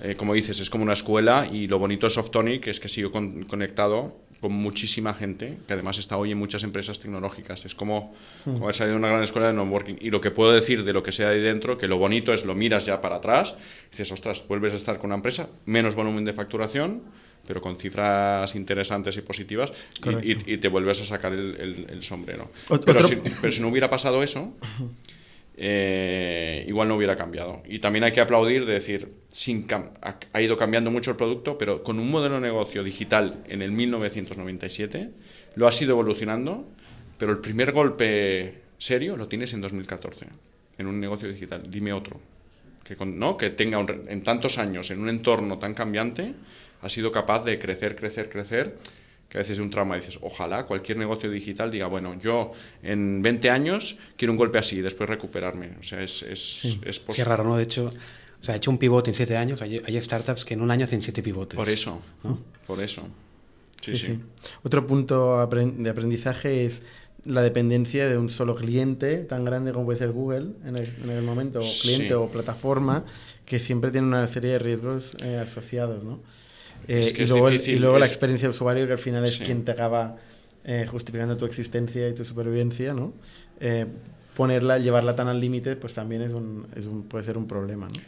Eh, 0.00 0.14
como 0.16 0.32
dices, 0.32 0.60
es 0.60 0.70
como 0.70 0.82
una 0.82 0.94
escuela 0.94 1.46
y 1.50 1.66
lo 1.66 1.78
bonito 1.78 2.06
de 2.06 2.10
Softonic 2.10 2.66
es 2.68 2.80
que 2.80 2.88
sigo 2.88 3.12
conectado 3.12 4.16
con 4.40 4.52
muchísima 4.52 5.12
gente, 5.12 5.58
que 5.66 5.74
además 5.74 5.98
está 5.98 6.16
hoy 6.16 6.32
en 6.32 6.38
muchas 6.38 6.62
empresas 6.62 6.98
tecnológicas. 6.98 7.66
Es 7.66 7.74
como, 7.74 8.14
mm. 8.46 8.52
como 8.52 8.64
haber 8.64 8.74
salido 8.74 8.94
de 8.94 8.98
una 8.98 9.08
gran 9.08 9.22
escuela 9.22 9.48
de 9.48 9.54
networking. 9.54 9.96
Y 10.00 10.10
lo 10.10 10.22
que 10.22 10.30
puedo 10.30 10.52
decir 10.52 10.82
de 10.82 10.94
lo 10.94 11.02
que 11.02 11.12
sea 11.12 11.28
ahí 11.30 11.40
dentro, 11.40 11.76
que 11.76 11.88
lo 11.88 11.98
bonito 11.98 12.32
es 12.32 12.46
lo 12.46 12.54
miras 12.54 12.86
ya 12.86 13.02
para 13.02 13.16
atrás, 13.16 13.56
dices, 13.90 14.10
ostras, 14.10 14.42
vuelves 14.48 14.72
a 14.72 14.76
estar 14.76 14.96
con 14.98 15.08
una 15.08 15.16
empresa, 15.16 15.50
menos 15.66 15.94
volumen 15.94 16.24
de 16.24 16.32
facturación, 16.32 17.02
pero 17.46 17.60
con 17.60 17.76
cifras 17.76 18.54
interesantes 18.54 19.16
y 19.16 19.22
positivas 19.22 19.72
y, 20.22 20.56
te 20.56 20.68
vuelves 20.68 21.00
a 21.02 21.04
sacar 21.04 21.32
el, 21.32 22.02
sombrero. 22.02 22.50
Pero 22.84 23.04
si, 23.04 23.16
pero 23.40 23.52
si, 23.52 23.60
no 23.60 23.68
hubiera 23.68 23.88
pasado 23.88 24.22
eso, 24.22 24.54
eh, 25.58 26.64
igual 26.68 26.88
no 26.88 26.96
hubiera 26.96 27.16
cambiado. 27.16 27.62
Y 27.66 27.78
también 27.78 28.04
hay 28.04 28.12
que 28.12 28.20
aplaudir 28.20 28.66
de 28.66 28.74
decir, 28.74 29.08
sin 29.28 29.66
ha, 29.72 30.40
ido 30.42 30.56
cambiando 30.58 30.90
mucho 30.90 31.12
el 31.12 31.16
producto, 31.16 31.56
pero 31.56 31.82
con 31.82 31.98
un 31.98 32.10
modelo 32.10 32.34
de 32.34 32.42
negocio 32.42 32.84
digital 32.84 33.42
en 33.48 33.62
el 33.62 33.72
1997, 33.72 35.10
lo 35.54 35.66
has 35.66 35.80
ido 35.80 35.92
evolucionando, 35.92 36.68
pero 37.18 37.32
el 37.32 37.38
primer 37.38 37.72
golpe 37.72 38.60
serio 38.76 39.16
lo 39.16 39.28
tienes 39.28 39.54
en 39.54 39.62
2014, 39.62 40.26
en 40.76 40.86
un 40.86 41.00
negocio 41.00 41.28
digital. 41.28 41.62
Dime 41.68 41.92
otro. 41.92 42.20
Que, 42.84 42.96
¿no? 43.04 43.36
que 43.36 43.50
tenga 43.50 43.84
en 44.06 44.22
tantos 44.22 44.58
años, 44.58 44.90
en 44.90 45.00
un 45.00 45.08
entorno 45.08 45.58
tan 45.58 45.74
cambiante, 45.74 46.34
ha 46.80 46.88
sido 46.88 47.12
capaz 47.12 47.44
de 47.44 47.58
crecer, 47.58 47.96
crecer, 47.96 48.28
crecer, 48.28 48.76
que 49.28 49.38
a 49.38 49.40
veces 49.40 49.56
es 49.56 49.62
un 49.62 49.70
trauma. 49.70 49.96
Dices, 49.96 50.18
ojalá 50.22 50.66
cualquier 50.66 50.98
negocio 50.98 51.30
digital 51.30 51.70
diga, 51.70 51.86
bueno, 51.86 52.18
yo 52.20 52.52
en 52.82 53.22
20 53.22 53.50
años 53.50 53.96
quiero 54.16 54.32
un 54.32 54.38
golpe 54.38 54.58
así 54.58 54.78
y 54.78 54.82
después 54.82 55.08
recuperarme. 55.08 55.70
O 55.80 55.82
sea, 55.82 56.02
es, 56.02 56.22
es, 56.22 56.60
sí. 56.60 56.80
es 56.84 57.26
raro, 57.26 57.44
¿no? 57.44 57.56
De 57.56 57.64
hecho, 57.64 57.92
o 58.40 58.44
sea, 58.44 58.54
ha 58.54 58.56
hecho 58.56 58.70
un 58.70 58.78
pivote 58.78 59.10
en 59.10 59.14
7 59.14 59.36
años. 59.36 59.62
Hay, 59.62 59.82
hay, 59.84 60.00
startups 60.00 60.44
que 60.44 60.54
en 60.54 60.60
un 60.60 60.70
año 60.70 60.84
hacen 60.84 61.02
7 61.02 61.22
pivotes. 61.22 61.56
Por 61.56 61.68
eso, 61.68 62.00
¿no? 62.22 62.38
por 62.66 62.80
eso. 62.80 63.08
Sí, 63.82 63.96
sí, 63.96 64.18
Otro 64.62 64.86
punto 64.86 65.46
de 65.46 65.90
aprendizaje 65.90 66.64
es 66.64 66.82
la 67.24 67.42
dependencia 67.42 68.08
de 68.08 68.16
un 68.16 68.30
solo 68.30 68.54
cliente 68.56 69.18
tan 69.18 69.44
grande 69.44 69.72
como 69.72 69.84
puede 69.84 69.98
ser 69.98 70.12
Google 70.12 70.52
en 70.64 70.76
el, 70.76 70.88
en 71.02 71.10
el 71.10 71.22
momento, 71.22 71.60
o 71.60 71.80
cliente 71.82 72.14
o 72.14 72.28
plataforma, 72.28 73.04
que 73.44 73.58
siempre 73.58 73.90
tiene 73.90 74.06
una 74.06 74.26
serie 74.26 74.52
de 74.52 74.58
riesgos 74.58 75.16
eh, 75.22 75.38
asociados, 75.38 76.04
¿no? 76.04 76.20
Eh, 76.88 77.00
Es 77.00 77.12
que 77.12 77.24
y, 77.24 77.26
luego, 77.26 77.50
difícil, 77.50 77.74
y 77.74 77.78
luego 77.78 77.98
la 77.98 78.04
es- 78.06 78.12
experiencia 78.12 78.48
de 78.48 78.54
usuario, 78.54 78.86
que 78.86 78.92
al 78.92 78.98
final 78.98 79.24
es 79.24 79.34
Sí. 79.34 79.44
quien 79.44 79.64
te 79.64 79.72
acaba 79.72 80.16
eh, 80.68 80.86
justificando 80.90 81.36
tu 81.36 81.44
existencia 81.46 82.08
y 82.08 82.14
tu 82.14 82.24
supervivencia, 82.24 82.92
¿no? 82.92 83.12
Eh, 83.60 83.86
ponerla, 84.36 84.78
llevarla 84.78 85.14
tan 85.16 85.28
al 85.28 85.38
límite, 85.40 85.76
pues 85.76 85.94
también 85.94 86.22
es 86.22 86.32
un, 86.32 86.66
es 86.76 86.86
un- 86.86 87.04
puede 87.04 87.24
ser 87.24 87.38
un 87.38 87.46
problema, 87.46 87.86
¿no? 87.86 88.00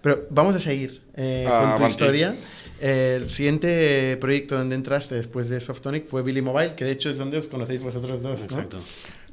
Pero 0.00 0.26
vamos 0.30 0.56
a 0.56 0.60
seguir 0.60 1.02
eh, 1.14 1.44
Ah, 1.46 1.58
con 1.60 1.68
tu 1.68 1.74
avanti. 1.76 1.90
historia. 1.92 2.34
Eh, 2.80 3.18
el 3.22 3.28
siguiente 3.28 4.16
proyecto 4.20 4.56
donde 4.56 4.74
entraste 4.74 5.14
después 5.14 5.48
de 5.48 5.60
Softonic 5.60 6.06
fue 6.06 6.22
Billy 6.22 6.42
Mobile, 6.42 6.74
que 6.74 6.84
de 6.86 6.92
hecho 6.92 7.10
es 7.10 7.18
donde 7.18 7.38
os 7.38 7.48
conocéis 7.48 7.82
vosotros 7.82 8.22
dos, 8.22 8.38
¿no? 8.40 8.44
Exacto. 8.44 8.78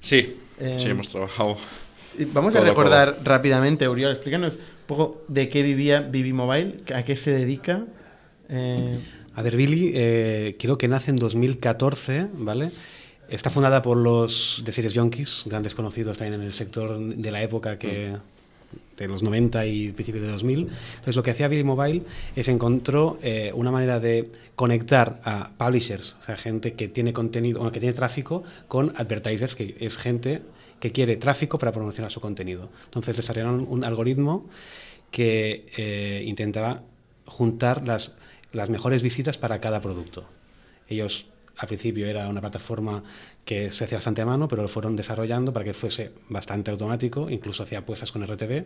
Sí, 0.02 0.38
Eh, 0.60 0.76
sí, 0.78 0.90
hemos 0.90 1.10
trabajado. 1.10 1.58
Vamos 2.34 2.54
a 2.56 2.60
recordar 2.62 3.18
rápidamente, 3.24 3.88
Uriol, 3.88 4.12
explícanos 4.12 4.56
un 4.56 4.62
poco 4.88 5.24
de 5.30 5.50
qué 5.50 5.64
vivía 5.64 6.02
Bibi 6.02 6.32
Mobile, 6.34 6.76
a 6.94 7.04
qué 7.04 7.16
se 7.16 7.32
dedica. 7.32 7.86
Eh, 8.54 9.00
A 9.36 9.42
ver, 9.42 9.58
Billy, 9.58 9.92
eh, 9.96 10.56
creo 10.60 10.78
que 10.78 10.88
nace 10.88 11.10
en 11.10 11.18
2014, 11.18 12.28
¿vale? 12.34 12.70
Está 13.28 13.50
fundada 13.50 13.82
por 13.82 13.98
los 13.98 14.62
de 14.64 14.72
Series 14.72 14.94
Junkies, 14.94 15.44
grandes 15.46 15.74
conocidos 15.74 16.18
también 16.18 16.40
en 16.40 16.46
el 16.46 16.54
sector 16.54 17.00
de 17.00 17.32
la 17.32 17.42
época 17.42 17.80
que 17.80 18.16
de 18.98 19.08
los 19.08 19.24
90 19.24 19.66
y 19.66 19.92
principios 19.92 20.26
de 20.26 20.32
2000. 20.32 20.60
Entonces, 20.60 21.16
lo 21.16 21.24
que 21.24 21.32
hacía 21.32 21.48
Billy 21.48 21.64
Mobile 21.64 22.04
es 22.36 22.48
encontró 22.48 23.18
eh, 23.24 23.52
una 23.56 23.72
manera 23.72 24.00
de 24.00 24.30
conectar 24.56 25.20
a 25.24 25.50
publishers, 25.58 26.16
o 26.22 26.26
sea, 26.26 26.38
gente 26.38 26.74
que 26.74 26.88
tiene 26.88 27.12
contenido, 27.12 27.62
o 27.62 27.72
que 27.72 27.80
tiene 27.80 27.94
tráfico, 27.94 28.44
con 28.68 28.94
advertisers, 28.96 29.56
que 29.56 29.76
es 29.80 29.98
gente 29.98 30.42
que 30.80 30.92
quiere 30.92 31.18
tráfico 31.18 31.58
para 31.58 31.72
promocionar 31.72 32.12
su 32.12 32.22
contenido. 32.22 32.70
Entonces, 32.86 33.16
desarrollaron 33.16 33.66
un 33.68 33.84
algoritmo 33.84 34.46
que 35.10 35.66
eh, 35.78 36.24
intentaba 36.26 36.84
juntar 37.26 37.88
las, 37.88 38.16
las 38.54 38.70
mejores 38.70 39.02
visitas 39.04 39.38
para 39.38 39.60
cada 39.60 39.82
producto. 39.82 40.26
Ellos 40.88 41.28
al 41.58 41.68
principio 41.68 42.08
era 42.08 42.28
una 42.30 42.42
plataforma 42.42 43.04
que 43.46 43.70
se 43.72 43.84
hacía 43.84 43.98
bastante 43.98 44.22
a 44.22 44.26
mano, 44.26 44.48
pero 44.48 44.62
lo 44.64 44.68
fueron 44.70 44.96
desarrollando 44.96 45.52
para 45.54 45.66
que 45.66 45.74
fuese 45.74 46.12
bastante 46.30 46.72
automático, 46.72 47.30
incluso 47.30 47.64
hacía 47.64 47.80
apuestas 47.80 48.12
con 48.12 48.26
RTV 48.26 48.66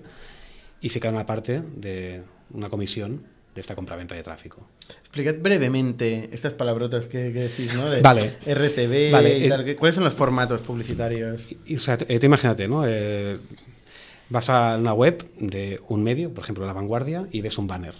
y 0.82 0.90
se 0.90 1.00
queda 1.00 1.12
una 1.12 1.26
parte 1.26 1.62
de 1.76 2.22
una 2.52 2.70
comisión 2.70 3.24
de 3.56 3.62
esta 3.62 3.74
compraventa 3.76 4.14
de 4.14 4.22
tráfico. 4.22 4.68
explicad 5.00 5.34
brevemente 5.42 6.30
estas 6.32 6.54
palabrotas 6.54 7.08
que, 7.08 7.34
que 7.34 7.40
decís, 7.50 7.74
¿no? 7.74 7.90
De 7.90 8.02
Vale. 8.02 8.38
RTV 8.46 9.12
Vale, 9.12 9.40
y 9.40 9.44
es- 9.46 9.50
tal. 9.50 9.66
¿Qué- 9.66 9.76
¿Cuáles 9.76 9.96
son 9.96 10.04
los 10.04 10.14
formatos 10.14 10.62
publicitarios? 10.62 11.48
Y, 11.66 11.76
o 11.76 11.80
sea, 11.80 11.98
eh, 12.08 12.20
tú 12.20 12.26
imagínate, 12.28 12.68
¿no? 12.68 12.84
Eh, 12.86 13.38
vas 14.30 14.50
a 14.52 14.76
una 14.78 14.94
web 14.94 15.28
de 15.40 15.82
un 15.88 16.04
medio, 16.04 16.32
por 16.34 16.44
ejemplo 16.44 16.66
La 16.68 16.74
Vanguardia, 16.74 17.28
y 17.32 17.42
ves 17.42 17.58
un 17.58 17.66
banner. 17.68 17.96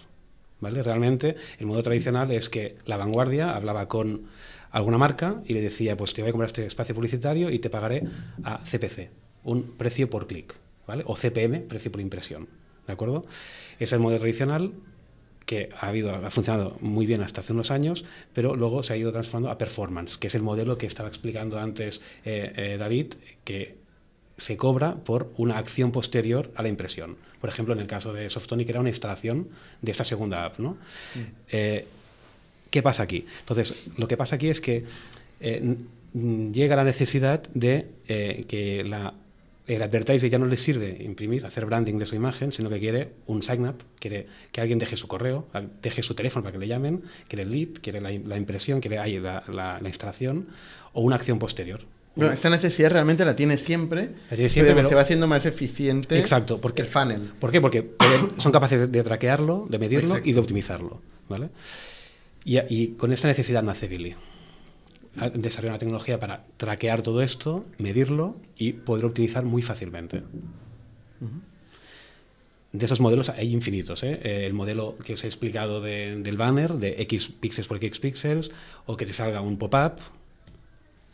¿Vale? 0.60 0.84
Realmente 0.84 1.36
el 1.60 1.66
modo 1.66 1.84
tradicional 1.84 2.32
es 2.32 2.50
que 2.50 2.76
La 2.86 2.98
Vanguardia 2.98 3.56
hablaba 3.56 3.88
con 3.88 4.28
alguna 4.72 4.98
marca 4.98 5.42
y 5.46 5.54
le 5.54 5.62
decía, 5.62 5.98
pues 5.98 6.14
te 6.14 6.22
voy 6.22 6.30
a 6.30 6.32
comprar 6.32 6.48
este 6.48 6.66
espacio 6.66 6.96
publicitario 6.96 7.50
y 7.50 7.60
te 7.60 7.70
pagaré 7.70 8.04
a 8.44 8.60
CPC, 8.64 9.10
un 9.44 9.64
precio 9.78 10.10
por 10.10 10.28
clic, 10.28 10.56
¿vale? 10.86 11.04
O 11.08 11.16
CPM, 11.16 11.62
precio 11.62 11.92
por 11.92 12.02
impresión, 12.02 12.48
¿de 12.86 12.94
acuerdo? 12.94 13.26
Es 13.80 13.94
el 13.94 14.00
modo 14.00 14.18
tradicional 14.18 14.74
que 15.48 15.70
ha, 15.80 15.88
habido, 15.88 16.14
ha 16.14 16.30
funcionado 16.30 16.78
muy 16.82 17.06
bien 17.06 17.22
hasta 17.22 17.40
hace 17.40 17.54
unos 17.54 17.72
años, 17.72 18.04
pero 18.34 18.56
luego 18.56 18.84
se 18.84 18.94
ha 18.94 18.98
ido 18.98 19.14
transformando 19.14 19.50
a 19.50 19.58
performance, 19.58 20.18
que 20.18 20.28
es 20.28 20.36
el 20.36 20.42
modelo 20.42 20.78
que 20.78 20.86
estaba 20.86 21.08
explicando 21.08 21.58
antes 21.58 22.02
eh, 22.26 22.52
eh, 22.56 22.78
David, 22.78 23.14
que 23.46 23.77
se 24.38 24.56
cobra 24.58 24.96
por 24.96 25.32
una 25.38 25.58
acción 25.58 25.92
posterior 25.92 26.52
a 26.56 26.62
la 26.64 26.70
impresión. 26.70 27.16
Por 27.42 27.50
ejemplo, 27.50 27.74
en 27.74 27.80
el 27.80 27.88
caso 27.88 28.14
de 28.14 28.30
Softonic 28.30 28.70
era 28.70 28.80
una 28.80 28.90
instalación 28.90 29.48
de 29.82 29.92
esta 29.92 30.04
segunda 30.04 30.46
app. 30.46 30.60
¿no? 30.60 30.78
Eh, 31.52 31.86
¿Qué 32.70 32.82
pasa 32.84 33.04
aquí? 33.04 33.26
Entonces, 33.40 33.88
lo 33.98 34.08
que 34.08 34.18
pasa 34.18 34.36
aquí 34.36 34.50
es 34.50 34.60
que 34.62 34.84
eh, 35.40 35.76
llega 36.52 36.76
la 36.76 36.84
necesidad 36.84 37.44
de 37.54 37.88
eh, 38.08 38.46
que 38.48 38.84
la, 38.84 39.14
el 39.68 39.82
advertiser 39.82 40.30
ya 40.30 40.38
no 40.40 40.46
le 40.48 40.58
sirve 40.58 40.98
imprimir, 41.02 41.46
hacer 41.46 41.66
branding 41.66 41.98
de 41.98 42.06
su 42.06 42.16
imagen, 42.16 42.52
sino 42.52 42.70
que 42.70 42.80
quiere 42.80 43.10
un 43.28 43.42
sign-up, 43.44 43.76
quiere 44.00 44.28
que 44.52 44.62
alguien 44.62 44.80
deje 44.80 44.98
su 44.98 45.08
correo, 45.08 45.48
deje 45.82 46.04
su 46.04 46.14
teléfono 46.16 46.44
para 46.44 46.54
que 46.54 46.60
le 46.60 46.68
llamen, 46.68 47.04
quiere 47.28 47.44
el 47.44 47.52
lead, 47.52 47.70
quiere 47.82 48.02
la, 48.02 48.12
la 48.12 48.38
impresión, 48.38 48.82
quiere 48.82 48.98
la- 49.20 49.80
la 49.82 49.88
instalación 49.88 50.48
o 50.94 51.02
una 51.02 51.16
acción 51.16 51.40
posterior. 51.40 51.82
Bueno, 52.18 52.34
esta 52.34 52.50
necesidad 52.50 52.92
realmente 52.92 53.24
la 53.26 53.36
tiene 53.36 53.58
siempre, 53.58 54.10
La 54.30 54.36
tiene 54.36 54.50
siempre, 54.50 54.72
pero 54.74 54.78
pero- 54.80 54.90
se 54.90 54.96
va 54.96 55.02
haciendo 55.02 55.28
más 55.28 55.46
eficiente 55.46 56.18
Exacto, 56.20 56.60
porque 56.60 56.82
el 56.82 56.88
funnel. 56.88 57.32
¿Por 57.40 57.52
qué? 57.52 57.62
Porque 57.62 57.92
son 58.38 58.52
capaces 58.52 58.92
de, 58.92 59.04
traquearlo, 59.04 59.66
de 59.70 59.80
medirlo 59.80 60.10
Exacto. 60.10 60.30
y 60.30 60.34
de 60.34 60.40
optimizarlo. 60.40 61.02
¿vale? 61.30 61.50
Y, 62.44 62.58
y 62.74 62.88
con 62.98 63.12
esta 63.14 63.28
necesidad 63.28 63.62
nace 63.64 63.88
Billy. 63.88 64.16
A- 65.20 65.30
Desarrolla 65.30 65.72
una 65.74 65.80
tecnología 65.80 66.20
para 66.20 66.46
traquear 66.58 67.02
todo 67.02 67.22
esto, 67.22 67.66
medirlo 67.78 68.38
y 68.58 68.74
poder 68.74 69.06
optimizar 69.06 69.44
muy 69.46 69.62
fácilmente. 69.62 70.24
De 72.74 72.86
esos 72.86 73.00
modelos 73.00 73.30
hay 73.30 73.54
infinitos. 73.54 74.04
¿eh? 74.04 74.20
Eh, 74.24 74.46
El 74.46 74.54
modelo 74.54 74.98
que 75.04 75.14
os 75.14 75.24
he 75.24 75.28
explicado 75.28 75.82
de- 75.82 76.18
del 76.22 76.38
banner, 76.38 76.74
de 76.74 77.02
X 77.04 77.30
píxeles 77.40 77.68
por 77.68 77.78
X 77.84 78.00
píxeles, 78.00 78.52
o 78.86 78.98
que 78.98 79.06
te 79.06 79.14
salga 79.14 79.42
un 79.42 79.58
pop-up, 79.58 79.94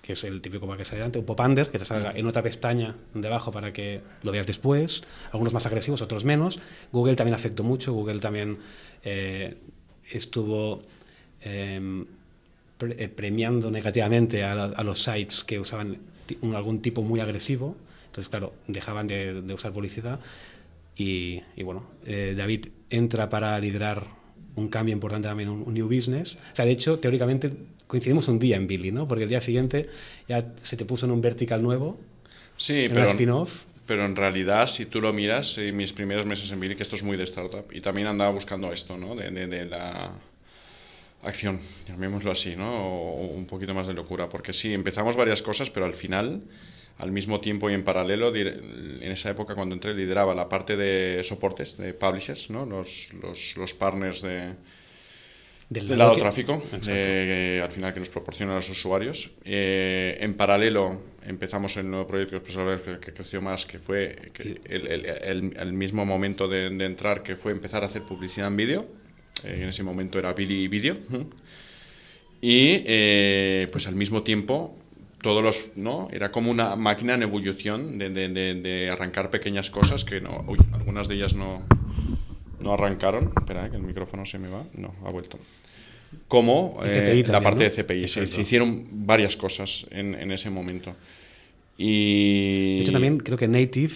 que 0.04 0.14
es 0.14 0.24
el 0.26 0.42
típico 0.42 0.68
para 0.68 0.78
que 0.78 0.86
sale 0.86 0.98
delante, 1.00 1.18
un 1.18 1.26
pop-under, 1.26 1.70
que 1.72 1.80
te 1.80 1.86
salga 1.86 2.12
en 2.12 2.28
otra 2.28 2.44
pestaña 2.44 2.96
debajo 3.16 3.52
para 3.54 3.72
que 3.72 4.02
lo 4.22 4.32
veas 4.34 4.46
después, 4.46 5.02
algunos 5.32 5.54
más 5.54 5.66
agresivos, 5.66 6.02
otros 6.02 6.26
menos. 6.26 6.60
Google 6.92 7.16
también 7.16 7.34
afectó 7.36 7.64
mucho, 7.64 7.94
Google 7.94 8.20
también 8.20 8.58
eh, 9.04 9.56
estuvo 10.12 10.82
em, 11.42 12.06
pre- 12.78 13.02
eh, 13.02 13.08
premiando 13.08 13.72
negativamente 13.72 14.44
a, 14.44 14.54
la- 14.56 14.66
a 14.76 14.84
los 14.84 15.02
sites 15.02 15.44
que 15.46 15.58
usaban 15.60 15.98
un- 16.42 16.56
algún 16.56 16.82
tipo 16.82 17.02
muy 17.02 17.22
agresivo, 17.22 17.76
entonces 18.08 18.28
claro, 18.30 18.54
dejaban 18.68 19.08
de, 19.08 19.42
de 19.42 19.54
usar 19.54 19.72
publicidad 19.72 20.20
y, 20.98 21.42
y 21.56 21.64
bueno, 21.64 21.84
eh, 22.06 22.34
David 22.38 22.68
entra 22.90 23.30
para 23.30 23.58
liderar 23.60 24.06
un 24.56 24.68
cambio 24.68 24.94
importante 24.94 25.28
también, 25.30 25.50
un, 25.50 25.64
un 25.66 25.74
new 25.74 25.88
business. 25.88 26.36
O 26.52 26.56
sea, 26.56 26.66
de 26.66 26.72
hecho, 26.72 27.00
teóricamente 27.00 27.52
coincidimos 27.94 28.28
un 28.34 28.40
día 28.46 28.58
en 28.58 28.68
Billy, 28.72 28.92
¿no? 28.92 29.08
Porque 29.08 29.24
el 29.26 29.30
día 29.34 29.42
siguiente 29.42 29.78
ya 30.32 30.40
se 30.62 30.76
te 30.78 30.86
puso 30.86 31.06
en 31.08 31.12
un 31.18 31.22
vertical 31.30 31.62
nuevo, 31.64 31.88
Sí, 32.58 32.90
en 32.90 32.94
pero, 32.94 33.12
spin-off. 33.12 33.66
pero 33.86 34.06
en 34.06 34.16
realidad, 34.16 34.68
si 34.68 34.86
tú 34.88 35.02
lo 35.02 35.14
miras, 35.14 35.58
eh, 35.58 35.72
mis 35.74 35.94
primeros 35.94 36.26
meses 36.26 36.52
en 36.52 36.60
Billy, 36.60 36.76
que 36.76 36.84
esto 36.84 36.96
es 36.98 37.04
muy 37.04 37.18
de 37.18 37.24
startup, 37.26 37.66
y 37.74 37.82
también 37.82 38.08
andaba 38.08 38.32
buscando 38.32 38.72
esto, 38.74 38.98
¿no? 38.98 39.16
De, 39.16 39.32
de- 39.32 39.48
de 39.48 39.66
la 39.66 40.14
acción, 41.24 41.62
llamémoslo 41.88 42.32
así, 42.32 42.56
¿no? 42.56 42.70
O, 42.88 43.28
un 43.28 43.46
poquito 43.46 43.74
más 43.74 43.88
de 43.88 43.94
locura, 43.94 44.28
porque 44.30 44.54
sí, 44.54 44.74
empezamos 44.74 45.16
varias 45.16 45.42
cosas, 45.42 45.70
pero 45.70 45.86
al 45.86 45.94
final, 45.94 46.44
al 46.98 47.12
mismo 47.12 47.40
tiempo 47.40 47.70
y 47.70 47.74
en 47.74 47.84
paralelo, 47.84 48.36
en 48.36 49.12
esa 49.12 49.30
época 49.32 49.56
cuando 49.56 49.76
entré, 49.76 49.94
lideraba 49.94 50.36
la 50.36 50.50
parte 50.50 50.76
de 50.76 51.24
soportes, 51.24 51.78
de 51.78 51.94
publishers, 51.94 52.50
¿no? 52.50 52.66
Los, 52.66 53.12
los, 53.22 53.56
los 53.58 53.74
partners 53.74 54.22
de, 54.22 54.54
Del 55.74 55.88
del 55.88 55.98
lado 55.98 56.10
lado 56.12 56.16
que- 56.16 56.22
tráfico, 56.22 56.54
Exacto. 56.54 56.92
de- 56.92 57.62
al 57.64 57.72
final 57.72 57.94
que 57.94 58.00
nos 58.00 58.10
proporcionan 58.10 58.56
los 58.56 58.70
usuarios. 58.70 59.32
Eh, 59.44 60.18
en 60.20 60.34
paralelo 60.36 61.02
empezamos 61.26 61.76
el 61.78 61.90
nuevo 61.90 62.06
proyecto 62.08 62.44
que, 62.44 63.00
que 63.00 63.14
creció 63.14 63.42
más, 63.42 63.66
que 63.66 63.80
fue 63.80 64.32
que 64.34 64.60
el, 64.66 64.88
el- 64.88 65.06
el- 65.06 65.54
el 65.58 65.74
mismo 65.74 66.06
momento 66.06 66.48
de, 66.48 66.70
de 66.70 66.86
entrar, 66.86 67.24
que 67.24 67.36
fue 67.36 67.52
empezar 67.52 67.82
a 67.84 67.88
hacer 67.88 68.04
publicidad 68.04 68.48
en 68.48 68.58
vídeo. 68.58 68.86
Eh, 69.46 69.62
en 69.64 69.70
ese 69.70 69.84
momento 69.84 70.20
era 70.20 70.34
Billy 70.34 70.68
Video. 70.68 70.98
Y 72.42 72.84
eh, 72.86 73.68
pues 73.72 73.88
al 73.88 73.96
mismo 73.96 74.22
tiempo 74.24 74.78
todos 75.22 75.42
los 75.42 75.72
no 75.78 76.10
era 76.12 76.32
como 76.32 76.52
una 76.52 76.76
máquina 76.76 77.16
en 77.16 77.24
ebullición 77.24 77.98
de, 77.98 78.10
de- 78.10 78.28
de- 78.28 78.56
de 78.56 78.90
arrancar 78.90 79.30
pequeñas 79.30 79.70
cosas 79.70 80.04
que 80.04 80.20
no 80.20 80.44
uy, 80.48 80.58
algunas 80.74 81.08
de 81.08 81.16
ellas 81.16 81.34
no 81.34 81.66
no 82.64 82.74
arrancaron 82.74 83.32
espera 83.38 83.68
eh, 83.68 83.70
que 83.70 83.76
el 83.78 83.84
micrófono 83.84 84.26
se 84.26 84.40
me 84.40 84.48
va 84.50 84.64
no 84.76 84.94
ha 85.06 85.10
vuelto 85.12 85.38
como 86.28 86.80
eh, 86.84 87.24
la 87.28 87.42
parte 87.42 87.64
¿no? 87.68 87.70
de 87.70 87.84
CPI 87.84 88.08
se, 88.08 88.26
se 88.26 88.42
hicieron 88.42 88.88
varias 89.06 89.36
cosas 89.36 89.86
en, 89.92 90.14
en 90.16 90.32
ese 90.32 90.50
momento 90.50 90.96
y 91.78 92.76
De 92.78 92.82
hecho, 92.84 92.92
también 92.92 93.18
creo 93.18 93.38
que 93.38 93.48
Native, 93.48 93.94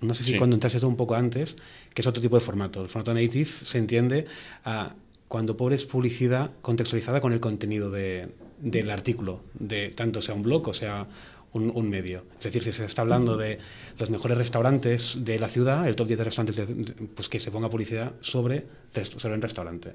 no 0.00 0.14
sé 0.14 0.24
si 0.24 0.32
Sí. 0.32 0.38
cuando 0.38 0.54
entraste 0.56 0.78
tú 0.80 0.88
un 0.88 0.96
poco 0.96 1.14
antes, 1.14 1.56
que 1.94 2.02
es 2.02 2.06
otro 2.06 2.20
tipo 2.22 2.36
de 2.38 2.44
formato. 2.44 2.82
El 2.82 2.88
formato 2.88 3.14
Native 3.14 3.48
se 3.64 3.78
entiende 3.78 4.26
a 4.64 4.94
cuando 5.26 5.56
pones 5.56 5.86
publicidad 5.86 6.50
contextualizada 6.62 7.20
con 7.20 7.32
el 7.32 7.40
contenido 7.40 7.90
de- 7.90 8.28
del 8.60 8.90
artículo, 8.90 9.40
de 9.54 9.88
tanto 9.90 10.20
sea 10.20 10.34
un 10.34 10.42
blog 10.42 10.68
o 10.68 10.74
sea 10.74 11.06
un, 11.52 11.70
un 11.74 11.88
medio. 11.88 12.24
Es 12.38 12.44
decir, 12.44 12.62
si 12.62 12.72
se 12.72 12.84
está 12.84 13.02
hablando 13.02 13.36
de 13.36 13.58
los 13.98 14.10
mejores 14.10 14.36
restaurantes 14.38 15.16
de 15.18 15.38
la 15.38 15.48
ciudad, 15.48 15.88
el 15.88 15.96
top 15.96 16.06
10 16.08 16.18
de 16.18 16.24
restaurantes, 16.24 16.56
de- 16.56 16.92
pues 17.14 17.28
que 17.28 17.40
se 17.40 17.50
ponga 17.50 17.68
publicidad 17.70 18.12
sobre, 18.20 18.64
sobre 19.16 19.34
el 19.34 19.42
restaurante. 19.42 19.94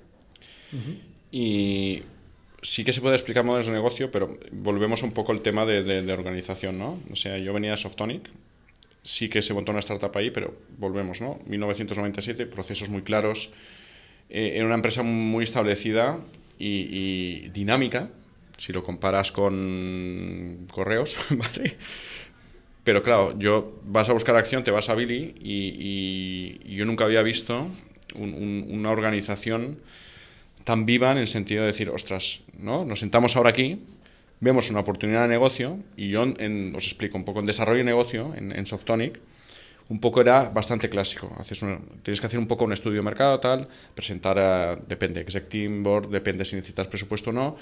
Y 1.31 2.01
sí 2.61 2.83
que 2.83 2.93
se 2.93 3.01
puede 3.01 3.15
explicar 3.15 3.43
modelos 3.43 3.65
de 3.67 3.73
negocio, 3.73 4.11
pero 4.11 4.37
volvemos 4.51 5.03
un 5.03 5.11
poco 5.11 5.31
al 5.31 5.41
tema 5.41 5.65
de, 5.65 5.83
de- 5.83 6.01
de 6.01 6.13
organización, 6.13 6.77
¿no? 6.79 6.99
O 7.11 7.15
sea, 7.15 7.37
yo 7.37 7.53
venía 7.53 7.71
de 7.71 7.77
Softonic, 7.77 8.29
sí 9.03 9.29
que 9.29 9.41
se 9.41 9.53
montó 9.53 9.71
una 9.71 9.79
startup 9.79 10.11
ahí, 10.15 10.31
pero 10.31 10.55
volvemos, 10.77 11.21
¿no? 11.21 11.39
1997, 11.45 12.45
procesos 12.45 12.89
muy 12.89 13.01
claros, 13.01 13.51
eh, 14.29 14.53
era 14.55 14.65
una 14.65 14.75
empresa 14.75 15.03
muy 15.03 15.43
establecida 15.43 16.19
y, 16.57 17.49
dinámica, 17.49 18.09
si 18.57 18.73
lo 18.73 18.83
comparas 18.83 19.31
con 19.31 20.67
correos, 20.71 21.15
¿vale? 21.29 21.77
Pero 22.83 23.01
claro, 23.01 23.37
yo 23.39 23.79
vas 23.85 24.09
a 24.09 24.13
buscar 24.13 24.35
acción, 24.35 24.63
te 24.63 24.71
vas 24.71 24.89
a 24.89 24.95
Billy 24.95 25.35
y, 25.39 26.75
yo 26.75 26.85
nunca 26.85 27.05
había 27.05 27.21
visto 27.21 27.67
una 28.15 28.91
organización 28.91 29.79
tan 30.65 30.85
viva 30.85 31.11
en 31.11 31.17
el 31.17 31.27
sentido 31.27 31.61
de 31.61 31.67
decir, 31.67 31.89
ostras, 31.89 32.41
¿no? 32.57 32.85
Nos 32.85 32.99
sentamos 32.99 33.35
ahora 33.35 33.51
aquí, 33.51 33.79
vemos 34.39 34.69
una 34.69 34.81
oportunidad 34.81 35.23
de 35.23 35.29
negocio 35.29 35.77
y 35.95 36.09
yo 36.09 36.23
os 36.23 36.85
explico 36.85 37.17
un 37.17 37.25
poco 37.25 37.39
en 37.39 37.45
desarrollo 37.45 37.79
de 37.79 37.85
negocio 37.85 38.33
en, 38.35 38.51
en 38.51 38.65
Softonic 38.65 39.19
un 39.89 39.99
poco 39.99 40.21
era 40.21 40.49
bastante 40.49 40.89
clásico. 40.89 41.35
Haces 41.37 41.59
tienes 42.03 42.19
que 42.19 42.27
hacer 42.27 42.39
un 42.39 42.47
poco 42.47 42.65
un 42.65 42.73
estudio 42.73 42.97
de 42.97 43.03
mercado, 43.03 43.39
tal, 43.39 43.67
presentar, 43.93 44.39
a, 44.39 44.75
depende, 44.75 45.21
exec 45.21 45.49
team 45.49 45.83
board, 45.83 46.09
depende 46.09 46.45
si 46.45 46.55
necesitas 46.55 46.87
presupuesto 46.87 47.29
o 47.29 47.33
no, 47.33 47.55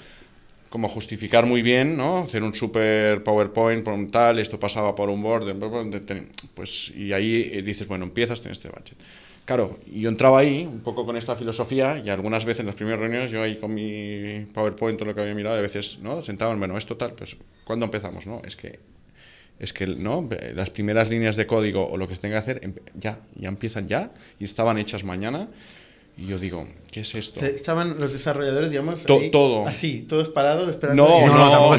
como 0.72 0.88
justificar 0.88 1.44
muy 1.44 1.60
bien, 1.60 1.98
¿no? 1.98 2.20
Hacer 2.20 2.42
un 2.42 2.54
super 2.54 3.22
PowerPoint 3.22 3.84
por 3.84 3.92
un 3.92 4.10
tal, 4.10 4.38
esto 4.38 4.58
pasaba 4.58 4.94
por 4.94 5.10
un 5.10 5.22
board, 5.22 5.54
pues, 6.54 6.90
y 6.96 7.12
ahí 7.12 7.50
eh, 7.52 7.60
dices, 7.60 7.86
bueno, 7.86 8.06
empiezas, 8.06 8.40
tienes 8.40 8.56
este 8.56 8.70
budget. 8.70 8.96
Claro, 9.44 9.78
yo 9.86 10.08
entraba 10.08 10.38
ahí 10.38 10.64
un 10.64 10.80
poco 10.80 11.04
con 11.04 11.18
esta 11.18 11.36
filosofía 11.36 12.00
y 12.02 12.08
algunas 12.08 12.46
veces 12.46 12.60
en 12.60 12.66
las 12.68 12.74
primeras 12.74 13.00
reuniones 13.00 13.30
yo 13.30 13.42
ahí 13.42 13.56
con 13.56 13.74
mi 13.74 14.46
PowerPoint 14.54 14.98
o 15.02 15.04
lo 15.04 15.14
que 15.14 15.20
había 15.20 15.34
mirado, 15.34 15.58
a 15.58 15.60
veces, 15.60 15.98
¿no? 16.00 16.22
Sentaban, 16.22 16.58
bueno, 16.58 16.78
esto 16.78 16.96
tal, 16.96 17.12
pues, 17.12 17.36
¿cuándo 17.64 17.84
empezamos, 17.84 18.26
no? 18.26 18.40
Es 18.42 18.56
que 18.56 18.78
es 19.58 19.74
que 19.74 19.86
no 19.86 20.26
las 20.54 20.70
primeras 20.70 21.10
líneas 21.10 21.36
de 21.36 21.46
código 21.46 21.86
o 21.86 21.98
lo 21.98 22.08
que 22.08 22.14
se 22.14 22.22
tenga 22.22 22.42
que 22.42 22.50
hacer 22.50 22.72
ya 22.94 23.20
ya 23.36 23.48
empiezan 23.48 23.86
ya 23.86 24.10
y 24.40 24.44
estaban 24.44 24.78
hechas 24.78 25.04
mañana 25.04 25.50
y 26.14 26.26
yo 26.26 26.38
digo, 26.38 26.68
¿qué 26.90 27.00
es 27.00 27.14
esto? 27.14 27.44
Estaban 27.44 27.98
los 27.98 28.12
desarrolladores, 28.12 28.68
digamos, 28.70 29.04
todo. 29.04 29.66
Así, 29.66 30.04
todos 30.06 30.28
parados, 30.28 30.68
esperando. 30.68 31.04
No, 31.06 31.26
no, 31.26 31.50
no, 31.50 31.76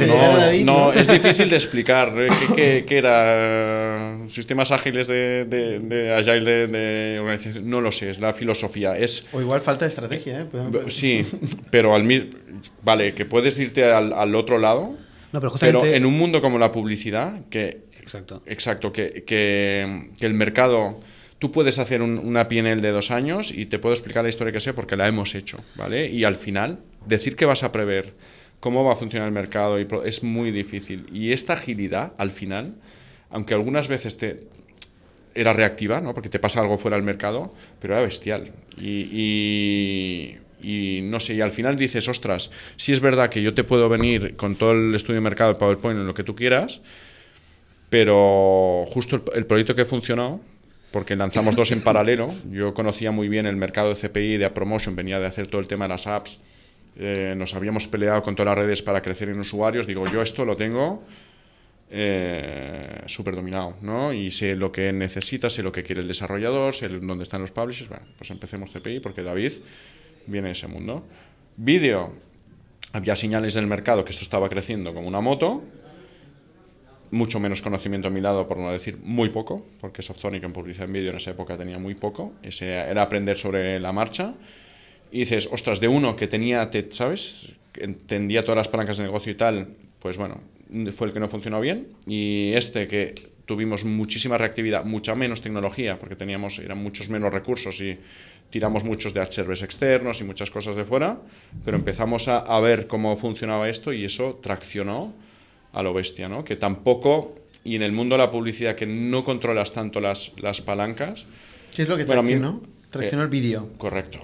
no, 0.63 0.93
es 0.93 1.07
difícil 1.11 1.49
de 1.49 1.55
explicar. 1.55 2.11
¿eh? 2.17 2.27
¿Qué, 2.55 2.84
qué, 2.88 2.97
era? 2.97 4.17
¿Sistemas 4.29 4.71
ágiles 4.71 5.05
de, 5.05 5.45
de, 5.45 5.79
de 5.79 6.13
Agile 6.15 6.67
de, 6.67 7.19
organización? 7.19 7.69
No 7.69 7.79
lo 7.79 7.91
sé, 7.91 8.09
es 8.09 8.19
la 8.19 8.34
filosofía. 8.34 8.97
Es, 8.97 9.27
o 9.34 9.39
igual 9.39 9.61
falta 9.61 9.86
de 9.86 9.89
estrategia, 9.89 10.41
¿eh? 10.41 10.47
Sí, 10.88 11.25
pero 11.69 11.93
al 11.93 12.03
mismo... 12.03 12.31
Vale, 12.81 13.13
que 13.13 13.25
puedes 13.25 13.59
irte 13.59 13.91
al, 13.91 14.13
al 14.13 14.34
otro 14.34 14.57
lado, 14.57 14.95
no, 15.31 15.39
pero, 15.39 15.51
justamente... 15.51 15.79
pero, 15.81 15.95
en 15.95 16.05
un 16.05 16.17
mundo 16.17 16.41
como 16.41 16.57
la 16.57 16.71
publicidad, 16.71 17.41
que. 17.49 17.84
Exacto. 17.99 18.41
Exacto, 18.47 18.91
que, 18.91 19.23
que, 19.25 20.09
que 20.17 20.25
el 20.25 20.34
mercado. 20.34 20.99
Tú 21.43 21.51
puedes 21.51 21.77
hacer 21.77 22.01
un, 22.01 22.17
una 22.19 22.47
PNL 22.47 22.79
de 22.79 22.91
dos 22.91 23.11
años 23.11 23.51
y 23.51 23.65
te 23.65 23.77
puedo 23.77 23.91
explicar 23.91 24.23
la 24.23 24.29
historia 24.29 24.53
que 24.53 24.61
sé 24.61 24.73
porque 24.73 24.95
la 24.95 25.09
hemos 25.09 25.35
hecho, 25.35 25.57
¿vale? 25.75 26.09
Y 26.09 26.23
al 26.23 26.37
final, 26.37 26.79
decir 27.05 27.35
que 27.35 27.43
vas 27.43 27.63
a 27.63 27.73
prever 27.73 28.13
cómo 28.61 28.85
va 28.85 28.93
a 28.93 28.95
funcionar 28.95 29.27
el 29.27 29.33
mercado 29.33 29.77
y 29.77 29.85
es 30.05 30.23
muy 30.23 30.51
difícil. 30.51 31.05
Y 31.11 31.33
esta 31.33 31.51
agilidad, 31.51 32.13
al 32.17 32.31
final, 32.31 32.75
aunque 33.29 33.55
algunas 33.55 33.89
veces 33.89 34.15
te, 34.15 34.47
era 35.35 35.51
reactiva, 35.51 35.99
¿no? 35.99 36.13
porque 36.13 36.29
te 36.29 36.39
pasa 36.39 36.61
algo 36.61 36.77
fuera 36.77 36.95
del 36.95 37.05
mercado, 37.05 37.53
pero 37.81 37.95
era 37.95 38.03
bestial. 38.03 38.53
Y, 38.77 40.37
no 41.03 41.19
sé, 41.19 41.33
y 41.33 41.41
al 41.41 41.51
final 41.51 41.75
dices, 41.75 42.07
ostras, 42.07 42.51
si 42.77 42.93
es 42.93 43.01
verdad 43.01 43.29
que 43.29 43.41
yo 43.41 43.53
te 43.53 43.65
puedo 43.65 43.89
venir 43.89 44.37
con 44.37 44.55
todo 44.55 44.71
el 44.71 44.95
estudio 44.95 45.15
de 45.15 45.25
mercado 45.25 45.51
de 45.51 45.59
PowerPoint 45.59 45.99
en 45.99 46.07
lo 46.07 46.13
que 46.13 46.23
tú 46.23 46.33
quieras, 46.33 46.79
pero 47.89 48.85
justo 48.87 49.21
el, 49.35 49.45
proyecto 49.45 49.75
que 49.75 49.83
funcionó, 49.83 50.39
porque 50.93 51.15
lanzamos 51.15 51.55
dos 51.55 51.71
en 51.71 51.81
paralelo, 51.81 52.31
yo 52.51 52.75
conocía 52.75 53.09
muy 53.09 53.27
bien 53.27 53.47
el 53.47 53.55
mercado 53.55 53.89
de 53.89 53.95
CPI, 53.95 54.37
de 54.37 54.47
promotion, 54.51 54.95
venía 54.95 55.19
de 55.19 55.25
hacer 55.25 55.47
todo 55.47 55.59
el 55.59 55.65
tema 55.65 55.85
de 55.85 55.89
las 55.89 56.05
apps, 56.05 56.37
eh, 56.99 57.33
nos 57.35 57.55
habíamos 57.55 57.87
peleado 57.87 58.21
con 58.21 58.35
todas 58.35 58.55
las 58.55 58.63
redes 58.63 58.83
para 58.83 59.01
crecer 59.01 59.29
en 59.29 59.39
usuarios, 59.39 59.87
digo, 59.87 60.07
yo 60.07 60.21
esto 60.21 60.45
lo 60.45 60.55
tengo 60.55 61.03
eh, 61.89 63.01
súper 63.07 63.35
dominado, 63.35 63.75
¿no? 63.81 64.13
Y 64.13 64.29
sé 64.29 64.55
lo 64.55 64.71
que 64.71 64.93
necesita, 64.93 65.49
sé 65.49 65.63
lo 65.63 65.71
que 65.71 65.81
quiere 65.81 66.01
el 66.01 66.07
desarrollador, 66.07 66.75
sé 66.75 66.87
dónde 66.89 67.23
están 67.23 67.41
los 67.41 67.49
publishers, 67.49 67.89
bueno, 67.89 68.05
pues 68.15 68.29
empecemos 68.29 68.69
CPI, 68.71 68.99
porque 68.99 69.23
David 69.23 69.51
viene 70.27 70.51
ese 70.51 70.67
mundo. 70.67 71.07
Vídeo, 71.57 72.13
había 72.91 73.15
señales 73.15 73.55
del 73.55 73.65
mercado 73.65 74.05
que 74.05 74.11
esto 74.11 74.23
estaba 74.23 74.47
creciendo 74.47 74.93
como 74.93 75.07
una 75.07 75.21
moto, 75.21 75.63
mucho 77.14 77.39
menos 77.39 77.61
conocimiento 77.61 78.07
a 78.07 78.11
mi 78.11 78.22
lado, 78.22 78.47
por 78.47 78.57
no 78.57 78.72
decir 78.72 78.97
muy 79.01 79.30
poco, 79.30 79.66
porque 79.80 80.01
Softonic 80.01 80.43
en 80.43 80.51
publicidad 80.51 80.88
en 80.88 80.93
vídeo 80.93 81.11
en 81.11 81.18
esa 81.18 81.32
época 81.32 81.57
tenía 81.57 81.80
muy 81.80 81.95
poco, 81.95 82.34
ese 82.43 82.72
era 82.72 83.03
aprender 83.03 83.38
sobre 83.38 83.80
la 83.80 83.91
marcha. 83.91 84.34
Y 85.11 85.20
dices, 85.20 85.47
ostras, 85.51 85.80
de 85.80 85.88
uno 85.88 86.16
que 86.16 86.28
tenía, 86.28 86.70
¿sabes? 86.89 87.53
Entendía 87.76 88.43
todas 88.43 88.57
las 88.57 88.68
palancas 88.68 88.97
de 88.97 89.03
negocio 89.03 89.32
y 89.32 89.36
tal, 89.36 89.76
pues 89.99 90.18
bueno, 90.18 90.41
fue 90.91 91.07
el 91.07 91.14
que 91.14 91.20
no 91.20 91.28
funcionó 91.28 91.61
bien. 91.61 91.89
Y 92.07 92.51
este 92.53 92.88
que 92.88 93.14
tuvimos 93.45 93.84
muchísima 93.86 94.38
reactividad, 94.38 94.86
mucha 94.86 95.16
menos 95.16 95.41
tecnología, 95.41 95.99
porque 95.99 96.16
teníamos, 96.16 96.59
eran 96.59 96.78
muchos 96.78 97.09
menos 97.09 97.32
recursos 97.32 97.80
y 97.82 97.97
tiramos 98.49 98.84
muchos 98.84 99.14
de 99.14 99.22
HRVs 99.22 99.64
externos 99.64 100.22
y 100.22 100.24
muchas 100.24 100.49
cosas 100.51 100.76
de 100.76 100.86
fuera, 100.86 101.20
pero 101.66 101.78
empezamos 101.78 102.28
a, 102.28 102.59
ver 102.59 102.88
cómo 102.88 103.16
funcionaba 103.16 103.70
esto 103.70 103.91
y 103.91 104.05
eso 104.05 104.39
traccionó 104.41 105.14
a 105.74 105.84
lo 105.84 105.93
bestia, 105.93 106.30
¿no? 106.30 106.43
Que 106.43 106.55
tampoco, 106.55 107.36
y 107.63 107.76
en 107.76 107.82
el 107.82 107.91
mundo 107.91 108.15
de 108.15 108.19
la 108.19 108.32
publicidad 108.32 108.76
que 108.76 108.86
no 108.86 109.24
controlas 109.24 109.71
tanto 109.71 109.99
las, 109.99 110.32
las 110.38 110.61
palancas... 110.61 111.28
¿Qué 111.76 111.84
es 111.84 111.89
lo 111.89 111.97
que 111.97 112.05
traccionó? 112.05 112.61
Traccionó 112.89 113.24
eh, 113.24 113.26
el 113.26 113.32
vídeo. 113.32 113.69
Correcto. 113.78 114.19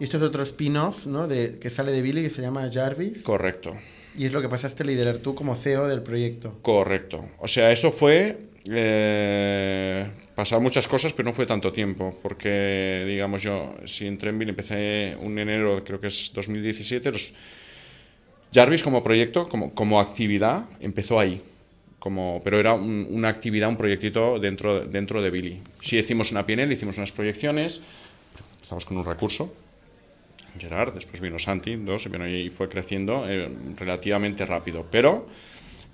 Y 0.00 0.04
esto 0.04 0.16
es 0.16 0.22
otro 0.22 0.42
spin-off, 0.42 1.06
¿no? 1.06 1.28
De, 1.28 1.58
que 1.58 1.70
sale 1.70 1.92
de 1.92 2.02
Billy 2.02 2.22
que 2.22 2.30
se 2.30 2.40
llama 2.40 2.68
Jarvis. 2.72 3.22
Correcto. 3.22 3.76
Y 4.16 4.24
es 4.24 4.32
lo 4.32 4.40
que 4.40 4.48
pasaste 4.48 4.82
a 4.82 4.86
liderar 4.86 5.18
tú 5.18 5.34
como 5.34 5.54
CEO 5.54 5.86
del 5.86 6.02
proyecto. 6.02 6.58
Correcto. 6.62 7.28
O 7.38 7.46
sea, 7.46 7.70
eso 7.70 7.92
fue 7.92 8.48
eh, 8.70 10.06
pasaron 10.34 10.62
muchas 10.62 10.86
cosas, 10.86 11.12
pero 11.12 11.28
no 11.28 11.32
fue 11.32 11.46
tanto 11.46 11.72
tiempo, 11.72 12.18
porque, 12.22 13.04
digamos, 13.06 13.42
yo, 13.42 13.74
si 13.86 14.06
entré 14.06 14.30
en 14.30 14.38
Bill, 14.38 14.50
empecé 14.50 15.16
un 15.20 15.38
enero, 15.38 15.82
creo 15.84 16.00
que 16.00 16.08
es 16.08 16.30
2017, 16.34 17.12
los 17.12 17.32
Jarvis 18.52 18.82
como 18.82 19.02
proyecto, 19.02 19.48
como, 19.48 19.74
como 19.74 20.00
actividad, 20.00 20.64
empezó 20.80 21.20
ahí. 21.20 21.42
Como, 21.98 22.40
pero 22.44 22.60
era 22.60 22.74
una 22.74 23.28
actividad, 23.28 23.68
un 23.68 23.76
proyectito 23.76 24.38
dentro, 24.38 24.86
dentro 24.86 25.20
de 25.20 25.30
Billy. 25.30 25.60
Si 25.80 25.98
hicimos 25.98 26.30
una 26.30 26.46
PNL, 26.46 26.72
hicimos 26.72 26.96
unas 26.96 27.10
proyecciones, 27.10 27.82
estamos 28.62 28.84
con 28.84 28.96
un 28.96 29.04
recurso, 29.04 29.52
Gerard, 30.58 30.94
después 30.94 31.20
vino 31.20 31.38
Santi, 31.38 31.76
dos, 31.76 32.06
y 32.06 32.50
fue 32.50 32.68
creciendo 32.68 33.24
eh, 33.28 33.50
relativamente 33.76 34.46
rápido. 34.46 34.86
Pero 34.90 35.26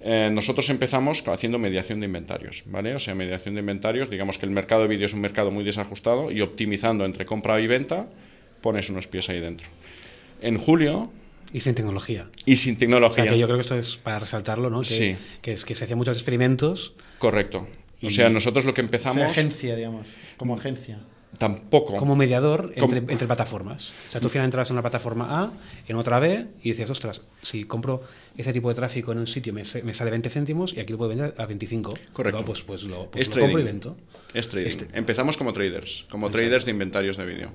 eh, 0.01 0.29
nosotros 0.31 0.69
empezamos 0.69 1.27
haciendo 1.27 1.59
mediación 1.59 2.01
de 2.01 2.07
inventarios, 2.07 2.65
¿vale? 2.67 2.95
O 2.95 2.99
sea, 2.99 3.15
mediación 3.15 3.55
de 3.55 3.61
inventarios, 3.61 4.11
digamos 4.11 4.37
que 4.37 4.45
el 4.45 4.53
mercado 4.53 4.83
de 4.83 4.89
vídeo 4.89 5.07
es 5.07 5.15
un 5.15 5.21
mercado 5.21 5.51
muy 5.51 5.65
desajustado 5.65 6.31
y 6.31 6.43
optimizando 6.43 7.07
entre 7.07 7.25
compra 7.25 7.59
y 7.61 7.67
venta, 7.67 8.07
pones 8.61 8.91
unos 8.91 9.09
pies 9.09 9.29
ahí 9.31 9.41
dentro. 9.41 9.67
En 10.43 10.59
julio... 10.59 11.11
Y 11.55 11.61
sin 11.61 11.77
tecnología. 11.77 12.29
Y 12.45 12.57
sin 12.57 12.77
tecnología. 12.77 13.25
yo 13.37 13.47
creo 13.47 13.57
que 13.57 13.63
esto 13.63 13.79
es 13.79 13.97
para 13.97 14.19
resaltarlo, 14.19 14.71
¿no? 14.71 14.81
Que, 14.81 14.87
sí. 14.87 15.17
Que, 15.41 15.53
es, 15.53 15.65
que 15.65 15.77
se 15.77 15.85
hacían 15.85 15.99
muchos 15.99 16.17
experimentos. 16.17 16.95
Correcto. 17.21 17.69
O 18.03 18.11
sea, 18.11 18.29
nosotros 18.29 18.65
lo 18.65 18.75
que 18.75 18.81
empezamos... 18.81 19.23
agencia, 19.23 19.77
digamos, 19.77 20.09
como 20.37 20.57
agencia. 20.57 20.99
Tampoco. 21.39 21.97
Como 21.97 22.17
mediador 22.17 22.73
entre, 22.75 22.99
entre, 22.99 23.27
plataformas. 23.29 23.93
O 24.09 24.13
sea, 24.13 24.21
tú 24.21 24.27
al 24.27 24.31
final 24.33 24.47
entras 24.47 24.71
en 24.71 24.75
una 24.75 24.83
plataforma 24.83 25.43
A, 25.43 25.53
en 25.87 25.95
otra 25.95 26.19
B, 26.19 26.45
y 26.61 26.71
dices, 26.71 26.91
ostras, 26.91 27.23
si 27.43 27.65
compro 27.65 28.03
ese 28.37 28.53
tipo 28.53 28.69
de 28.69 28.75
tráfico 28.75 29.13
en 29.13 29.19
un 29.19 29.27
sitio 29.29 29.53
me, 29.53 29.63
me 29.85 29.95
sale 29.95 30.11
20 30.11 30.31
céntimos 30.31 30.75
y 30.75 30.81
aquí 30.81 30.93
lo 30.93 30.99
puedo 30.99 31.11
vender 31.11 31.35
a 31.39 31.47
25. 31.47 31.95
Correcto. 32.13 32.45
pues, 32.45 32.63
pues 32.63 32.83
lo, 32.83 33.13
pues 33.13 33.29
lo 33.29 33.43
compro 33.43 33.61
y 33.61 33.63
vendo. 33.63 33.97
Es 34.33 34.49
trading. 34.49 34.67
Este 34.67 34.89
Empezamos 34.93 35.37
como 35.37 35.53
traders, 35.53 36.05
como 36.11 36.31
traders 36.31 36.65
de 36.65 36.73
inventarios 36.73 37.17
de 37.17 37.27
vídeo 37.27 37.51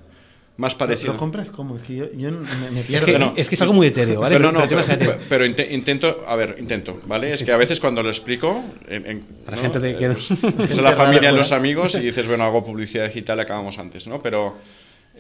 más 0.60 0.76
parecido. 0.76 1.14
¿Lo, 1.14 1.20
compras 1.20 1.51
cómo? 1.51 1.78
Es 1.78 1.84
que 1.84 1.95
yo, 1.95 2.12
yo 2.12 2.32
me, 2.32 2.84
pierdo. 2.84 3.07
Es 3.07 3.18
que, 3.36 3.41
es 3.41 3.49
que, 3.49 3.55
es 3.55 3.62
algo 3.62 3.74
muy 3.74 3.88
etéreo, 3.88 4.20
¿vale? 4.20 4.36
Pero, 4.36 4.51
no, 4.51 4.62
pero, 4.68 5.18
pero, 5.30 5.45
intento, 5.70 6.26
a 6.28 6.36
ver, 6.36 6.57
intento, 6.60 6.99
¿vale? 7.05 7.30
Es 7.30 7.43
que 7.43 7.51
a 7.53 7.57
veces 7.57 7.80
cuando 7.80 8.03
lo 8.03 8.10
explico... 8.10 8.62
En, 8.89 9.24
la 9.49 9.55
gente 9.55 9.80
de 9.80 9.95
que... 9.95 10.07
la 10.82 10.91
familia, 10.97 11.32
los 11.32 11.53
amigos 11.53 11.95
y 11.95 12.01
dices, 12.01 12.28
bueno, 12.28 12.43
hago 12.43 12.62
publicidad 12.62 13.05
digital, 13.05 13.39
acabamos 13.39 13.80
antes, 13.80 14.05
¿no? 14.07 14.22
Pero 14.22 14.57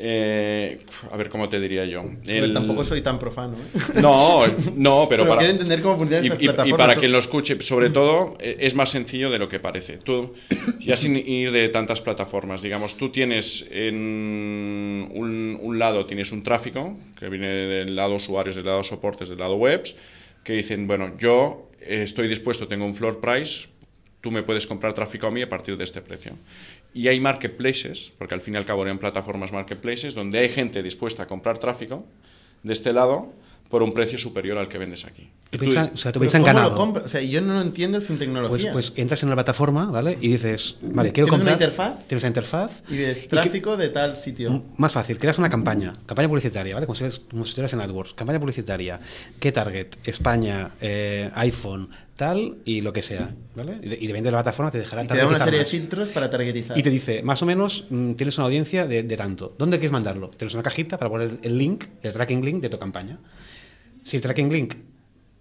eh, 0.01 0.79
a 1.11 1.17
ver, 1.17 1.29
¿cómo 1.29 1.49
te 1.49 1.59
diría 1.59 1.83
yo? 1.83 2.05
El... 2.25 2.53
tampoco 2.53 2.85
soy 2.85 3.01
tan 3.01 3.19
profano. 3.19 3.57
¿eh? 3.57 3.79
No, 4.01 4.43
no, 4.75 5.07
pero, 5.09 5.27
para... 5.27 5.39
Quiero 5.39 5.51
entender 5.51 5.81
cómo 5.81 5.97
funcionan 5.97 6.25
y, 6.39 6.45
y, 6.45 6.73
para 6.73 6.95
quien 6.95 7.11
lo 7.11 7.17
escuche, 7.17 7.59
sobre 7.59 7.89
todo, 7.89 8.37
eh, 8.39 8.55
es 8.61 8.75
más 8.75 8.91
sencillo 8.91 9.29
de 9.29 9.37
lo 9.37 9.49
que 9.49 9.59
parece. 9.59 9.97
Tú, 9.97 10.33
ya 10.79 10.95
sin 10.95 11.17
ir 11.17 11.51
de 11.51 11.67
tantas 11.67 11.99
plataformas, 11.99 12.61
digamos, 12.61 12.95
tú 12.95 13.09
tienes 13.09 13.67
en 13.71 13.95
un, 15.13 15.59
un 15.61 15.79
lado, 15.79 16.05
tienes 16.05 16.31
un 16.31 16.43
tráfico 16.43 16.95
que 17.19 17.27
viene 17.27 17.47
del 17.47 17.93
lado 17.93 18.15
usuarios, 18.15 18.55
del 18.55 18.67
lado 18.67 18.83
soportes, 18.83 19.27
del 19.27 19.39
lado 19.39 19.55
webs, 19.55 19.95
que 20.45 20.53
dicen, 20.53 20.87
bueno, 20.87 21.17
yo 21.19 21.69
estoy 21.81 22.29
dispuesto, 22.29 22.69
tengo 22.69 22.85
un 22.85 22.95
floor 22.95 23.19
price, 23.19 23.67
tú 24.21 24.31
me 24.31 24.43
puedes 24.43 24.65
comprar 24.65 24.93
tráfico 24.93 25.27
a 25.27 25.31
mí 25.31 25.41
a 25.41 25.49
partir 25.49 25.77
de 25.77 25.83
este 25.83 26.01
precio. 26.01 26.33
Y 26.93 27.07
hay 27.07 27.19
marketplaces, 27.19 28.11
porque 28.17 28.33
al 28.33 28.41
fin 28.41 28.55
y 28.55 28.57
al 28.57 28.65
cabo 28.65 28.83
eran 28.83 28.97
plataformas 28.97 29.51
marketplaces, 29.51 30.15
donde 30.15 30.39
hay 30.39 30.49
gente 30.49 30.81
dispuesta 30.83 31.23
a 31.23 31.27
comprar 31.27 31.59
tráfico 31.59 32.05
de 32.63 32.73
este 32.73 32.93
lado 32.93 33.31
por 33.69 33.83
un 33.83 33.93
precio 33.93 34.17
superior 34.17 34.57
al 34.57 34.67
que 34.67 34.79
vendes 34.79 35.05
aquí. 35.05 35.29
Tú 35.51 35.59
Tú- 35.59 35.65
piensa, 35.65 35.91
o 35.93 35.97
sea, 35.97 36.11
tú 36.11 36.19
Pero 36.19 36.21
piensa 36.31 36.37
en 36.39 36.43
¿cómo 36.43 36.53
lo 36.59 36.69
ganado. 36.75 37.05
O 37.05 37.07
sea, 37.07 37.21
yo 37.21 37.39
no 37.41 37.53
lo 37.53 37.61
entiendo 37.61 38.01
sin 38.01 38.17
Pues, 38.17 38.19
tecnología. 38.19 38.71
pues 38.73 38.93
entras 38.95 39.21
en 39.21 39.29
una 39.29 39.35
plataforma, 39.35 39.85
¿vale? 39.91 40.17
Y 40.19 40.29
dices, 40.29 40.79
vale, 40.81 41.11
quiero 41.11 41.27
¿Tienes 41.27 41.27
una 41.27 41.51
comprar. 41.51 41.53
interfaz? 41.53 42.07
Tienes 42.07 42.23
una 42.23 42.27
interfaz. 42.29 42.83
y 42.89 42.95
que- 42.97 43.27
tráfico 43.29 43.77
de 43.77 43.89
tal 43.89 44.17
sitio. 44.17 44.63
Más 44.77 44.91
fácil, 44.91 45.19
creas 45.19 45.37
una 45.37 45.49
campaña, 45.51 45.93
campaña 46.07 46.27
publicitaria, 46.27 46.73
¿vale? 46.73 46.87
Como 46.87 46.95
si, 46.95 47.01
fueras- 47.01 47.19
como 47.29 47.43
si 47.43 47.49
estuvieras 47.49 47.73
en 47.73 47.81
AdWords, 47.81 48.15
campaña 48.15 48.39
publicitaria, 48.39 48.99
qué 49.39 49.51
target, 49.51 49.89
España, 50.03 50.71
eh, 50.81 51.29
iPhone, 51.35 51.89
tal 52.19 52.57
y 52.65 52.81
lo 52.81 52.91
que 52.91 53.01
sea, 53.01 53.33
¿vale? 53.55 53.79
Y, 53.81 53.87
de- 53.89 53.97
y 54.01 54.07
depende 54.07 54.27
de 54.27 54.31
la 54.33 54.39
plataforma 54.39 54.69
te 54.71 54.77
dejará 54.77 55.05
Y 55.05 55.07
te 55.07 55.15
da 55.17 55.25
una 55.25 55.39
serie 55.43 55.59
de 55.59 55.65
filtros 55.65 56.09
para 56.09 56.29
targetizar. 56.29 56.77
Y 56.77 56.83
te 56.83 56.89
dice, 56.89 57.23
más 57.23 57.41
o 57.41 57.45
menos, 57.45 57.85
mm, 57.89 58.13
tienes 58.13 58.37
una 58.37 58.45
audiencia 58.45 58.85
de, 58.85 59.03
de 59.03 59.15
tanto. 59.17 59.55
¿Dónde 59.57 59.77
quieres 59.77 59.93
mandarlo? 59.93 60.29
Tienes 60.29 60.53
una 60.53 60.61
cajita 60.63 60.97
para 60.99 61.09
poner 61.09 61.37
el 61.41 61.57
link, 61.57 61.85
el 62.03 62.11
tracking 62.11 62.43
link 62.43 62.61
de 62.61 62.67
tu 62.69 62.77
campaña. 62.77 63.19
Si 64.03 64.17
el 64.17 64.21
tracking 64.21 64.51
link, 64.51 64.73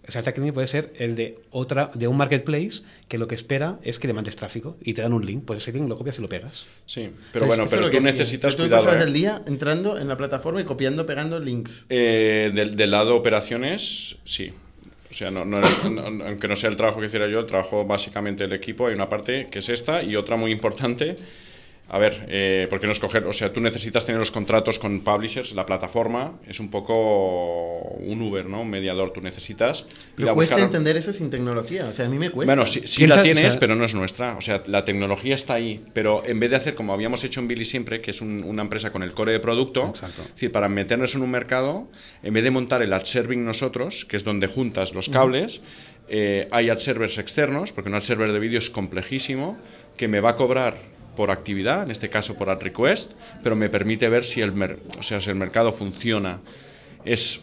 o 0.07 0.11
sea, 0.13 0.21
el 0.21 0.25
tracking 0.25 0.45
link 0.45 0.55
puede 0.55 0.69
ser 0.69 0.93
el 0.99 1.15
de 1.17 1.41
otra, 1.51 1.91
de 1.95 2.07
un 2.09 2.17
marketplace 2.17 2.83
que 3.09 3.19
lo 3.19 3.27
que 3.29 3.35
espera 3.35 3.79
es 3.83 3.99
que 3.99 4.07
le 4.07 4.15
mandes 4.15 4.37
tráfico 4.37 4.77
y 4.81 4.95
te 4.95 5.03
dan 5.03 5.13
un 5.13 5.27
link. 5.27 5.45
Pues 5.45 5.61
ese 5.63 5.73
link 5.77 5.89
lo 5.89 5.97
copias 5.99 6.19
y 6.19 6.23
lo 6.23 6.29
pegas. 6.29 6.65
Sí, 6.87 7.11
pero 7.33 7.47
bueno, 7.47 7.65
pero 7.69 7.83
lo 7.83 7.91
que 7.91 7.99
tú 7.99 8.05
decía. 8.05 8.21
necesitas 8.23 8.55
Tú 8.57 8.63
cuidado. 8.63 8.85
pasas 8.85 9.01
¿eh? 9.03 9.07
el 9.07 9.13
día 9.13 9.43
entrando 9.47 9.99
en 9.99 10.07
la 10.09 10.17
plataforma 10.17 10.61
y 10.61 10.65
copiando, 10.65 11.05
pegando 11.07 11.39
links. 11.41 11.87
Eh, 11.91 12.53
del, 12.55 12.75
del 12.77 12.91
lado 12.93 13.17
operaciones, 13.17 14.17
sí. 14.25 14.53
O 15.11 15.15
sea, 15.15 15.31
no, 15.31 15.45
no- 15.45 15.59
aunque 16.27 16.49
no 16.49 16.57
sea 16.57 16.69
el 16.71 16.77
trabajo 16.77 17.01
que 17.01 17.07
hiciera 17.07 17.27
yo, 17.29 17.41
el 17.41 17.47
trabajo 17.47 17.85
básicamente 17.87 18.45
del 18.45 18.53
equipo, 18.53 18.87
hay 18.87 18.95
una 18.95 19.09
parte 19.09 19.49
que 19.51 19.61
es 19.61 19.69
esta 19.71 20.03
y 20.03 20.17
otra 20.17 20.37
muy 20.37 20.53
importante. 20.53 21.17
A 21.91 21.97
ver, 21.99 22.27
eh, 22.29 22.67
¿por 22.69 22.81
qué 22.81 22.87
no 22.87 22.93
escoger? 22.93 23.25
O 23.25 23.33
sea, 23.33 23.51
tú 23.51 23.61
necesitas 23.61 24.05
tener 24.05 24.19
los 24.19 24.31
contratos 24.31 24.79
con 24.79 25.01
publishers, 25.01 25.55
la 25.55 25.65
plataforma 25.65 26.35
es 26.47 26.61
un 26.61 26.71
poco 26.71 27.81
un 28.01 28.21
Uber, 28.21 28.45
¿no? 28.45 28.61
Un 28.61 28.69
mediador, 28.69 29.11
tú 29.13 29.23
necesitas 29.23 29.87
Pero 30.15 30.31
a 30.31 30.35
cuesta 30.35 30.55
buscar- 30.57 30.67
entender 30.67 30.99
eso 30.99 31.15
sin 31.15 31.31
tecnología. 31.31 31.87
O 31.87 31.95
sea, 31.95 32.05
a 32.05 32.09
mí 32.09 32.19
me 32.19 32.29
cuesta. 32.31 32.53
Bueno, 32.55 32.67
sí, 32.67 32.83
sí 32.85 33.07
la 33.07 33.23
tienes, 33.23 33.45
o 33.47 33.51
sea- 33.53 33.61
pero 33.61 33.75
no 33.75 33.87
es 33.87 33.95
nuestra. 33.95 34.37
O 34.37 34.43
sea, 34.43 34.63
la 34.67 34.85
tecnología 34.85 35.35
está 35.35 35.55
ahí, 35.55 35.83
pero 35.95 36.23
en 36.27 36.39
vez 36.39 36.51
de 36.51 36.57
hacer 36.57 36.75
como 36.75 36.93
habíamos 36.93 37.25
hecho 37.25 37.41
en 37.41 37.49
Billy 37.49 37.65
siempre, 37.65 38.03
que 38.03 38.11
es 38.11 38.21
un- 38.21 38.45
una 38.45 38.61
empresa 38.63 38.93
con 38.93 39.03
el 39.03 39.13
core 39.15 39.33
de 39.33 39.41
producto, 39.41 39.87
Exacto. 39.89 40.21
es 40.27 40.33
decir, 40.35 40.53
para 40.53 40.69
meternos 40.69 41.15
en 41.15 41.23
un 41.23 41.31
mercado, 41.31 41.89
en 42.23 42.35
vez 42.35 42.45
de 42.45 42.51
montar 42.51 42.83
el 42.83 42.93
ad 42.93 43.05
serving 43.05 43.47
nosotros, 43.47 44.05
que 44.05 44.19
es 44.19 44.25
donde 44.25 44.47
juntas 44.47 44.93
los 44.93 45.09
cables, 45.09 45.63
eh, 46.11 46.49
hay 46.51 46.69
ad 46.69 46.77
servers 46.79 47.17
externos, 47.17 47.73
porque 47.73 47.89
un 47.89 47.95
ad 47.97 48.01
server 48.03 48.31
de 48.31 48.39
vídeo 48.39 48.59
es 48.59 48.69
complejísimo, 48.69 49.57
que 49.97 50.07
me 50.07 50.21
va 50.21 50.31
a 50.31 50.37
cobrar 50.37 50.98
por 51.19 51.33
actividad, 51.33 51.83
en 51.83 51.91
este 51.91 52.09
caso 52.09 52.37
por 52.39 52.49
ad 52.49 52.61
request, 52.61 53.15
pero 53.43 53.57
me 53.57 53.69
permite 53.69 54.09
ver 54.09 54.23
si 54.25 54.41
el, 54.41 54.53
mer- 54.53 54.79
o 54.99 55.03
sea, 55.03 55.21
si 55.21 55.29
el 55.31 55.37
mercado 55.37 55.73
funciona. 55.73 56.39
Es 57.05 57.41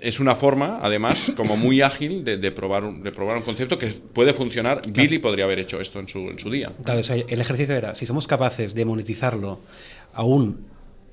es 0.00 0.20
una 0.20 0.34
forma, 0.34 0.80
además, 0.82 1.32
como 1.34 1.56
muy 1.56 1.80
ágil 1.80 2.24
de, 2.24 2.36
de 2.36 2.50
probar, 2.52 2.84
un, 2.84 3.02
de 3.02 3.10
probar 3.10 3.36
un 3.38 3.42
concepto 3.42 3.78
que 3.78 3.86
puede 4.12 4.34
funcionar. 4.34 4.82
Billy 4.86 5.18
podría 5.18 5.44
haber 5.46 5.60
hecho 5.60 5.80
esto 5.80 5.98
en 5.98 6.08
su, 6.08 6.18
en 6.28 6.38
su 6.38 6.50
día. 6.50 6.72
Claro, 6.84 7.00
o 7.00 7.02
sea, 7.02 7.16
el 7.16 7.40
ejercicio 7.40 7.74
era, 7.74 7.94
si 7.94 8.04
somos 8.04 8.26
capaces 8.26 8.74
de 8.74 8.84
monetizarlo 8.84 9.60
aún 10.12 10.66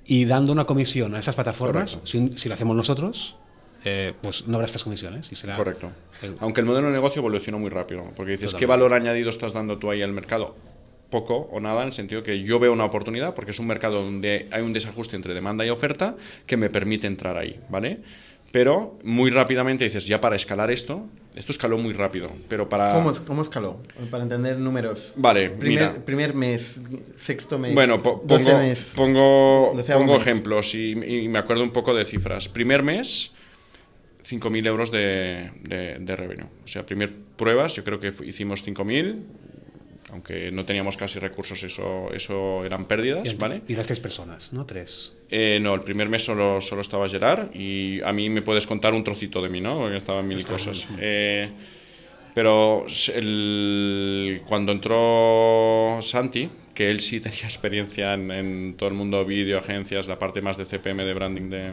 y 0.05 0.25
dando 0.25 0.51
una 0.51 0.65
comisión 0.65 1.15
a 1.15 1.19
esas 1.19 1.35
plataformas, 1.35 1.99
si, 2.03 2.31
si 2.35 2.49
lo 2.49 2.55
hacemos 2.55 2.75
nosotros, 2.75 3.35
eh, 3.85 4.13
pues 4.21 4.45
no 4.47 4.55
habrá 4.55 4.65
estas 4.65 4.83
comisiones. 4.83 5.31
Y 5.31 5.35
será 5.35 5.55
Correcto. 5.55 5.91
el- 6.21 6.35
Aunque 6.41 6.59
el 6.59 6.67
modelo 6.67 6.87
de 6.87 6.93
negocio 6.93 7.21
evolucionó 7.21 7.59
muy 7.59 7.69
rápido, 7.69 8.03
porque 8.17 8.33
dices, 8.33 8.53
¿qué 8.55 8.65
valor 8.65 8.93
añadido 8.93 9.29
estás 9.29 9.53
dando 9.53 9.77
tú 9.77 9.89
ahí 9.89 10.01
al 10.01 10.11
mercado? 10.11 10.53
Poco 11.11 11.35
o 11.51 11.59
nada, 11.59 11.81
en 11.81 11.87
el 11.89 11.93
sentido 11.93 12.23
que 12.23 12.41
yo 12.41 12.57
veo 12.57 12.73
una 12.73 12.85
oportunidad, 12.85 13.35
porque 13.35 13.51
es 13.51 13.59
un 13.59 13.67
mercado 13.67 14.03
donde 14.03 14.47
hay 14.51 14.63
un 14.63 14.73
desajuste 14.73 15.15
entre 15.15 15.35
demanda 15.35 15.63
y 15.65 15.69
oferta 15.69 16.15
que 16.47 16.57
me 16.57 16.69
permite 16.71 17.05
entrar 17.05 17.37
ahí, 17.37 17.59
¿vale? 17.69 17.99
Pero 18.51 18.97
muy 19.03 19.29
rápidamente 19.29 19.85
dices, 19.85 20.07
ya 20.07 20.19
para 20.19 20.35
escalar 20.35 20.71
esto, 20.71 21.05
esto 21.35 21.53
escaló 21.53 21.77
muy 21.77 21.93
rápido, 21.93 22.31
pero 22.49 22.67
para... 22.67 22.93
¿Cómo, 22.93 23.13
¿Cómo 23.25 23.41
escaló? 23.43 23.79
Para 24.09 24.23
entender 24.23 24.57
números. 24.57 25.13
Vale, 25.15 25.51
primer, 25.51 25.89
mira. 25.91 26.05
primer 26.05 26.33
mes, 26.33 26.81
sexto 27.15 27.57
mes. 27.57 27.73
Bueno, 27.73 28.01
po- 28.01 28.21
pongo, 28.21 28.57
mes. 28.57 28.91
pongo, 28.93 29.73
pongo 29.93 30.13
mes. 30.13 30.21
ejemplos 30.21 30.75
y, 30.75 30.91
y 30.91 31.27
me 31.29 31.39
acuerdo 31.39 31.63
un 31.63 31.71
poco 31.71 31.93
de 31.93 32.03
cifras. 32.03 32.49
Primer 32.49 32.83
mes, 32.83 33.31
5.000 34.27 34.67
euros 34.67 34.91
de, 34.91 35.51
de, 35.61 35.97
de 35.99 36.15
revenue. 36.17 36.47
O 36.65 36.67
sea, 36.67 36.85
primer 36.85 37.11
pruebas, 37.37 37.73
yo 37.75 37.85
creo 37.85 38.01
que 38.01 38.09
hicimos 38.25 38.67
5.000, 38.67 39.15
aunque 40.11 40.51
no 40.51 40.65
teníamos 40.65 40.97
casi 40.97 41.19
recursos, 41.19 41.63
eso, 41.63 42.11
eso 42.13 42.65
eran 42.65 42.85
pérdidas, 42.85 43.31
y, 43.31 43.35
¿vale? 43.35 43.61
y 43.67 43.75
las 43.75 43.87
tres 43.87 43.99
personas, 43.99 44.51
¿no? 44.53 44.65
Tres. 44.65 45.13
Eh, 45.29 45.59
no, 45.61 45.73
el 45.73 45.81
primer 45.81 46.09
mes 46.09 46.23
solo, 46.25 46.59
solo 46.61 46.81
estaba 46.81 47.07
Gerard 47.07 47.55
y 47.55 48.01
a 48.01 48.11
mí 48.11 48.29
me 48.29 48.41
puedes 48.41 48.67
contar 48.67 48.93
un 48.93 49.03
trocito 49.03 49.41
de 49.41 49.49
mí, 49.49 49.61
¿no? 49.61 49.77
Porque 49.79 49.97
estaban 49.97 50.27
mil 50.27 50.45
cosas. 50.45 50.87
Eh, 50.99 51.49
pero 52.33 52.85
el- 53.15 54.41
cuando 54.47 54.71
entró 54.71 55.99
Santi, 56.01 56.49
que 56.73 56.89
él 56.89 56.99
sí 57.01 57.19
tenía 57.19 57.43
experiencia 57.43 58.13
en, 58.13 58.31
en 58.31 58.75
todo 58.77 58.89
el 58.89 58.95
mundo 58.95 59.25
vídeo, 59.25 59.57
agencias, 59.59 60.07
la 60.07 60.17
parte 60.19 60.41
más 60.41 60.57
de 60.57 60.65
CPM, 60.65 61.03
de 61.05 61.13
branding 61.13 61.49
de, 61.49 61.71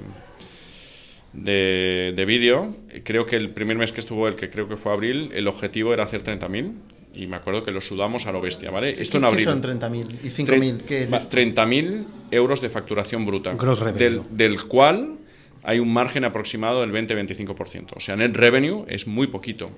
de, 1.32 2.12
de 2.16 2.24
vídeo, 2.24 2.74
creo 3.04 3.26
que 3.26 3.36
el 3.36 3.50
primer 3.50 3.76
mes 3.76 3.92
que 3.92 4.00
estuvo, 4.00 4.26
el 4.28 4.34
que 4.36 4.50
creo 4.50 4.68
que 4.68 4.76
fue 4.76 4.92
abril, 4.92 5.30
el 5.34 5.46
objetivo 5.48 5.92
era 5.92 6.04
hacer 6.04 6.22
30.000 6.24 6.72
y 7.14 7.26
me 7.26 7.36
acuerdo 7.36 7.62
que 7.62 7.70
lo 7.70 7.80
sudamos 7.80 8.26
a 8.26 8.32
lo 8.32 8.40
bestia, 8.40 8.70
¿vale? 8.70 8.90
Esto 8.90 9.16
en 9.16 9.22
¿Qué 9.22 9.26
abril. 9.28 9.44
son 9.44 9.62
30.000 9.62 10.06
y 10.24 10.28
5.000? 10.28 10.80
¿Qué 10.82 11.02
es 11.04 11.12
Va, 11.12 11.16
esto? 11.18 11.36
30.000 11.36 12.04
euros 12.30 12.60
de 12.60 12.70
facturación 12.70 13.26
bruta. 13.26 13.54
Gross 13.54 13.80
revenue. 13.80 13.98
Del, 13.98 14.22
del 14.36 14.64
cual 14.64 15.16
hay 15.64 15.78
un 15.80 15.92
margen 15.92 16.24
aproximado 16.24 16.80
del 16.80 16.92
20-25%. 16.92 17.96
O 17.96 18.00
sea, 18.00 18.16
net 18.16 18.34
revenue 18.34 18.84
es 18.88 19.06
muy 19.06 19.26
poquito. 19.26 19.70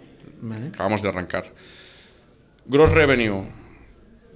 Vale. 0.42 0.68
Acabamos 0.68 1.02
de 1.02 1.08
arrancar. 1.08 1.52
Gross 2.66 2.90
revenue 2.92 3.44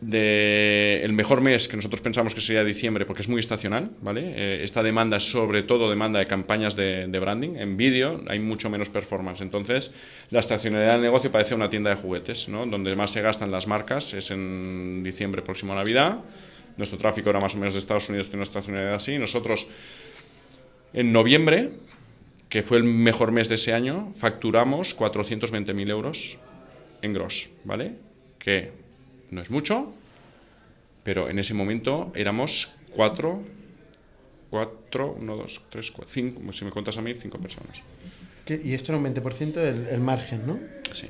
de 0.06 1.00
el 1.02 1.14
mejor 1.14 1.40
mes 1.40 1.66
que 1.66 1.76
nosotros 1.76 2.02
pensamos 2.02 2.34
que 2.34 2.42
sería 2.42 2.62
diciembre 2.62 3.06
porque 3.06 3.22
es 3.22 3.28
muy 3.28 3.40
estacional, 3.40 3.90
¿vale? 4.02 4.34
Eh, 4.36 4.60
esta 4.62 4.82
demanda 4.82 5.16
es 5.16 5.30
sobre 5.30 5.62
todo 5.62 5.88
demanda 5.88 6.18
de 6.18 6.26
campañas 6.26 6.76
de, 6.76 7.06
branding. 7.18 7.56
En 7.56 7.78
vídeo 7.78 8.20
hay 8.28 8.38
mucho 8.38 8.68
menos 8.68 8.90
performance. 8.90 9.40
Entonces, 9.40 9.94
la 10.30 10.40
estacionalidad 10.40 10.92
del 10.92 11.02
negocio 11.02 11.32
parece 11.32 11.54
una 11.54 11.70
tienda 11.70 11.88
de 11.90 11.96
juguetes, 11.96 12.48
¿no? 12.48 12.66
Donde 12.66 12.94
más 12.96 13.12
se 13.12 13.22
gastan 13.22 13.50
las 13.50 13.66
marcas 13.66 14.12
es 14.12 14.30
en 14.30 15.02
diciembre 15.02 15.40
próximo 15.40 15.72
a 15.72 15.76
Navidad. 15.76 16.18
Nuestro 16.76 16.98
tráfico 16.98 17.30
era 17.30 17.40
más 17.40 17.54
o 17.54 17.58
menos 17.58 17.72
de 17.72 17.78
Estados 17.78 18.08
Unidos, 18.08 18.26
tiene 18.26 18.38
una 18.38 18.44
estacionalidad 18.44 18.94
así. 18.94 19.16
Nosotros, 19.16 19.66
en 20.92 21.12
noviembre, 21.12 21.70
que 22.50 22.62
fue 22.62 22.76
el 22.76 22.84
mejor 22.84 23.32
mes 23.32 23.48
de 23.48 23.54
ese 23.54 23.72
año, 23.72 24.12
facturamos 24.14 24.98
420.000 24.98 25.90
euros 25.90 26.36
en 27.00 27.14
gross, 27.14 27.48
¿vale? 27.64 27.92
Que 28.38 28.83
no 29.34 29.42
es 29.42 29.50
mucho, 29.50 29.92
pero 31.02 31.28
en 31.28 31.38
ese 31.38 31.54
momento 31.54 32.12
éramos 32.14 32.72
cuatro, 32.90 33.42
cuatro, 34.50 35.16
uno, 35.18 35.36
dos, 35.36 35.60
tres, 35.68 35.90
cuatro, 35.90 36.12
cinco, 36.12 36.52
si 36.52 36.64
me 36.64 36.70
cuentas 36.70 36.96
a 36.96 37.02
mí, 37.02 37.14
cinco 37.14 37.38
personas. 37.38 37.76
¿Qué? 38.44 38.60
Y 38.62 38.74
esto 38.74 38.92
era 38.92 38.98
un 38.98 39.14
20% 39.14 39.56
el, 39.56 39.86
el 39.88 40.00
margen, 40.00 40.46
¿no? 40.46 40.58
Sí, 40.92 41.08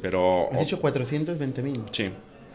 pero... 0.00 0.52
Has 0.52 0.60
dicho 0.60 0.80
420.000. 0.80 1.84
Sí, 1.90 2.10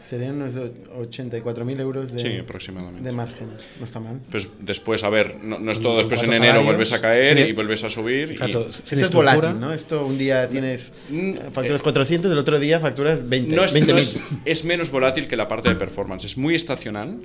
Serían 0.10 0.42
unos 0.42 0.56
84.000 0.56 1.80
euros 1.82 2.12
de, 2.12 2.18
sí, 2.20 2.38
aproximadamente. 2.40 3.08
de 3.08 3.12
margen. 3.16 3.48
No 3.78 3.86
está 3.86 4.00
mal. 4.00 4.20
Pues 4.32 4.50
después, 4.60 5.04
a 5.04 5.10
ver, 5.10 5.36
no, 5.44 5.60
no 5.60 5.72
es 5.72 5.80
todo, 5.80 5.98
después 5.98 6.22
en 6.24 6.30
enero 6.30 6.46
salarios, 6.46 6.66
vuelves 6.66 6.94
a 6.94 7.02
caer 7.02 7.38
sí. 7.38 7.44
y 7.44 7.52
vuelves 7.52 7.84
a 7.84 7.90
subir. 7.92 8.30
y- 8.30 8.32
Exacto. 8.32 8.72
Sin 8.72 8.98
Esto 9.00 9.10
es 9.10 9.12
volátil, 9.14 9.60
¿no? 9.60 9.72
Esto 9.72 10.04
un 10.08 10.18
día 10.18 10.50
tienes 10.50 10.92
Mm, 11.12 11.34
facturas 11.52 11.82
400, 11.84 12.32
el 12.32 12.38
otro 12.40 12.58
día 12.60 12.80
facturas 12.80 13.28
20. 13.30 13.56
No 13.56 13.64
es, 13.64 13.72
20.000. 13.76 13.88
no 13.94 13.98
es- 14.00 14.20
es 14.46 14.66
menos 14.66 14.90
volátil 14.90 15.28
que 15.28 15.36
la 15.38 15.48
parte 15.48 15.70
de 15.70 15.76
performance, 15.76 16.26
es 16.26 16.38
muy 16.40 16.56
estacional. 16.56 17.20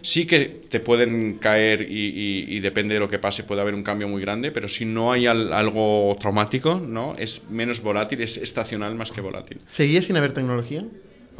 Sí 0.00 0.26
que 0.26 0.46
te 0.68 0.80
pueden 0.80 1.34
caer 1.34 1.82
y, 1.82 1.84
y- 2.08 2.56
y 2.56 2.60
depende 2.60 2.94
de 2.94 3.00
lo 3.00 3.10
que 3.10 3.18
pase 3.18 3.44
puede 3.44 3.60
haber 3.60 3.74
un 3.74 3.82
cambio 3.82 4.08
muy 4.08 4.22
grande, 4.22 4.50
pero 4.50 4.68
si 4.68 4.86
no 4.86 5.12
hay 5.12 5.26
al- 5.26 5.52
algo 5.52 6.16
traumático, 6.18 6.76
¿no? 6.76 7.14
es 7.18 7.42
menos 7.50 7.82
volátil, 7.82 8.22
es 8.22 8.38
estacional 8.38 8.94
más 8.94 9.12
que 9.12 9.20
volátil. 9.20 9.58
¿Seguía 9.68 10.00
sin 10.00 10.16
haber 10.16 10.32
tecnología? 10.32 10.82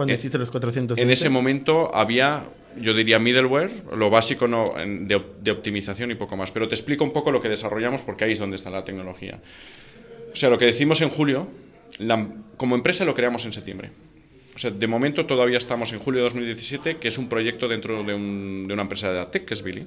Cuando 0.02 0.14
Eh, 0.14 0.18
hiciste 0.18 0.38
los 0.38 0.50
400. 0.50 0.98
En 0.98 1.10
ese 1.10 1.28
momento 1.28 1.94
había, 1.94 2.44
yo 2.80 2.92
diría, 2.94 3.18
middleware, 3.18 3.70
lo 3.96 4.10
básico 4.10 4.46
no, 4.48 4.74
de, 4.76 5.14
op- 5.16 5.38
de 5.40 5.50
optimización 5.50 6.10
y 6.10 6.14
poco 6.16 6.36
más. 6.36 6.50
Pero 6.50 6.68
te 6.68 6.74
explico 6.74 7.04
un 7.04 7.12
poco 7.12 7.30
lo 7.30 7.40
que 7.40 7.48
desarrollamos 7.48 8.02
porque 8.02 8.24
ahí 8.24 8.32
es 8.32 8.38
donde 8.38 8.56
está 8.56 8.70
la 8.70 8.84
tecnología. 8.84 9.38
O 10.32 10.36
sea, 10.36 10.50
lo 10.50 10.58
que 10.58 10.64
decimos 10.66 11.00
en 11.02 11.08
julio, 11.10 11.46
la- 11.98 12.28
como 12.56 12.74
empresa 12.74 13.04
lo 13.04 13.14
creamos 13.14 13.44
en 13.44 13.52
septiembre. 13.52 13.90
O 14.54 14.58
sea, 14.58 14.70
de 14.70 14.86
momento 14.86 15.24
todavía 15.24 15.56
estamos 15.58 15.92
en 15.92 15.98
julio 15.98 16.18
de 16.18 16.24
2017, 16.24 16.96
que 16.98 17.08
es 17.08 17.16
un 17.16 17.28
proyecto 17.28 17.68
dentro 17.68 18.02
de, 18.02 18.12
un- 18.14 18.66
de 18.68 18.74
una 18.74 18.82
empresa 18.82 19.12
de 19.12 19.20
AdTech, 19.20 19.44
que 19.44 19.54
es 19.54 19.62
Billy. 19.62 19.86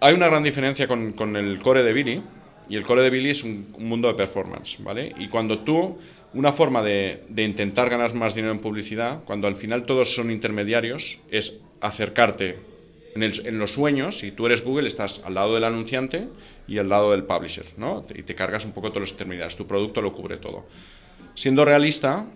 Hay 0.00 0.14
una 0.14 0.28
gran 0.28 0.42
diferencia 0.42 0.86
con, 0.86 1.12
con 1.12 1.36
el 1.36 1.58
core 1.60 1.82
de 1.82 1.92
Billy, 1.92 2.22
y 2.68 2.76
el 2.76 2.84
core 2.84 3.02
de 3.02 3.10
Billy 3.10 3.30
es 3.30 3.44
un, 3.44 3.68
un 3.76 3.84
mundo 3.88 4.08
de 4.08 4.14
performance, 4.14 4.76
¿vale? 4.82 5.12
Y 5.18 5.28
cuando 5.28 5.60
tú, 5.60 5.98
una 6.34 6.52
forma 6.52 6.82
de, 6.82 7.22
de 7.28 7.42
intentar 7.44 7.88
ganar 7.90 8.12
más 8.14 8.34
dinero 8.34 8.52
en 8.52 8.60
publicidad, 8.60 9.24
cuando 9.24 9.46
al 9.48 9.56
final 9.56 9.84
todos 9.84 10.14
son 10.14 10.30
intermediarios, 10.30 11.18
es 11.30 11.60
acercarte 11.80 12.56
En, 13.14 13.22
el- 13.22 13.46
en 13.46 13.58
los 13.58 13.72
sueños, 13.72 14.18
si 14.18 14.30
tú 14.32 14.46
eres 14.46 14.62
Google, 14.62 14.86
estás 14.86 15.22
al 15.24 15.34
lado 15.34 15.54
del 15.54 15.64
anunciante 15.64 16.28
y 16.68 16.78
al 16.78 16.88
lado 16.88 17.10
del 17.12 17.24
publisher, 17.24 17.64
¿no? 17.76 18.04
Y 18.14 18.22
te 18.22 18.34
cargas 18.34 18.64
un 18.66 18.72
poco 18.72 18.90
todos 18.90 19.00
los 19.02 19.10
intermediarios. 19.12 19.56
Tu 19.56 19.66
producto 19.66 20.00
lo 20.02 20.12
cubre 20.12 20.36
todo. 20.36 20.66
Siendo 21.34 21.64
realista, 21.64 22.26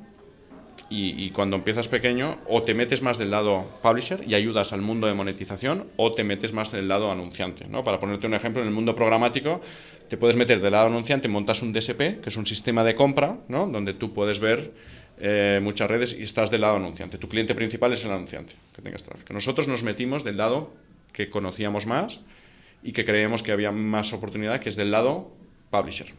y, 0.89 1.25
y 1.25 1.31
cuando 1.31 1.57
empiezas 1.57 1.89
pequeño, 1.89 2.39
o 2.47 2.63
te 2.63 2.75
metes 2.75 3.03
más 3.03 3.19
del 3.19 3.31
lado 3.31 3.67
publisher 3.83 4.25
y 4.27 4.35
ayudas 4.35 4.73
al 4.73 4.83
mundo 4.83 5.07
de 5.07 5.15
monetización, 5.15 5.87
o 5.97 6.13
te 6.13 6.25
metes 6.25 6.53
más 6.53 6.73
del 6.73 6.89
lado 6.89 7.11
anunciante. 7.11 7.67
¿no? 7.69 7.85
Para 7.85 8.01
ponerte 8.01 8.27
un 8.27 8.35
ejemplo, 8.35 8.63
en 8.63 8.69
el 8.69 8.75
mundo 8.75 8.95
programático, 8.95 9.61
te 10.09 10.17
puedes 10.17 10.37
meter 10.37 10.61
del 10.61 10.73
lado 10.73 10.87
anunciante, 10.87 11.29
montas 11.29 11.63
un 11.63 11.73
DSP, 11.73 12.21
que 12.21 12.29
es 12.29 12.37
un 12.37 12.47
sistema 12.47 12.85
de 12.85 12.95
compra, 12.95 13.39
¿no? 13.49 13.67
donde 13.67 13.95
tú 13.95 14.13
puedes 14.13 14.41
ver 14.41 14.73
eh, 15.19 15.61
muchas 15.63 15.89
redes 15.89 16.17
y 16.19 16.23
estás 16.23 16.51
del 16.51 16.63
lado 16.63 16.77
anunciante. 16.77 17.19
Tu 17.19 17.29
cliente 17.29 17.55
principal 17.55 17.93
es 17.93 18.05
el 18.05 18.11
anunciante, 18.11 18.55
que 18.75 18.83
tengas 18.83 19.05
tráfico. 19.05 19.33
Nosotros 19.33 19.69
nos 19.69 19.83
metimos 19.83 20.25
del 20.25 20.37
lado 20.37 20.73
que 21.13 21.31
conocíamos 21.31 21.87
más 21.87 22.21
y 22.83 22.93
que 22.93 23.05
creíamos 23.05 23.43
que 23.43 23.53
había 23.53 23.71
más 23.71 24.13
oportunidad, 24.13 24.61
que 24.61 24.69
es 24.69 24.77
del 24.77 24.91
lado 24.91 25.31
publisher. 25.71 26.13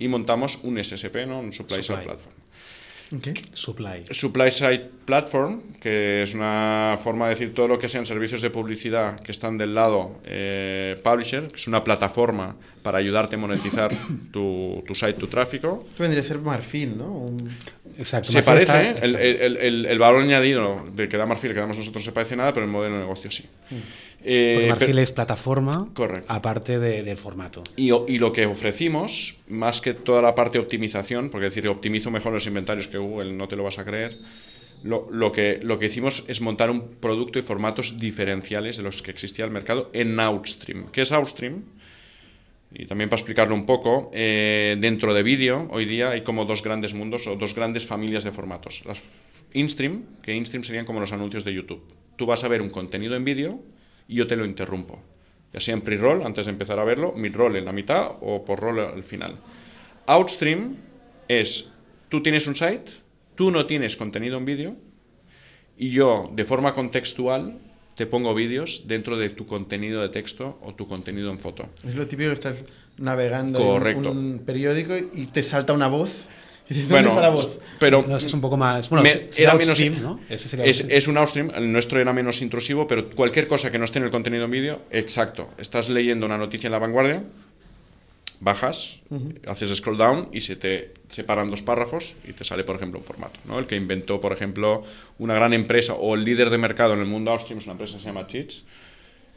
Y 0.00 0.08
montamos 0.08 0.58
un 0.64 0.82
SSP, 0.82 1.26
¿no? 1.26 1.38
un 1.38 1.52
Supply 1.52 1.82
Side. 1.82 2.02
Platform. 2.02 2.34
Ok. 3.10 3.28
Supply. 3.54 4.04
Supply 4.10 4.50
Side 4.50 4.90
Platform, 5.06 5.62
que 5.80 6.22
es 6.22 6.34
una 6.34 6.98
forma 7.02 7.24
de 7.26 7.30
decir 7.30 7.54
todo 7.54 7.66
lo 7.66 7.78
que 7.78 7.88
sean 7.88 8.04
servicios 8.04 8.42
de 8.42 8.50
publicidad 8.50 9.20
que 9.20 9.32
están 9.32 9.56
del 9.56 9.74
lado 9.74 10.20
eh, 10.24 11.00
publisher, 11.02 11.48
que 11.48 11.56
es 11.56 11.66
una 11.66 11.82
plataforma 11.82 12.56
para 12.82 12.98
ayudarte 12.98 13.36
a 13.36 13.38
monetizar 13.38 13.90
tu, 14.30 14.82
tu 14.86 14.94
site, 14.94 15.14
tu 15.14 15.26
tráfico. 15.26 15.84
Esto 15.88 16.02
vendría 16.02 16.20
a 16.22 16.26
ser 16.26 16.38
marfil, 16.38 16.98
¿no? 16.98 17.12
Un- 17.12 17.50
Exacto. 17.98 18.30
Se 18.32 18.38
Marfil 18.42 18.44
parece, 18.44 18.64
está- 18.64 18.82
¿eh? 18.82 18.88
el, 18.90 19.14
exacto. 19.14 19.18
el- 19.46 19.56
el- 19.58 19.86
el 19.86 19.98
valor 19.98 20.22
añadido 20.22 20.84
de 20.94 21.08
que 21.08 21.16
da 21.16 21.26
Marfil, 21.26 21.52
que 21.52 21.60
damos 21.60 21.78
nosotros, 21.78 22.02
no 22.02 22.04
se 22.06 22.12
parece 22.12 22.36
nada, 22.36 22.52
pero 22.52 22.66
el 22.66 22.72
modelo 22.72 22.94
de 22.96 23.00
negocio 23.00 23.30
sí. 23.30 23.44
Eh, 24.24 24.52
Porque 24.54 24.68
Marfil 24.68 24.86
pero- 24.88 25.00
es 25.02 25.12
plataforma, 25.12 25.88
Correcto. 25.94 26.32
aparte 26.32 26.78
de- 26.78 27.02
del 27.02 27.16
formato. 27.16 27.62
Y, 27.76 27.90
y 27.92 28.18
lo 28.18 28.32
que 28.32 28.46
ofrecimos, 28.46 29.36
más 29.48 29.80
que 29.80 29.94
toda 29.94 30.20
la 30.20 30.34
parte 30.34 30.58
de 30.58 30.64
optimización, 30.64 31.30
porque 31.30 31.44
decir 31.46 31.68
optimizo 31.68 32.10
mejor 32.10 32.32
los 32.32 32.46
inventarios 32.46 32.88
que 32.88 32.98
Google, 32.98 33.32
no 33.32 33.46
te 33.46 33.54
lo 33.56 33.62
vas 33.64 33.78
a 33.78 33.84
creer, 33.84 34.18
lo, 34.82 35.08
lo 35.10 35.32
que, 35.32 35.60
lo 35.62 35.78
que 35.78 35.86
hicimos 35.86 36.24
es 36.28 36.40
montar 36.40 36.70
un 36.70 36.96
producto 37.00 37.38
y 37.38 37.42
formatos 37.42 37.98
diferenciales 37.98 38.76
de 38.76 38.82
los 38.82 39.02
que 39.02 39.10
existía 39.10 39.44
el 39.44 39.50
mercado 39.50 39.90
en 39.92 40.18
Outstream. 40.20 40.86
¿Qué 40.92 41.00
es 41.02 41.12
Outstream? 41.12 41.62
Y 42.72 42.86
también 42.86 43.08
para 43.08 43.18
explicarlo 43.18 43.54
un 43.54 43.64
poco, 43.64 44.10
eh, 44.12 44.76
dentro 44.78 45.14
de 45.14 45.22
vídeo, 45.22 45.68
hoy 45.70 45.86
día 45.86 46.10
hay 46.10 46.22
como 46.22 46.44
dos 46.44 46.62
grandes 46.62 46.92
mundos 46.92 47.26
o 47.26 47.36
dos 47.36 47.54
grandes 47.54 47.86
familias 47.86 48.24
de 48.24 48.32
formatos. 48.32 48.82
Las 48.84 49.00
InStream, 49.54 50.20
que 50.22 50.34
InStream 50.34 50.62
serían 50.62 50.84
como 50.84 51.00
los 51.00 51.12
anuncios 51.12 51.44
de 51.44 51.54
YouTube. 51.54 51.82
Tú 52.16 52.26
vas 52.26 52.44
a 52.44 52.48
ver 52.48 52.60
un 52.60 52.70
contenido 52.70 53.16
en 53.16 53.24
vídeo 53.24 53.62
y 54.06 54.16
yo 54.16 54.26
te 54.26 54.36
lo 54.36 54.44
interrumpo. 54.44 55.02
Ya 55.52 55.60
sea 55.60 55.74
en 55.74 55.80
pre-roll, 55.80 56.26
antes 56.26 56.46
de 56.46 56.52
empezar 56.52 56.78
a 56.78 56.84
verlo, 56.84 57.12
mid-roll 57.14 57.56
en 57.56 57.64
la 57.64 57.72
mitad 57.72 58.16
o 58.20 58.44
por 58.44 58.60
roll 58.60 58.80
al 58.80 59.02
final. 59.02 59.38
Outstream 60.06 60.76
es, 61.26 61.72
tú 62.10 62.22
tienes 62.22 62.46
un 62.46 62.56
site, 62.56 62.90
tú 63.34 63.50
no 63.50 63.64
tienes 63.64 63.96
contenido 63.96 64.36
en 64.36 64.44
vídeo 64.44 64.76
y 65.78 65.90
yo, 65.90 66.30
de 66.34 66.44
forma 66.44 66.74
contextual, 66.74 67.58
te 67.98 68.06
pongo 68.06 68.32
vídeos 68.32 68.84
dentro 68.86 69.16
de 69.18 69.28
tu 69.28 69.44
contenido 69.44 70.00
de 70.02 70.08
texto 70.08 70.56
o 70.62 70.72
tu 70.72 70.86
contenido 70.86 71.32
en 71.32 71.38
foto. 71.40 71.68
Es 71.84 71.96
lo 71.96 72.06
típico 72.06 72.28
que 72.30 72.34
estás 72.34 72.64
navegando 72.96 73.58
Correcto. 73.58 74.12
en 74.12 74.16
un 74.16 74.38
periódico 74.46 74.96
y 74.96 75.26
te 75.26 75.42
salta 75.42 75.72
una 75.72 75.88
voz. 75.88 76.26
Y 76.70 76.74
dices, 76.74 76.90
¿dónde 76.90 77.08
Bueno, 77.08 77.08
está 77.08 77.22
la 77.22 77.34
voz? 77.34 77.58
pero 77.80 78.04
No, 78.06 78.16
ese 78.16 78.28
es 78.28 78.34
un 78.34 78.40
poco 78.40 78.56
más. 78.56 78.88
Bueno, 78.88 79.02
me- 79.02 79.32
si- 79.32 79.42
era 79.42 79.54
menos, 79.54 79.68
Outstream, 79.70 80.00
¿no? 80.00 80.20
Ese 80.28 80.48
sería 80.48 80.64
es, 80.66 80.78
Outstream. 80.80 80.96
es 80.98 81.08
un 81.08 81.16
Outstream, 81.16 81.50
el 81.56 81.72
nuestro 81.72 82.00
era 82.00 82.12
menos 82.12 82.40
intrusivo, 82.40 82.86
pero 82.86 83.08
cualquier 83.10 83.48
cosa 83.48 83.72
que 83.72 83.78
no 83.80 83.84
esté 83.84 83.98
en 83.98 84.04
el 84.04 84.10
contenido 84.12 84.44
en 84.44 84.50
vídeo, 84.52 84.82
exacto. 84.92 85.48
Estás 85.58 85.88
leyendo 85.88 86.24
una 86.26 86.38
noticia 86.38 86.68
en 86.68 86.72
la 86.72 86.78
vanguardia, 86.78 87.24
bajas, 88.40 89.00
haces 89.46 89.74
scroll 89.76 89.96
down 89.98 90.28
y 90.32 90.40
se 90.42 90.54
te 90.56 90.92
separan 91.08 91.50
dos 91.50 91.62
párrafos 91.62 92.16
y 92.26 92.32
te 92.32 92.44
sale, 92.44 92.64
por 92.64 92.76
ejemplo, 92.76 92.98
un 93.00 93.04
formato. 93.04 93.38
¿no? 93.46 93.58
El 93.58 93.66
que 93.66 93.76
inventó, 93.76 94.20
por 94.20 94.32
ejemplo, 94.32 94.84
una 95.18 95.34
gran 95.34 95.52
empresa 95.54 95.94
o 95.94 96.14
el 96.14 96.24
líder 96.24 96.50
de 96.50 96.58
mercado 96.58 96.94
en 96.94 97.00
el 97.00 97.06
mundo 97.06 97.30
Outstream 97.32 97.58
es 97.58 97.64
una 97.64 97.72
empresa 97.72 97.94
que 97.96 98.00
se 98.00 98.06
llama 98.06 98.26
Cheats. 98.26 98.64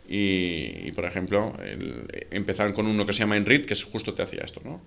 Y, 0.09 0.87
y, 0.87 0.91
por 0.93 1.05
ejemplo, 1.05 1.53
el- 1.63 2.05
empezaron 2.31 2.73
con 2.73 2.85
uno 2.85 3.05
que 3.05 3.13
se 3.13 3.19
llama 3.19 3.37
Enread, 3.37 3.65
que 3.65 3.73
es 3.73 3.83
justo 3.83 4.13
te 4.13 4.21
hacía 4.21 4.41
esto. 4.43 4.61
¿no? 4.63 4.81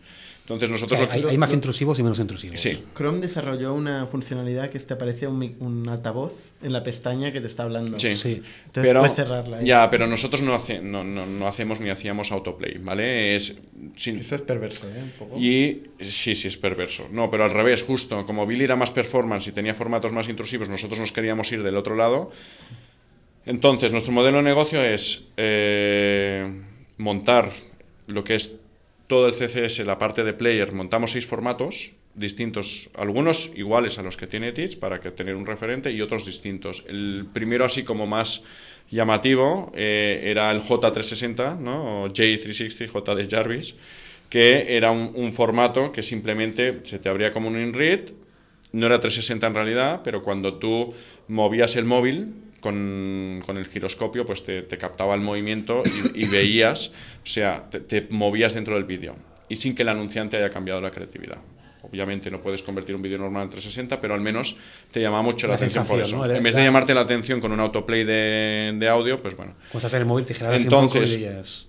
Entonces 0.44 0.68
O 0.68 0.72
nosotros... 0.72 0.98
sea, 0.98 1.06
lo 1.06 1.12
que- 1.12 1.26
hay, 1.28 1.30
hay 1.32 1.38
más 1.38 1.54
intrusivos 1.54 1.98
y 1.98 2.02
menos 2.02 2.18
intrusivos. 2.18 2.60
Sí, 2.60 2.78
Chrome 2.94 3.20
desarrolló 3.20 3.72
una 3.72 4.04
funcionalidad 4.06 4.68
que 4.68 4.78
te 4.78 4.92
aparece 4.92 5.26
un, 5.26 5.38
mic- 5.40 5.56
un 5.58 5.88
altavoz 5.88 6.34
en 6.62 6.70
la 6.74 6.82
pestaña 6.82 7.32
que 7.32 7.40
te 7.40 7.46
está 7.46 7.62
hablando. 7.62 7.98
Sí. 7.98 8.14
Sí. 8.14 8.42
Entonces 8.66 8.94
puedes 8.94 9.14
cerrarla 9.14 9.56
ahí. 9.58 9.64
Ya, 9.66 9.88
pero 9.88 10.06
nosotros 10.06 10.42
no, 10.42 10.54
hace- 10.54 10.80
no, 10.82 11.02
no, 11.02 11.24
no 11.24 11.48
hacemos 11.48 11.80
ni 11.80 11.88
hacíamos 11.88 12.30
autoplay, 12.30 12.76
¿vale? 12.78 13.34
Es 13.36 13.58
sin- 13.96 14.18
Eso 14.18 14.34
es 14.34 14.42
perverso, 14.42 14.86
¿eh? 14.90 15.02
Un 15.02 15.10
poco. 15.18 15.38
y 15.40 15.84
sí, 16.00 16.34
sí, 16.34 16.48
es 16.48 16.58
perverso. 16.58 17.08
No, 17.10 17.30
pero 17.30 17.44
al 17.44 17.50
revés, 17.50 17.82
justo. 17.82 18.26
Como 18.26 18.46
Billy 18.46 18.64
era 18.64 18.76
más 18.76 18.90
performance 18.90 19.46
y 19.48 19.52
tenía 19.52 19.72
formatos 19.74 20.12
más 20.12 20.28
intrusivos, 20.28 20.68
nosotros 20.68 20.98
nos 21.00 21.10
queríamos 21.10 21.50
ir 21.52 21.62
del 21.62 21.78
otro 21.78 21.96
lado. 21.96 22.30
Entonces, 23.46 23.92
nuestro 23.92 24.12
modelo 24.12 24.38
de 24.38 24.42
negocio 24.44 24.82
es 24.82 25.24
eh, 25.38 26.60
montar 26.98 27.52
lo 28.06 28.24
que 28.24 28.34
es 28.34 28.56
todo 29.06 29.28
el 29.28 29.34
CCS, 29.34 29.84
la 29.86 29.98
parte 29.98 30.24
de 30.24 30.32
player, 30.32 30.72
montamos 30.72 31.12
seis 31.12 31.26
formatos 31.26 31.92
distintos, 32.14 32.90
algunos 32.94 33.50
iguales 33.56 33.98
a 33.98 34.02
los 34.02 34.16
que 34.16 34.26
tiene 34.26 34.52
Teach 34.52 34.78
para 34.78 35.00
que 35.00 35.10
tener 35.10 35.34
un 35.34 35.46
referente 35.46 35.90
y 35.90 36.00
otros 36.00 36.24
distintos. 36.24 36.84
El 36.88 37.26
primero 37.32 37.64
así 37.64 37.82
como 37.82 38.06
más 38.06 38.44
llamativo 38.90 39.72
eh, 39.74 40.22
era 40.24 40.50
el 40.50 40.60
J360, 40.62 41.58
¿no? 41.58 42.04
o 42.04 42.08
J360, 42.08 42.88
J 42.88 43.14
de 43.14 43.28
Jarvis, 43.28 43.74
que 44.28 44.76
era 44.76 44.90
un, 44.90 45.32
formato 45.32 45.92
que 45.92 46.02
simplemente 46.02 46.80
se 46.84 46.98
te 46.98 47.08
abría 47.08 47.32
como 47.32 47.48
un 47.48 47.60
InRead, 47.60 48.10
no 48.72 48.86
era 48.86 48.98
360 48.98 49.46
en 49.46 49.54
realidad, 49.54 50.00
pero 50.02 50.22
cuando 50.22 50.54
tú 50.54 50.92
movías 51.28 51.76
el 51.76 51.84
móvil 51.84 52.34
con, 52.64 53.42
con 53.44 53.58
el 53.58 53.66
giroscopio, 53.66 54.24
pues 54.24 54.42
te, 54.42 54.62
te 54.62 54.78
captaba 54.78 55.14
el 55.14 55.20
movimiento 55.20 55.82
y, 55.84 56.24
y 56.24 56.26
veías, 56.26 56.88
o 57.22 57.26
sea, 57.26 57.68
te, 57.68 57.80
te 57.80 58.06
movías 58.08 58.54
dentro 58.54 58.74
del 58.74 58.84
vídeo 58.84 59.14
y 59.50 59.56
sin 59.56 59.74
que 59.74 59.82
el 59.82 59.90
anunciante 59.90 60.38
haya 60.38 60.48
cambiado 60.48 60.80
la 60.80 60.90
creatividad. 60.90 61.36
Obviamente 61.82 62.30
no 62.30 62.40
puedes 62.40 62.62
convertir 62.62 62.96
un 62.96 63.02
vídeo 63.02 63.18
normal 63.18 63.42
en 63.42 63.50
360, 63.50 64.00
pero 64.00 64.14
al 64.14 64.22
menos 64.22 64.56
te 64.90 65.02
llama 65.02 65.20
mucho 65.20 65.46
la, 65.46 65.52
La 65.52 65.56
atención 65.56 65.86
por 65.86 66.00
eso. 66.00 66.26
¿no? 66.26 66.34
En 66.34 66.42
vez 66.42 66.54
de 66.54 66.64
llamarte 66.64 66.94
la 66.94 67.02
atención 67.02 67.38
con 67.38 67.52
un 67.52 67.60
autoplay 67.60 68.02
de, 68.02 68.74
de 68.78 68.88
audio, 68.88 69.20
pues 69.20 69.36
bueno, 69.36 69.52
Cuando 69.70 69.86
estás 69.86 69.92
en 69.92 70.00
el 70.00 70.06
móvil, 70.06 70.24
te 70.24 70.34
Entonces, 70.56 71.68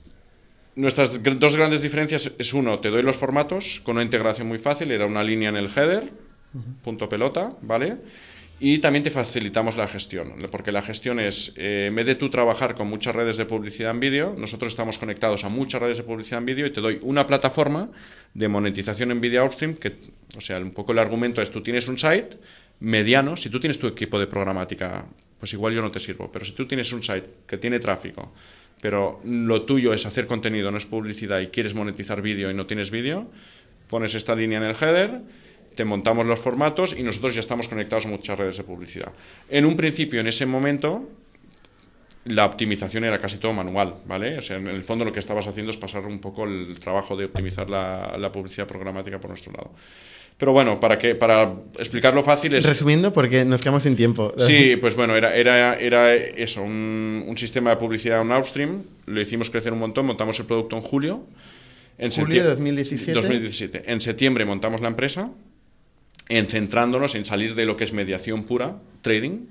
Nuestras 0.77 1.21
dos 1.21 1.57
grandes 1.57 1.81
diferencias 1.81 2.31
es 2.37 2.53
uno, 2.53 2.79
te 2.79 2.89
doy 2.89 3.01
los 3.01 3.17
formatos 3.17 3.81
con 3.83 3.97
una 3.97 4.03
integración 4.03 4.47
muy 4.47 4.59
fácil, 4.59 4.91
era 4.91 5.05
una 5.05 5.23
línea 5.23 5.49
en 5.49 5.57
el 5.57 5.65
header, 5.67 6.11
punto 6.83 7.09
pelota, 7.09 7.51
¿vale? 7.61 7.97
Y 8.57 8.79
también 8.79 9.03
te 9.03 9.11
facilitamos 9.11 9.75
la 9.75 9.85
gestión, 9.85 10.33
porque 10.49 10.71
la 10.71 10.81
gestión 10.81 11.19
es, 11.19 11.53
eh, 11.57 11.87
en 11.89 11.95
vez 11.95 12.05
de 12.05 12.15
tú 12.15 12.29
trabajar 12.29 12.75
con 12.75 12.87
muchas 12.87 13.13
redes 13.13 13.35
de 13.35 13.45
publicidad 13.45 13.91
en 13.91 13.99
vídeo, 13.99 14.33
nosotros 14.37 14.71
estamos 14.71 14.97
conectados 14.97 15.43
a 15.43 15.49
muchas 15.49 15.81
redes 15.81 15.97
de 15.97 16.03
publicidad 16.03 16.39
en 16.39 16.45
vídeo 16.45 16.65
y 16.65 16.71
te 16.71 16.79
doy 16.79 16.99
una 17.01 17.27
plataforma 17.27 17.89
de 18.33 18.47
monetización 18.47 19.11
en 19.11 19.19
vídeo 19.19 19.41
Outstream, 19.41 19.75
que, 19.75 19.97
o 20.37 20.41
sea, 20.41 20.59
un 20.59 20.71
poco 20.71 20.93
el 20.93 20.99
argumento 20.99 21.41
es, 21.41 21.51
tú 21.51 21.61
tienes 21.61 21.89
un 21.89 21.99
site 21.99 22.37
mediano, 22.79 23.35
si 23.35 23.49
tú 23.49 23.59
tienes 23.59 23.77
tu 23.77 23.87
equipo 23.87 24.17
de 24.17 24.27
programática, 24.27 25.05
pues 25.37 25.51
igual 25.51 25.73
yo 25.73 25.81
no 25.81 25.91
te 25.91 25.99
sirvo, 25.99 26.31
pero 26.31 26.45
si 26.45 26.53
tú 26.53 26.65
tienes 26.65 26.93
un 26.93 27.03
site 27.03 27.29
que 27.45 27.57
tiene 27.57 27.79
tráfico, 27.79 28.31
pero 28.81 29.19
lo 29.25 29.63
tuyo 29.63 29.91
es 29.93 30.05
hacer 30.05 30.27
contenido, 30.27 30.71
no 30.71 30.77
es 30.77 30.85
publicidad 30.85 31.41
y 31.41 31.47
quieres 31.47 31.73
monetizar 31.73 32.21
vídeo 32.21 32.49
y 32.49 32.53
no 32.53 32.65
tienes 32.65 32.89
vídeo, 32.89 33.29
pones 33.89 34.15
esta 34.15 34.33
línea 34.33 34.59
en 34.59 34.63
el 34.63 34.75
header, 34.75 35.21
te 35.75 35.85
montamos 35.85 36.25
los 36.25 36.39
formatos 36.39 36.95
y 36.97 37.03
nosotros 37.03 37.35
ya 37.35 37.41
estamos 37.41 37.67
conectados 37.67 38.05
a 38.05 38.09
muchas 38.09 38.37
redes 38.37 38.57
de 38.57 38.63
publicidad. 38.63 39.11
En 39.49 39.65
un 39.65 39.75
principio, 39.75 40.19
en 40.21 40.27
ese 40.27 40.45
momento, 40.45 41.07
la 42.25 42.45
optimización 42.45 43.03
era 43.03 43.19
casi 43.19 43.37
todo 43.37 43.53
manual, 43.53 43.95
¿vale? 44.07 44.37
O 44.39 44.41
sea, 44.41 44.57
en 44.57 44.67
el 44.67 44.83
fondo 44.83 45.05
lo 45.05 45.11
que 45.11 45.19
estabas 45.19 45.47
haciendo 45.47 45.69
es 45.71 45.77
pasar 45.77 46.05
un 46.05 46.19
poco 46.19 46.45
el 46.45 46.79
trabajo 46.79 47.15
de 47.15 47.25
optimizar 47.25 47.69
la, 47.69 48.15
la 48.17 48.31
publicidad 48.31 48.65
programática 48.65 49.19
por 49.19 49.29
nuestro 49.29 49.51
lado. 49.51 49.71
Pero 50.37 50.51
bueno, 50.51 50.79
para, 50.81 50.97
que, 50.97 51.15
para 51.15 51.53
explicarlo 51.79 52.21
fácil 52.21 52.55
es... 52.55 52.65
Resumiendo, 52.65 53.13
porque 53.13 53.45
nos 53.45 53.61
quedamos 53.61 53.83
sin 53.83 53.95
tiempo. 53.95 54.33
Sí, 54.37 54.75
pues 54.75 54.95
bueno, 54.95 55.15
era, 55.15 55.33
era, 55.35 55.75
era 55.79 56.13
eso, 56.13 56.61
un, 56.61 57.23
un 57.27 57.37
sistema 57.37 57.69
de 57.69 57.77
publicidad 57.77 58.21
en 58.21 58.31
Outstream, 58.33 58.83
lo 59.05 59.21
hicimos 59.21 59.49
crecer 59.49 59.71
un 59.71 59.79
montón, 59.79 60.05
montamos 60.07 60.37
el 60.39 60.45
producto 60.45 60.75
en 60.75 60.81
julio. 60.81 61.23
En 61.97 62.11
Julio 62.11 62.43
de 62.43 62.49
septie- 62.49 62.55
2017. 62.55 63.13
2017. 63.13 63.83
En 63.91 64.01
septiembre 64.01 64.43
montamos 64.43 64.81
la 64.81 64.89
empresa, 64.89 65.29
en 66.29 66.47
centrándonos 66.47 67.15
en 67.15 67.25
salir 67.25 67.55
de 67.55 67.65
lo 67.65 67.77
que 67.77 67.83
es 67.83 67.93
mediación 67.93 68.43
pura, 68.43 68.77
trading, 69.01 69.47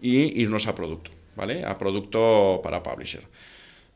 y 0.00 0.40
irnos 0.40 0.66
a 0.68 0.74
producto, 0.74 1.10
¿vale? 1.36 1.64
A 1.64 1.76
producto 1.78 2.60
para 2.62 2.82
publisher. 2.82 3.22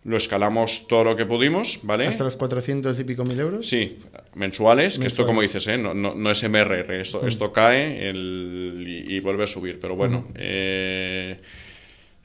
Lo 0.05 0.17
escalamos 0.17 0.89
todo 0.89 1.05
lo 1.05 1.17
que 1.17 1.27
pudimos, 1.27 1.79
¿vale? 1.85 2.07
Hasta 2.09 2.25
los 2.25 2.35
400 2.37 2.99
y 2.99 3.05
pico 3.05 3.25
mil 3.25 3.39
euros. 3.39 3.69
Sí, 3.69 3.99
mensuales, 4.35 4.99
que 4.99 5.07
esto 5.07 5.25
como 5.25 5.43
dices, 5.43 5.65
¿eh? 5.69 5.79
no, 5.79 5.95
no, 5.95 6.15
no 6.17 6.31
es 6.33 6.43
MRR, 6.43 7.01
esto, 7.01 7.25
esto 7.25 7.53
cae 7.53 8.09
el- 8.09 8.85
y, 8.85 9.15
y 9.17 9.21
vuelve 9.21 9.45
a 9.45 9.47
subir, 9.47 9.79
pero 9.79 9.95
bueno. 9.95 10.27
eh, 10.35 11.39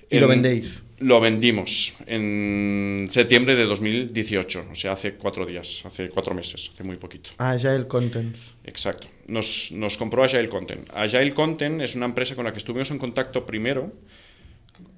¿Y 0.09 0.19
lo 0.19 0.25
En- 0.25 0.41
vendéis? 0.41 0.83
Lo 0.99 1.19
vendimos 1.21 1.93
en 2.07 3.07
septiembre 3.11 3.55
de 3.55 3.65
2018, 3.65 4.65
o 4.71 4.75
sea, 4.75 4.93
hace 4.93 5.13
cuatro 5.13 5.45
días, 5.45 5.83
hace 5.85 6.09
cuatro 6.09 6.33
meses, 6.33 6.71
hace 6.73 6.83
muy 6.83 6.95
poquito. 6.97 7.29
Ah, 7.37 7.51
Agile 7.51 7.87
Contents. 7.87 8.55
Exacto. 8.63 9.07
Nos, 9.27 9.71
nos 9.73 9.95
compró 9.95 10.23
Agile 10.23 10.49
Content. 10.49 10.89
Agile 10.91 11.35
Content 11.35 11.81
es 11.81 11.93
una 11.95 12.07
empresa 12.07 12.33
con 12.35 12.45
la 12.45 12.51
que 12.51 12.57
estuvimos 12.57 12.89
en 12.89 12.97
contacto 12.97 13.45
primero, 13.45 13.93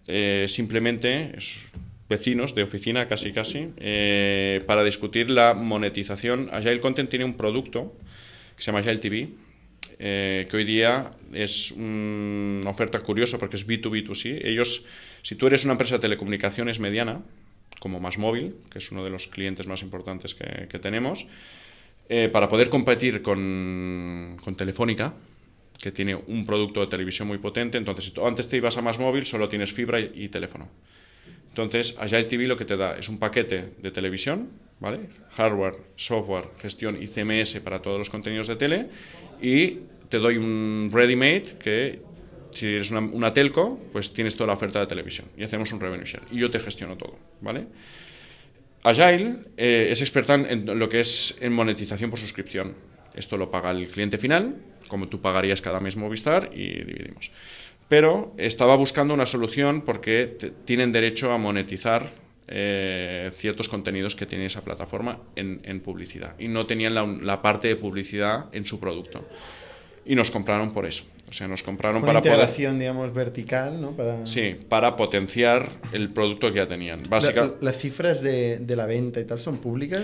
eh, 0.07 0.45
simplemente 0.47 1.35
es 1.37 1.57
vecinos 2.07 2.55
de 2.55 2.63
oficina, 2.63 3.07
casi 3.09 3.33
casi, 3.33 3.67
eh, 3.77 4.63
para 4.65 4.85
discutir 4.85 5.29
la 5.29 5.53
monetización. 5.53 6.49
Agile 6.53 6.79
Content 6.79 7.09
tiene 7.09 7.25
un 7.25 7.35
producto 7.35 7.93
que 8.55 8.63
se 8.63 8.67
llama 8.71 8.79
Agile 8.79 8.99
TV, 8.99 9.29
eh, 9.99 10.47
que 10.49 10.57
hoy 10.57 10.63
día 10.63 11.11
es 11.33 11.71
un- 11.71 12.59
una 12.61 12.69
oferta 12.71 13.01
curiosa 13.01 13.37
porque 13.37 13.57
es 13.57 13.67
B2B2C. 13.67 14.39
Ellos, 14.47 14.85
si 15.21 15.35
tú 15.35 15.47
eres 15.47 15.63
una 15.65 15.73
empresa 15.73 15.95
de 15.95 16.01
telecomunicaciones 16.01 16.79
mediana, 16.79 17.21
como 17.79 17.99
Más 17.99 18.17
Móvil, 18.17 18.55
que 18.71 18.79
es 18.79 18.91
uno 18.91 19.03
de 19.03 19.09
los 19.09 19.27
clientes 19.27 19.67
más 19.67 19.81
importantes 19.83 20.33
que, 20.35 20.67
que 20.69 20.79
tenemos, 20.79 21.27
eh, 22.09 22.29
para 22.31 22.47
poder 22.49 22.69
competir 22.69 23.21
con, 23.21 24.37
con 24.43 24.55
Telefónica, 24.55 25.13
que 25.81 25.91
tiene 25.91 26.15
un 26.15 26.45
producto 26.45 26.81
de 26.81 26.87
televisión 26.87 27.27
muy 27.27 27.37
potente, 27.37 27.77
entonces 27.77 28.05
si 28.05 28.11
tú 28.11 28.25
antes 28.25 28.49
te 28.49 28.57
ibas 28.57 28.77
a 28.77 28.81
Más 28.81 28.99
Móvil, 28.99 29.25
solo 29.25 29.47
tienes 29.47 29.71
fibra 29.71 29.99
y, 29.99 30.11
y 30.15 30.29
teléfono. 30.29 30.67
Entonces, 31.49 31.95
Agile 31.99 32.23
TV 32.25 32.47
lo 32.47 32.57
que 32.57 32.65
te 32.65 32.75
da 32.77 32.97
es 32.97 33.07
un 33.09 33.17
paquete 33.19 33.73
de 33.77 33.91
televisión, 33.91 34.49
¿vale? 34.79 35.09
Hardware, 35.31 35.75
software, 35.95 36.45
gestión 36.61 37.01
y 37.01 37.07
CMS 37.07 37.59
para 37.59 37.81
todos 37.81 37.97
los 37.97 38.09
contenidos 38.09 38.47
de 38.47 38.55
tele 38.55 38.87
y 39.41 39.79
te 40.09 40.17
doy 40.17 40.37
un 40.37 40.89
ready-made 40.91 41.57
que 41.59 42.01
si 42.51 42.67
eres 42.67 42.91
una, 42.91 43.33
telco, 43.33 43.79
pues 43.91 44.11
tienes 44.13 44.35
toda 44.35 44.47
la 44.47 44.53
oferta 44.53 44.79
de 44.79 44.87
televisión 44.87 45.27
y 45.37 45.43
hacemos 45.43 45.71
un 45.71 45.79
revenue 45.79 46.05
share 46.05 46.23
y 46.31 46.39
yo 46.39 46.49
te 46.49 46.59
gestiono 46.59 46.97
todo, 46.97 47.17
¿vale? 47.41 47.67
Agile 48.83 49.37
eh, 49.57 49.89
es 49.91 50.01
experta 50.01 50.35
en 50.35 50.79
lo 50.79 50.89
que 50.89 51.01
es 51.01 51.37
en 51.41 51.53
monetización 51.53 52.09
por 52.09 52.17
suscripción. 52.17 52.75
Esto 53.13 53.37
lo 53.37 53.51
paga 53.51 53.71
el 53.71 53.87
cliente 53.89 54.17
final, 54.17 54.55
como 54.87 55.09
tú 55.09 55.21
pagarías 55.21 55.61
cada 55.61 55.79
mes 55.79 55.97
Movistar 55.97 56.51
y 56.53 56.83
dividimos. 56.83 57.31
Pero 57.89 58.33
estaba 58.37 58.75
buscando 58.75 59.13
una 59.13 59.25
solución 59.25 59.81
porque 59.81 60.37
tienen 60.65 60.91
derecho 60.91 61.31
a 61.31 61.37
monetizar 61.37 62.09
eh, 62.51 63.29
ciertos 63.35 63.69
contenidos 63.69 64.15
que 64.15 64.25
tiene 64.25 64.45
esa 64.45 64.61
plataforma 64.63 65.19
en, 65.35 65.61
en 65.63 65.79
publicidad 65.81 66.33
y 66.39 66.47
no 66.47 66.65
tenían 66.65 66.95
la, 66.95 67.05
la 67.05 67.41
parte 67.41 67.67
de 67.67 67.75
publicidad 67.75 68.45
en 68.51 68.65
su 68.65 68.79
producto. 68.79 69.25
Y 70.05 70.15
nos 70.15 70.31
compraron 70.31 70.73
por 70.73 70.85
eso. 70.87 71.03
O 71.29 71.33
sea, 71.33 71.47
nos 71.47 71.61
compraron 71.61 72.01
para 72.01 72.19
poder... 72.21 72.33
integración, 72.33 72.79
digamos, 72.79 73.13
vertical, 73.13 73.79
¿no? 73.79 73.91
Para... 73.91 74.25
Sí, 74.25 74.55
para 74.67 74.95
potenciar 74.95 75.69
el 75.93 76.09
producto 76.09 76.51
que 76.51 76.57
ya 76.57 76.65
tenían. 76.65 77.03
La- 77.03 77.07
Básica, 77.09 77.51
las 77.61 77.77
cifras 77.77 78.21
de, 78.23 78.57
de 78.57 78.75
la 78.75 78.87
venta 78.87 79.19
y 79.19 79.25
tal 79.25 79.37
son 79.37 79.59
públicas. 79.59 80.03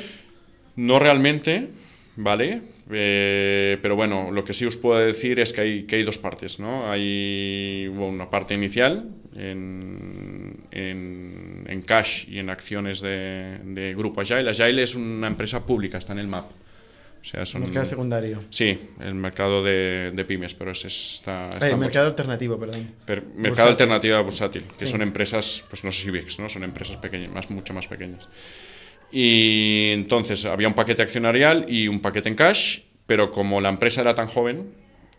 No 0.75 0.99
realmente, 0.99 1.69
¿vale? 2.15 2.61
Eh, 2.91 3.77
pero 3.81 3.95
bueno, 3.95 4.31
lo 4.31 4.43
que 4.43 4.53
sí 4.53 4.65
os 4.65 4.77
puedo 4.77 4.99
decir 4.99 5.39
es 5.39 5.51
que 5.53 5.61
hay, 5.61 5.83
que 5.83 5.97
hay 5.97 6.03
dos 6.03 6.17
partes, 6.17 6.59
¿no? 6.59 6.89
Hay 6.89 7.87
bueno, 7.87 8.07
una 8.07 8.29
parte 8.29 8.53
inicial 8.53 9.09
en, 9.35 10.55
en, 10.71 11.65
en 11.67 11.81
cash 11.81 12.25
y 12.29 12.39
en 12.39 12.49
acciones 12.49 13.01
de, 13.01 13.57
de 13.63 13.93
Grupo 13.95 14.21
Agile. 14.21 14.49
Agile 14.49 14.83
es 14.83 14.95
una 14.95 15.27
empresa 15.27 15.65
pública, 15.65 15.97
está 15.97 16.13
en 16.13 16.19
el 16.19 16.27
MAP. 16.27 16.45
O 16.45 17.27
sea, 17.27 17.43
son... 17.43 17.63
Mercado 17.63 17.87
secundario. 17.87 18.43
Sí, 18.51 18.77
el 18.99 19.15
mercado 19.15 19.63
de, 19.63 20.11
de 20.13 20.25
pymes, 20.25 20.53
pero 20.53 20.71
es, 20.71 20.85
es- 20.85 21.15
está, 21.15 21.49
está 21.49 21.65
Eh, 21.67 21.71
bolsa. 21.71 21.77
mercado 21.77 22.07
alternativo, 22.07 22.59
perdón. 22.59 22.87
Per- 23.03 23.23
mercado 23.23 23.41
Bursátil. 23.49 23.71
alternativa 23.71 24.21
bursátil, 24.21 24.63
que 24.77 24.85
Sí. 24.85 24.91
son 24.91 25.01
empresas, 25.01 25.65
pues 25.67 25.83
no 25.83 25.91
sé 25.91 26.03
si 26.03 26.11
VIX, 26.11 26.39
¿no? 26.39 26.49
Son 26.49 26.63
empresas 26.63 26.97
pequeñas, 26.97 27.31
más, 27.31 27.49
mucho 27.49 27.73
más 27.73 27.87
pequeñas. 27.87 28.27
Y 29.11 29.91
entonces 29.91 30.45
había 30.45 30.67
un 30.67 30.73
paquete 30.73 31.03
accionarial 31.03 31.65
y 31.67 31.87
un 31.87 32.01
paquete 32.01 32.29
en 32.29 32.35
cash, 32.35 32.79
pero 33.05 33.31
como 33.31 33.61
la 33.61 33.69
empresa 33.69 34.01
era 34.01 34.13
tan 34.13 34.27
joven, 34.27 34.73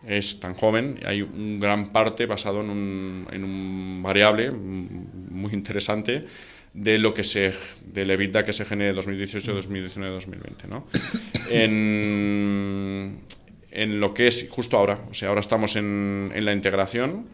es 0.07 0.39
tan 0.41 0.55
joven, 0.55 1.01
hay 1.05 1.23
un 1.23 1.59
gran 1.59 1.93
parte 1.93 2.27
basado 2.27 2.61
en 2.61 2.71
un, 2.71 3.27
en 3.33 3.45
un 3.45 4.03
variable 4.03 4.51
mm, 4.51 5.31
muy 5.31 5.53
interesante 5.53 6.27
de 6.75 6.99
lo 6.99 7.15
que 7.15 7.25
se 7.25 7.55
del 7.87 8.11
EBITDA 8.11 8.45
que 8.45 8.53
se 8.53 8.65
genere 8.65 8.93
2018, 8.93 9.55
2019, 9.55 10.15
2020, 10.15 10.69
¿no? 10.69 10.87
En, 11.51 13.21
en 13.71 14.01
lo 14.01 14.13
que 14.13 14.27
es 14.27 14.49
justo 14.51 14.77
ahora, 14.77 15.01
o 15.11 15.15
sea, 15.15 15.29
ahora 15.29 15.41
estamos 15.41 15.77
en, 15.77 16.33
en 16.35 16.45
la 16.45 16.53
integración 16.53 17.27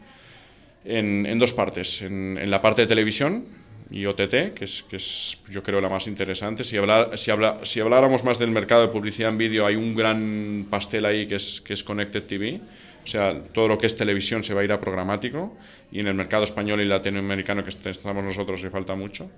en, 0.85 1.27
en 1.27 1.39
dos 1.39 1.53
partes, 1.53 2.03
en, 2.03 2.39
en 2.39 2.51
la 2.51 2.63
parte 2.63 2.83
de 2.83 2.89
televisión 2.89 3.45
y 3.93 4.07
OTT, 4.07 4.55
que 4.55 4.65
es, 4.65 4.83
que 4.89 4.97
es 4.97 5.39
yo 5.51 5.63
creo 5.63 5.81
la 5.81 5.89
más 5.89 6.07
interesante. 6.09 6.65
Si, 6.65 6.77
hablar, 6.77 7.17
si, 7.19 7.31
habla, 7.31 7.59
si 7.65 7.79
habláramos 7.81 8.25
más 8.25 8.39
del 8.39 8.51
mercado 8.51 8.83
de 8.83 8.89
publicidad 8.89 9.29
en 9.31 9.39
vídeo, 9.39 9.67
hay 9.67 9.77
un 9.77 9.95
gran 9.95 10.67
pastel 10.71 11.05
ahí 11.05 11.27
que 11.27 11.35
es, 11.37 11.61
que 11.61 11.75
es 11.75 11.83
Connected 11.85 12.23
TV. 12.25 12.61
O 13.05 13.07
sea, 13.07 13.35
todo 13.53 13.67
lo 13.69 13.77
que 13.79 13.87
es 13.87 13.97
televisión 13.97 14.45
se 14.45 14.55
va 14.55 14.61
a 14.61 14.65
ir 14.65 14.73
a 14.73 14.81
programático 14.81 15.57
y 15.91 16.01
en 16.01 16.07
el 16.07 16.15
mercado 16.15 16.45
español 16.45 16.81
y 16.81 16.85
latinoamericano 16.87 17.63
que 17.65 17.71
est- 17.71 17.87
estamos 17.87 18.23
nosotros 18.25 18.63
le 18.63 18.71
falta 18.71 18.95
mucho. 18.95 19.29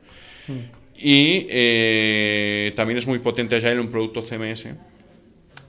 Y 0.96 1.46
eh, 1.48 2.72
también 2.76 2.98
es 2.98 3.06
muy 3.06 3.18
potente 3.20 3.56
Agile 3.56 3.80
un 3.80 3.90
producto 3.90 4.22
CMS, 4.22 4.68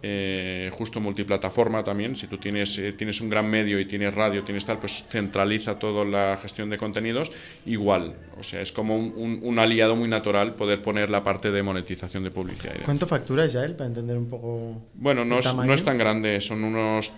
eh, 0.04 0.70
justo 0.74 1.00
multiplataforma 1.00 1.84
también. 1.84 2.16
Si 2.16 2.28
tú 2.28 2.38
tienes, 2.38 2.78
eh, 2.78 2.94
tienes 2.94 3.22
un 3.22 3.30
gran 3.30 3.50
medio 3.50 3.80
y 3.80 3.86
tienes 3.86 4.14
radio, 4.14 4.44
tienes 4.44 4.66
tal, 4.66 4.80
pues 4.80 5.06
centraliza 5.10 5.80
toda 5.80 6.06
la 6.06 6.38
gestión 6.42 6.70
de 6.70 6.78
contenidos 6.78 7.32
igual. 7.66 8.16
O 8.40 8.44
sea, 8.44 8.62
es 8.62 8.72
como 8.72 8.96
un, 8.98 9.14
un- 9.16 9.40
un 9.42 9.60
aliado 9.60 9.96
muy 9.96 10.08
natural 10.08 10.56
poder 10.56 10.82
poner 10.82 11.10
la 11.10 11.24
parte 11.24 11.52
de 11.52 11.64
monetización 11.64 12.24
de 12.24 12.32
publicidad. 12.32 12.76
¿Cuánto 12.86 13.08
factura 13.08 13.44
Agile 13.46 13.70
para 13.76 13.88
entender 13.88 14.18
un 14.18 14.30
poco? 14.30 14.82
Bueno, 14.94 15.26
no 15.26 15.36
el 15.36 15.40
es, 15.40 15.56
no 15.56 15.74
es 15.74 15.84
tan 15.84 15.98
grande, 15.98 16.40
son 16.42 16.64
unos 16.64 17.14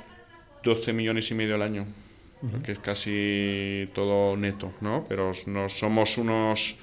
12 0.64 0.94
millones 0.94 1.30
y 1.32 1.34
medio 1.36 1.56
al 1.56 1.62
año, 1.62 1.86
que 2.64 2.72
es 2.74 2.80
casi 2.80 3.90
todo 3.94 4.36
neto, 4.38 4.72
¿no? 4.82 5.06
Pero 5.08 5.32
no 5.48 5.70
somos 5.70 6.18
unos... 6.18 6.76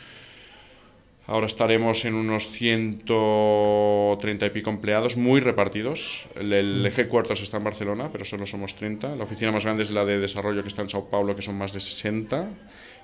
Ahora 1.26 1.46
estaremos 1.46 2.04
en 2.04 2.14
unos 2.14 2.48
130 2.50 4.46
y 4.46 4.50
pico 4.50 4.68
empleados, 4.68 5.16
muy 5.16 5.40
repartidos. 5.40 6.26
El, 6.36 6.52
el 6.52 6.86
headquarters 6.86 7.40
está 7.40 7.56
en 7.56 7.64
Barcelona, 7.64 8.10
pero 8.12 8.26
solo 8.26 8.46
somos 8.46 8.74
30. 8.74 9.16
La 9.16 9.24
oficina 9.24 9.50
más 9.50 9.64
grande 9.64 9.84
es 9.84 9.90
la 9.90 10.04
de 10.04 10.18
desarrollo, 10.18 10.60
que 10.62 10.68
está 10.68 10.82
en 10.82 10.90
Sao 10.90 11.08
Paulo, 11.08 11.34
que 11.34 11.40
son 11.40 11.56
más 11.56 11.72
de 11.72 11.80
60. 11.80 12.50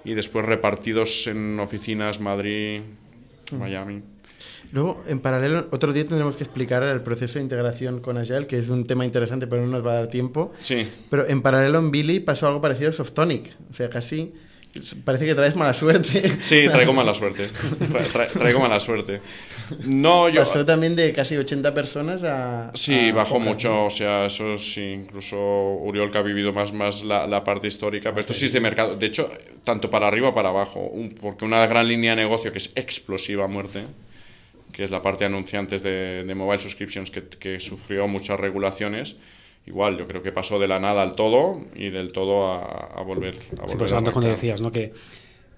Y 0.05 0.13
después 0.15 0.45
repartidos 0.45 1.27
en 1.29 1.59
oficinas 1.61 2.21
Madrid, 2.21 2.83
Miami. 3.59 4.03
Luego, 4.73 5.03
en 5.07 5.21
paralelo, 5.21 5.69
otro 5.71 5.93
día 5.93 6.07
tendremos 6.07 6.37
que 6.37 6.45
explicar 6.45 6.83
el 6.83 7.01
proceso 7.01 7.39
de 7.39 7.43
integración 7.43 8.01
con 8.01 8.19
Agile, 8.19 8.47
que 8.47 8.59
es 8.59 8.69
un 8.69 8.87
tema 8.87 9.05
interesante, 9.05 9.47
pero 9.47 9.63
no 9.63 9.69
nos 9.69 9.85
va 9.85 9.93
a 9.93 9.95
dar 9.95 10.09
tiempo. 10.09 10.53
Sí, 10.59 10.87
Pero 11.11 11.27
en 11.27 11.43
paralelo 11.43 11.79
en 11.79 11.91
Billy 11.91 12.21
pasó 12.21 12.47
algo 12.47 12.61
parecido 12.61 12.91
a 12.91 12.93
Softonic. 12.93 13.57
O 13.71 13.75
sea, 13.75 13.91
casi 13.91 14.33
parece 15.05 15.27
que 15.27 15.35
traes 15.35 15.57
mala 15.57 15.75
suerte. 15.75 16.23
Sí, 16.41 16.67
traigo 16.71 16.93
mala 16.93 17.15
suerte. 17.15 17.49
Tra- 17.49 18.07
tra- 18.13 18.29
traigo 18.29 18.61
mala 18.61 18.79
suerte. 18.81 19.21
No, 19.85 20.29
yo. 20.29 20.41
Pasó 20.41 20.65
también 20.65 20.95
de 20.97 21.13
casi 21.13 21.37
80 21.37 21.75
personas 21.75 22.23
a. 22.23 22.71
Sí, 22.75 23.09
a 23.11 23.13
bajó 23.15 23.35
pocas, 23.35 23.47
mucho, 23.49 23.69
¿no? 23.71 23.87
o 23.87 23.91
sea, 23.91 24.27
eso 24.27 24.57
sí, 24.57 24.81
incluso 24.83 25.37
Uriol 25.37 26.11
que 26.13 26.19
ha 26.19 26.23
vivido 26.23 26.53
más, 26.53 26.73
más 26.73 27.03
la, 27.05 27.27
la 27.27 27.43
parte 27.45 27.67
histórica, 27.69 28.11
pero 28.11 28.21
esto 28.21 28.35
sí 28.35 28.47
es 28.47 28.53
de 28.53 28.61
mercado, 28.61 28.97
de 28.97 29.07
hecho, 29.07 29.31
tanto 29.65 29.91
para 29.91 30.07
arriba 30.09 30.29
como 30.29 30.35
para 30.35 30.49
abajo, 30.51 30.81
un- 30.81 31.11
porque 31.15 31.45
una 31.45 31.67
gran 31.67 31.87
línea 31.89 32.15
de 32.15 32.23
negocio 32.23 32.53
que 32.53 32.59
es 32.59 32.71
explosiva 32.77 33.45
a 33.45 33.49
muerte, 33.49 33.85
que 34.73 34.85
es 34.85 34.91
la 34.91 35.03
parte 35.03 35.25
de 35.25 35.27
anunciantes 35.27 35.83
de, 35.83 36.25
de 36.25 36.35
mobile 36.35 36.61
subscriptions 36.61 37.11
que, 37.11 37.25
que 37.25 37.59
sufrió 37.61 38.07
muchas 38.07 38.39
regulaciones, 38.39 39.17
igual, 39.71 39.97
yo 39.99 40.07
creo 40.07 40.23
que 40.23 40.33
pasó 40.33 40.59
de 40.59 40.69
la 40.69 40.79
nada 40.79 41.03
al 41.03 41.15
todo 41.15 41.61
y 41.75 41.91
del 41.91 42.13
todo 42.13 42.35
a, 42.53 42.61
a 42.99 43.03
volver 43.03 43.35
a 43.37 43.67
Sí, 43.69 43.77
volver 43.77 43.95
a 43.95 43.99
antes 43.99 44.13
cuando 44.13 44.31
decías, 44.31 44.61
¿no? 44.61 44.71
Que 44.73 44.93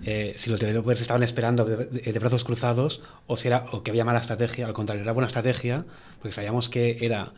eh, 0.05 0.33
si 0.37 0.51
los 0.51 0.59
developers 0.61 1.01
estaban 1.01 1.23
esperando 1.23 1.65
de, 1.65 1.77
de- 1.87 2.13
de 2.13 2.19
brazos 2.19 2.45
cruzados 2.45 3.03
o, 3.27 3.37
si 3.37 3.49
era, 3.49 3.67
o 3.73 3.83
que 3.83 3.91
había 3.93 4.05
mala 4.05 4.19
estrategia, 4.21 4.67
al 4.67 4.73
contrario, 4.73 5.03
era 5.03 5.13
buena 5.13 5.27
estrategia, 5.29 5.85
porque 6.19 6.33
sabíamos 6.33 6.69
que 6.69 6.99
era 7.01 7.33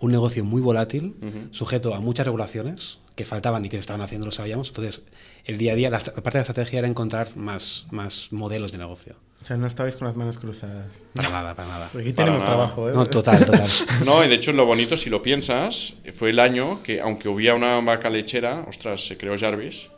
un 0.00 0.10
negocio 0.12 0.44
muy 0.44 0.60
volátil, 0.62 1.14
sujeto 1.52 1.94
a 1.94 2.00
muchas 2.00 2.26
regulaciones 2.26 2.98
que 3.14 3.24
faltaban 3.24 3.64
y 3.64 3.68
que 3.70 3.78
estaban 3.78 4.02
haciendo, 4.02 4.26
lo 4.26 4.32
sabíamos. 4.32 4.68
Entonces, 4.68 5.06
el 5.44 5.56
día 5.58 5.72
a 5.72 5.76
día, 5.76 5.90
la, 5.90 5.98
parte 5.98 6.30
de 6.32 6.34
la 6.38 6.40
estrategia 6.42 6.78
era 6.80 6.88
encontrar 6.88 7.34
más, 7.36 7.86
más 7.90 8.28
modelos 8.30 8.72
de 8.72 8.78
negocio. 8.78 9.16
O 9.46 9.48
sea, 9.48 9.56
no 9.56 9.68
estabais 9.68 9.94
con 9.96 10.08
las 10.08 10.16
manos 10.16 10.38
cruzadas. 10.38 10.86
Para 11.14 11.28
nada, 11.30 11.54
para 11.54 11.68
nada. 11.68 11.88
Porque 11.92 12.08
aquí 12.08 12.12
Para 12.16 12.26
tenemos 12.26 12.42
nada. 12.42 12.56
trabajo, 12.56 12.90
¿eh? 12.90 12.92
No, 12.94 13.06
total, 13.06 13.46
total. 13.46 13.68
No, 14.04 14.24
y 14.24 14.28
de 14.28 14.34
hecho 14.34 14.50
lo 14.52 14.66
bonito, 14.66 14.96
si 14.96 15.08
lo 15.08 15.22
piensas, 15.22 15.94
fue 16.14 16.30
el 16.30 16.40
año 16.40 16.82
que, 16.82 17.00
aunque 17.00 17.28
hubiera 17.28 17.54
una 17.54 17.78
vaca 17.80 18.10
lechera, 18.10 18.64
ostras, 18.68 19.06
se 19.06 19.16
creó 19.16 19.38
Jarvis, 19.38 19.88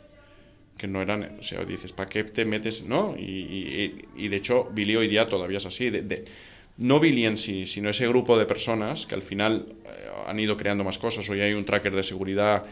que 0.77 0.87
no 0.87 1.01
eran, 1.01 1.37
o 1.39 1.43
sea, 1.43 1.65
dices, 1.65 1.93
¿para 1.93 2.07
qué 2.07 2.25
te 2.25 2.45
metes? 2.45 2.85
No, 2.85 3.15
y, 3.17 3.23
y- 3.23 4.05
y 4.17 4.27
de 4.27 4.37
hecho 4.37 4.69
Billy 4.71 4.95
hoy 4.95 5.07
día 5.07 5.27
todavía 5.27 5.57
es 5.57 5.65
así. 5.65 5.89
de- 5.89 6.03
de- 6.03 6.25
no 6.77 6.99
Billy 6.99 7.25
en 7.25 7.35
sí, 7.35 7.65
sino 7.65 7.89
ese 7.89 8.07
grupo 8.07 8.37
de 8.37 8.45
personas 8.45 9.07
que 9.07 9.15
al 9.15 9.23
final 9.23 9.65
eh, 9.83 10.09
han 10.27 10.39
ido 10.39 10.57
creando 10.57 10.83
más 10.83 10.99
cosas. 10.99 11.27
Hoy 11.27 11.41
hay 11.41 11.53
un 11.53 11.65
tracker 11.65 11.93
de 11.95 12.03
seguridad 12.03 12.63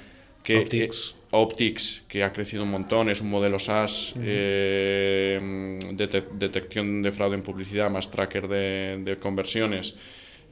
que 0.48 0.60
Optics. 0.60 1.12
eh, 1.12 1.28
Optics, 1.32 2.06
que 2.08 2.24
ha 2.24 2.32
crecido 2.32 2.64
un 2.64 2.70
montón, 2.72 3.10
es 3.10 3.20
un 3.20 3.30
modelo 3.30 3.60
SaaS, 3.60 4.14
eh, 4.22 5.78
dete- 5.94 6.24
detección 6.34 7.02
de 7.04 7.12
fraude 7.12 7.36
en 7.36 7.44
publicidad, 7.44 7.90
más 7.90 8.10
tracker 8.10 8.48
de, 8.48 9.00
de 9.04 9.18
conversiones. 9.18 9.96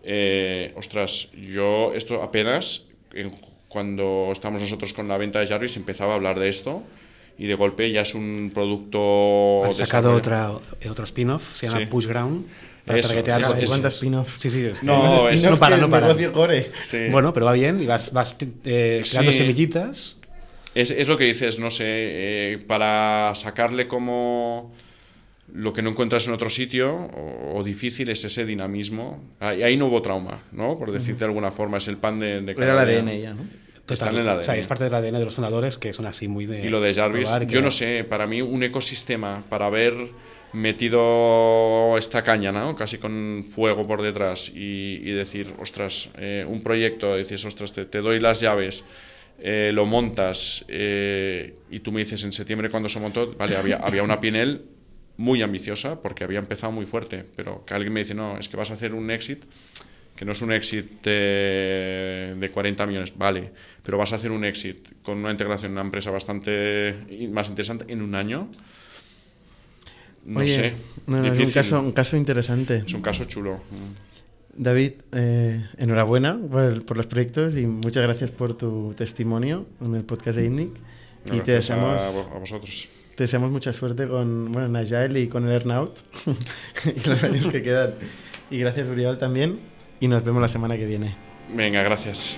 Eh, 0.04 0.74
ostras, 0.76 1.30
yo 1.34 1.94
esto 1.94 2.22
apenas, 2.22 2.86
en- 3.14 3.32
cuando 3.70 4.30
estamos 4.32 4.62
nosotros 4.62 4.94
con 4.94 5.08
la 5.08 5.18
venta 5.18 5.40
de 5.40 5.48
Jarvis, 5.48 5.78
empezaba 5.78 6.14
a 6.14 6.16
hablar 6.16 6.40
de 6.40 6.50
esto 6.50 6.84
y 7.38 7.48
de 7.48 7.56
golpe 7.56 7.92
ya 7.92 8.02
es 8.02 8.14
un 8.16 8.52
producto... 8.54 9.64
Han 9.66 9.74
sacado 9.74 10.14
otra, 10.14 10.52
eh, 10.82 10.90
otro 10.90 11.04
spin-off, 11.06 11.56
se 11.56 11.68
llama 11.68 11.80
Sí. 11.80 11.86
Pushground, 11.88 12.46
para 12.86 13.00
Eso, 13.00 13.10
targetear 13.10 13.42
eso, 13.42 13.56
eso. 13.58 13.72
¿Cuántos 13.72 13.94
spin-offs? 13.96 14.36
Sí, 14.40 14.50
sí, 14.50 14.70
No, 14.84 15.24
Más 15.24 15.34
es- 15.34 15.42
spin-off 15.42 15.52
no 15.56 15.60
para, 15.60 15.76
que 15.76 15.82
no 15.82 15.90
para. 15.90 16.08
negocio 16.08 16.32
core. 16.34 16.72
Sí. 16.84 17.08
Bueno, 17.12 17.34
pero 17.34 17.46
va 17.48 17.54
bien 17.54 17.82
y 17.82 17.86
vas, 17.86 18.12
vas 18.14 18.36
eh, 18.66 19.02
creando 19.10 19.32
Sí. 19.32 19.38
semillitas. 19.40 20.18
Es, 20.76 20.92
es 20.92 21.08
lo 21.08 21.18
que 21.18 21.24
dices, 21.24 21.58
no 21.60 21.72
sé, 21.72 21.86
eh, 21.88 22.58
para 22.68 23.34
sacarle 23.36 23.88
como 23.88 24.74
lo 25.54 25.72
que 25.72 25.82
no 25.82 25.92
encuentras 25.92 26.28
en 26.28 26.34
otro 26.34 26.50
sitio 26.50 26.94
o, 26.94 27.58
o 27.60 27.64
difícil 27.64 28.10
es 28.10 28.24
ese 28.26 28.46
dinamismo. 28.46 29.24
Ahí, 29.40 29.64
ahí 29.64 29.78
no 29.78 29.86
hubo 29.88 30.02
trauma, 30.02 30.42
¿no? 30.52 30.78
Por 30.78 30.92
decir 30.92 31.16
de 31.18 31.26
alguna 31.26 31.52
forma, 31.52 31.78
es 31.78 31.88
el 31.88 31.98
pan 31.98 32.20
de, 32.20 32.42
de 32.42 32.52
Era 32.52 32.74
el. 32.84 33.00
ADN 33.00 33.22
ya, 33.22 33.34
¿no? 33.34 33.46
Está 33.88 34.10
en 34.10 34.18
el 34.18 34.28
O 34.28 34.44
sea, 34.44 34.58
es 34.58 34.66
parte 34.68 34.84
del 34.84 34.96
ADN 34.96 35.20
de 35.20 35.26
los 35.26 35.36
fundadores 35.36 35.78
que 35.78 35.94
son 35.94 36.08
así 36.08 36.28
muy 36.28 36.46
de. 36.48 36.66
Y 36.66 36.70
lo 36.70 36.82
de 36.82 36.94
Jarvis, 36.94 37.30
yo 37.48 37.62
no 37.62 37.70
sé, 37.72 38.04
para 38.04 38.26
mí 38.28 38.42
un 38.42 38.64
ecosistema 38.64 39.44
para 39.48 39.68
haber 39.68 39.94
metido 40.56 41.98
esta 41.98 42.24
caña, 42.24 42.52
¿no? 42.52 42.76
Casi 42.76 42.98
con 42.98 43.44
fuego 43.44 43.86
por 43.86 44.02
detrás 44.02 44.50
y, 44.50 45.02
y 45.04 45.12
decir, 45.12 45.54
ostras, 45.60 46.10
eh, 46.18 46.46
un 46.48 46.64
proyecto, 46.64 47.16
dices, 47.16 47.44
ostras, 47.46 47.74
te, 47.74 47.86
doy 47.86 48.20
las 48.20 48.42
llaves, 48.42 48.84
eh, 49.40 49.72
lo 49.74 49.86
montas 49.86 50.66
eh, 50.68 51.56
y 51.70 51.80
tú 51.82 51.92
me 51.92 52.00
dices 52.00 52.24
en 52.24 52.32
septiembre 52.32 52.70
cuando 52.70 52.90
se 52.90 53.00
montó, 53.00 53.34
vale, 53.34 53.58
había, 53.58 53.78
había 53.78 54.02
una 54.02 54.20
Pinel 54.20 54.64
muy 55.18 55.42
ambiciosa 55.42 56.02
porque 56.02 56.24
había 56.24 56.40
empezado 56.40 56.72
muy 56.72 56.86
fuerte, 56.86 57.26
pero 57.36 57.64
que 57.66 57.74
alguien 57.74 57.94
me 57.94 58.00
dice, 58.02 58.14
no, 58.14 58.38
es 58.38 58.50
que 58.50 58.58
vas 58.58 58.72
a 58.72 58.76
hacer 58.76 58.94
un 58.94 59.12
exit 59.12 59.44
que 60.16 60.24
no 60.24 60.32
es 60.32 60.42
un 60.42 60.54
exit 60.54 61.04
de, 61.04 62.36
de 62.38 62.50
40 62.50 62.86
millones, 62.86 63.18
vale, 63.18 63.52
pero 63.84 63.98
vas 63.98 64.14
a 64.14 64.16
hacer 64.16 64.32
un 64.32 64.46
exit 64.46 65.02
con 65.04 65.18
una 65.18 65.32
integración 65.32 65.72
en 65.72 65.74
una 65.74 65.82
empresa 65.82 66.10
bastante 66.10 66.96
más 67.30 67.50
interesante 67.50 67.86
en 67.92 68.02
un 68.02 68.16
año. 68.16 68.50
No 70.26 70.40
Oye, 70.40 70.56
sé. 70.56 70.74
no, 71.08 71.18
no, 71.22 71.26
es 71.32 71.40
un 71.40 71.52
caso, 71.52 71.80
un 71.80 71.92
caso 71.92 72.18
interesante. 72.18 72.84
Es 72.86 72.94
un 72.94 73.02
caso 73.02 73.26
chulo. 73.26 73.62
David, 74.58 74.94
eh, 75.12 75.64
enhorabuena 75.78 76.40
por, 76.52 76.64
el- 76.64 76.82
por 76.84 76.98
los 76.98 77.08
proyectos 77.08 77.56
y 77.58 77.66
muchas 77.68 78.04
gracias 78.04 78.32
por 78.32 78.58
tu 78.58 78.94
testimonio 78.98 79.66
en 79.82 79.96
el 79.96 80.04
podcast 80.04 80.38
de 80.38 80.46
INNIC. 80.46 80.70
Y 81.34 81.40
te 81.42 81.52
deseamos, 81.54 82.02
a, 82.02 82.12
vo- 82.12 82.36
a 82.36 82.40
vosotros. 82.40 82.88
te 83.16 83.24
deseamos 83.24 83.52
mucha 83.52 83.74
suerte 83.74 84.08
con 84.08 84.52
bueno, 84.52 84.68
en 84.68 84.76
Agile 84.78 85.20
y 85.20 85.28
con 85.28 85.46
el 85.46 85.52
Earnout 85.52 85.98
y 86.86 87.08
los 87.08 87.24
años 87.24 87.48
que 87.48 87.62
quedan. 87.62 87.96
Y 88.50 88.58
gracias, 88.60 88.88
Uriol, 88.90 89.18
también. 89.18 89.60
Y 90.00 90.08
nos 90.08 90.24
vemos 90.24 90.42
la 90.42 90.48
semana 90.48 90.78
que 90.78 90.86
viene. 90.86 91.16
Venga, 91.54 91.82
gracias. 91.84 92.38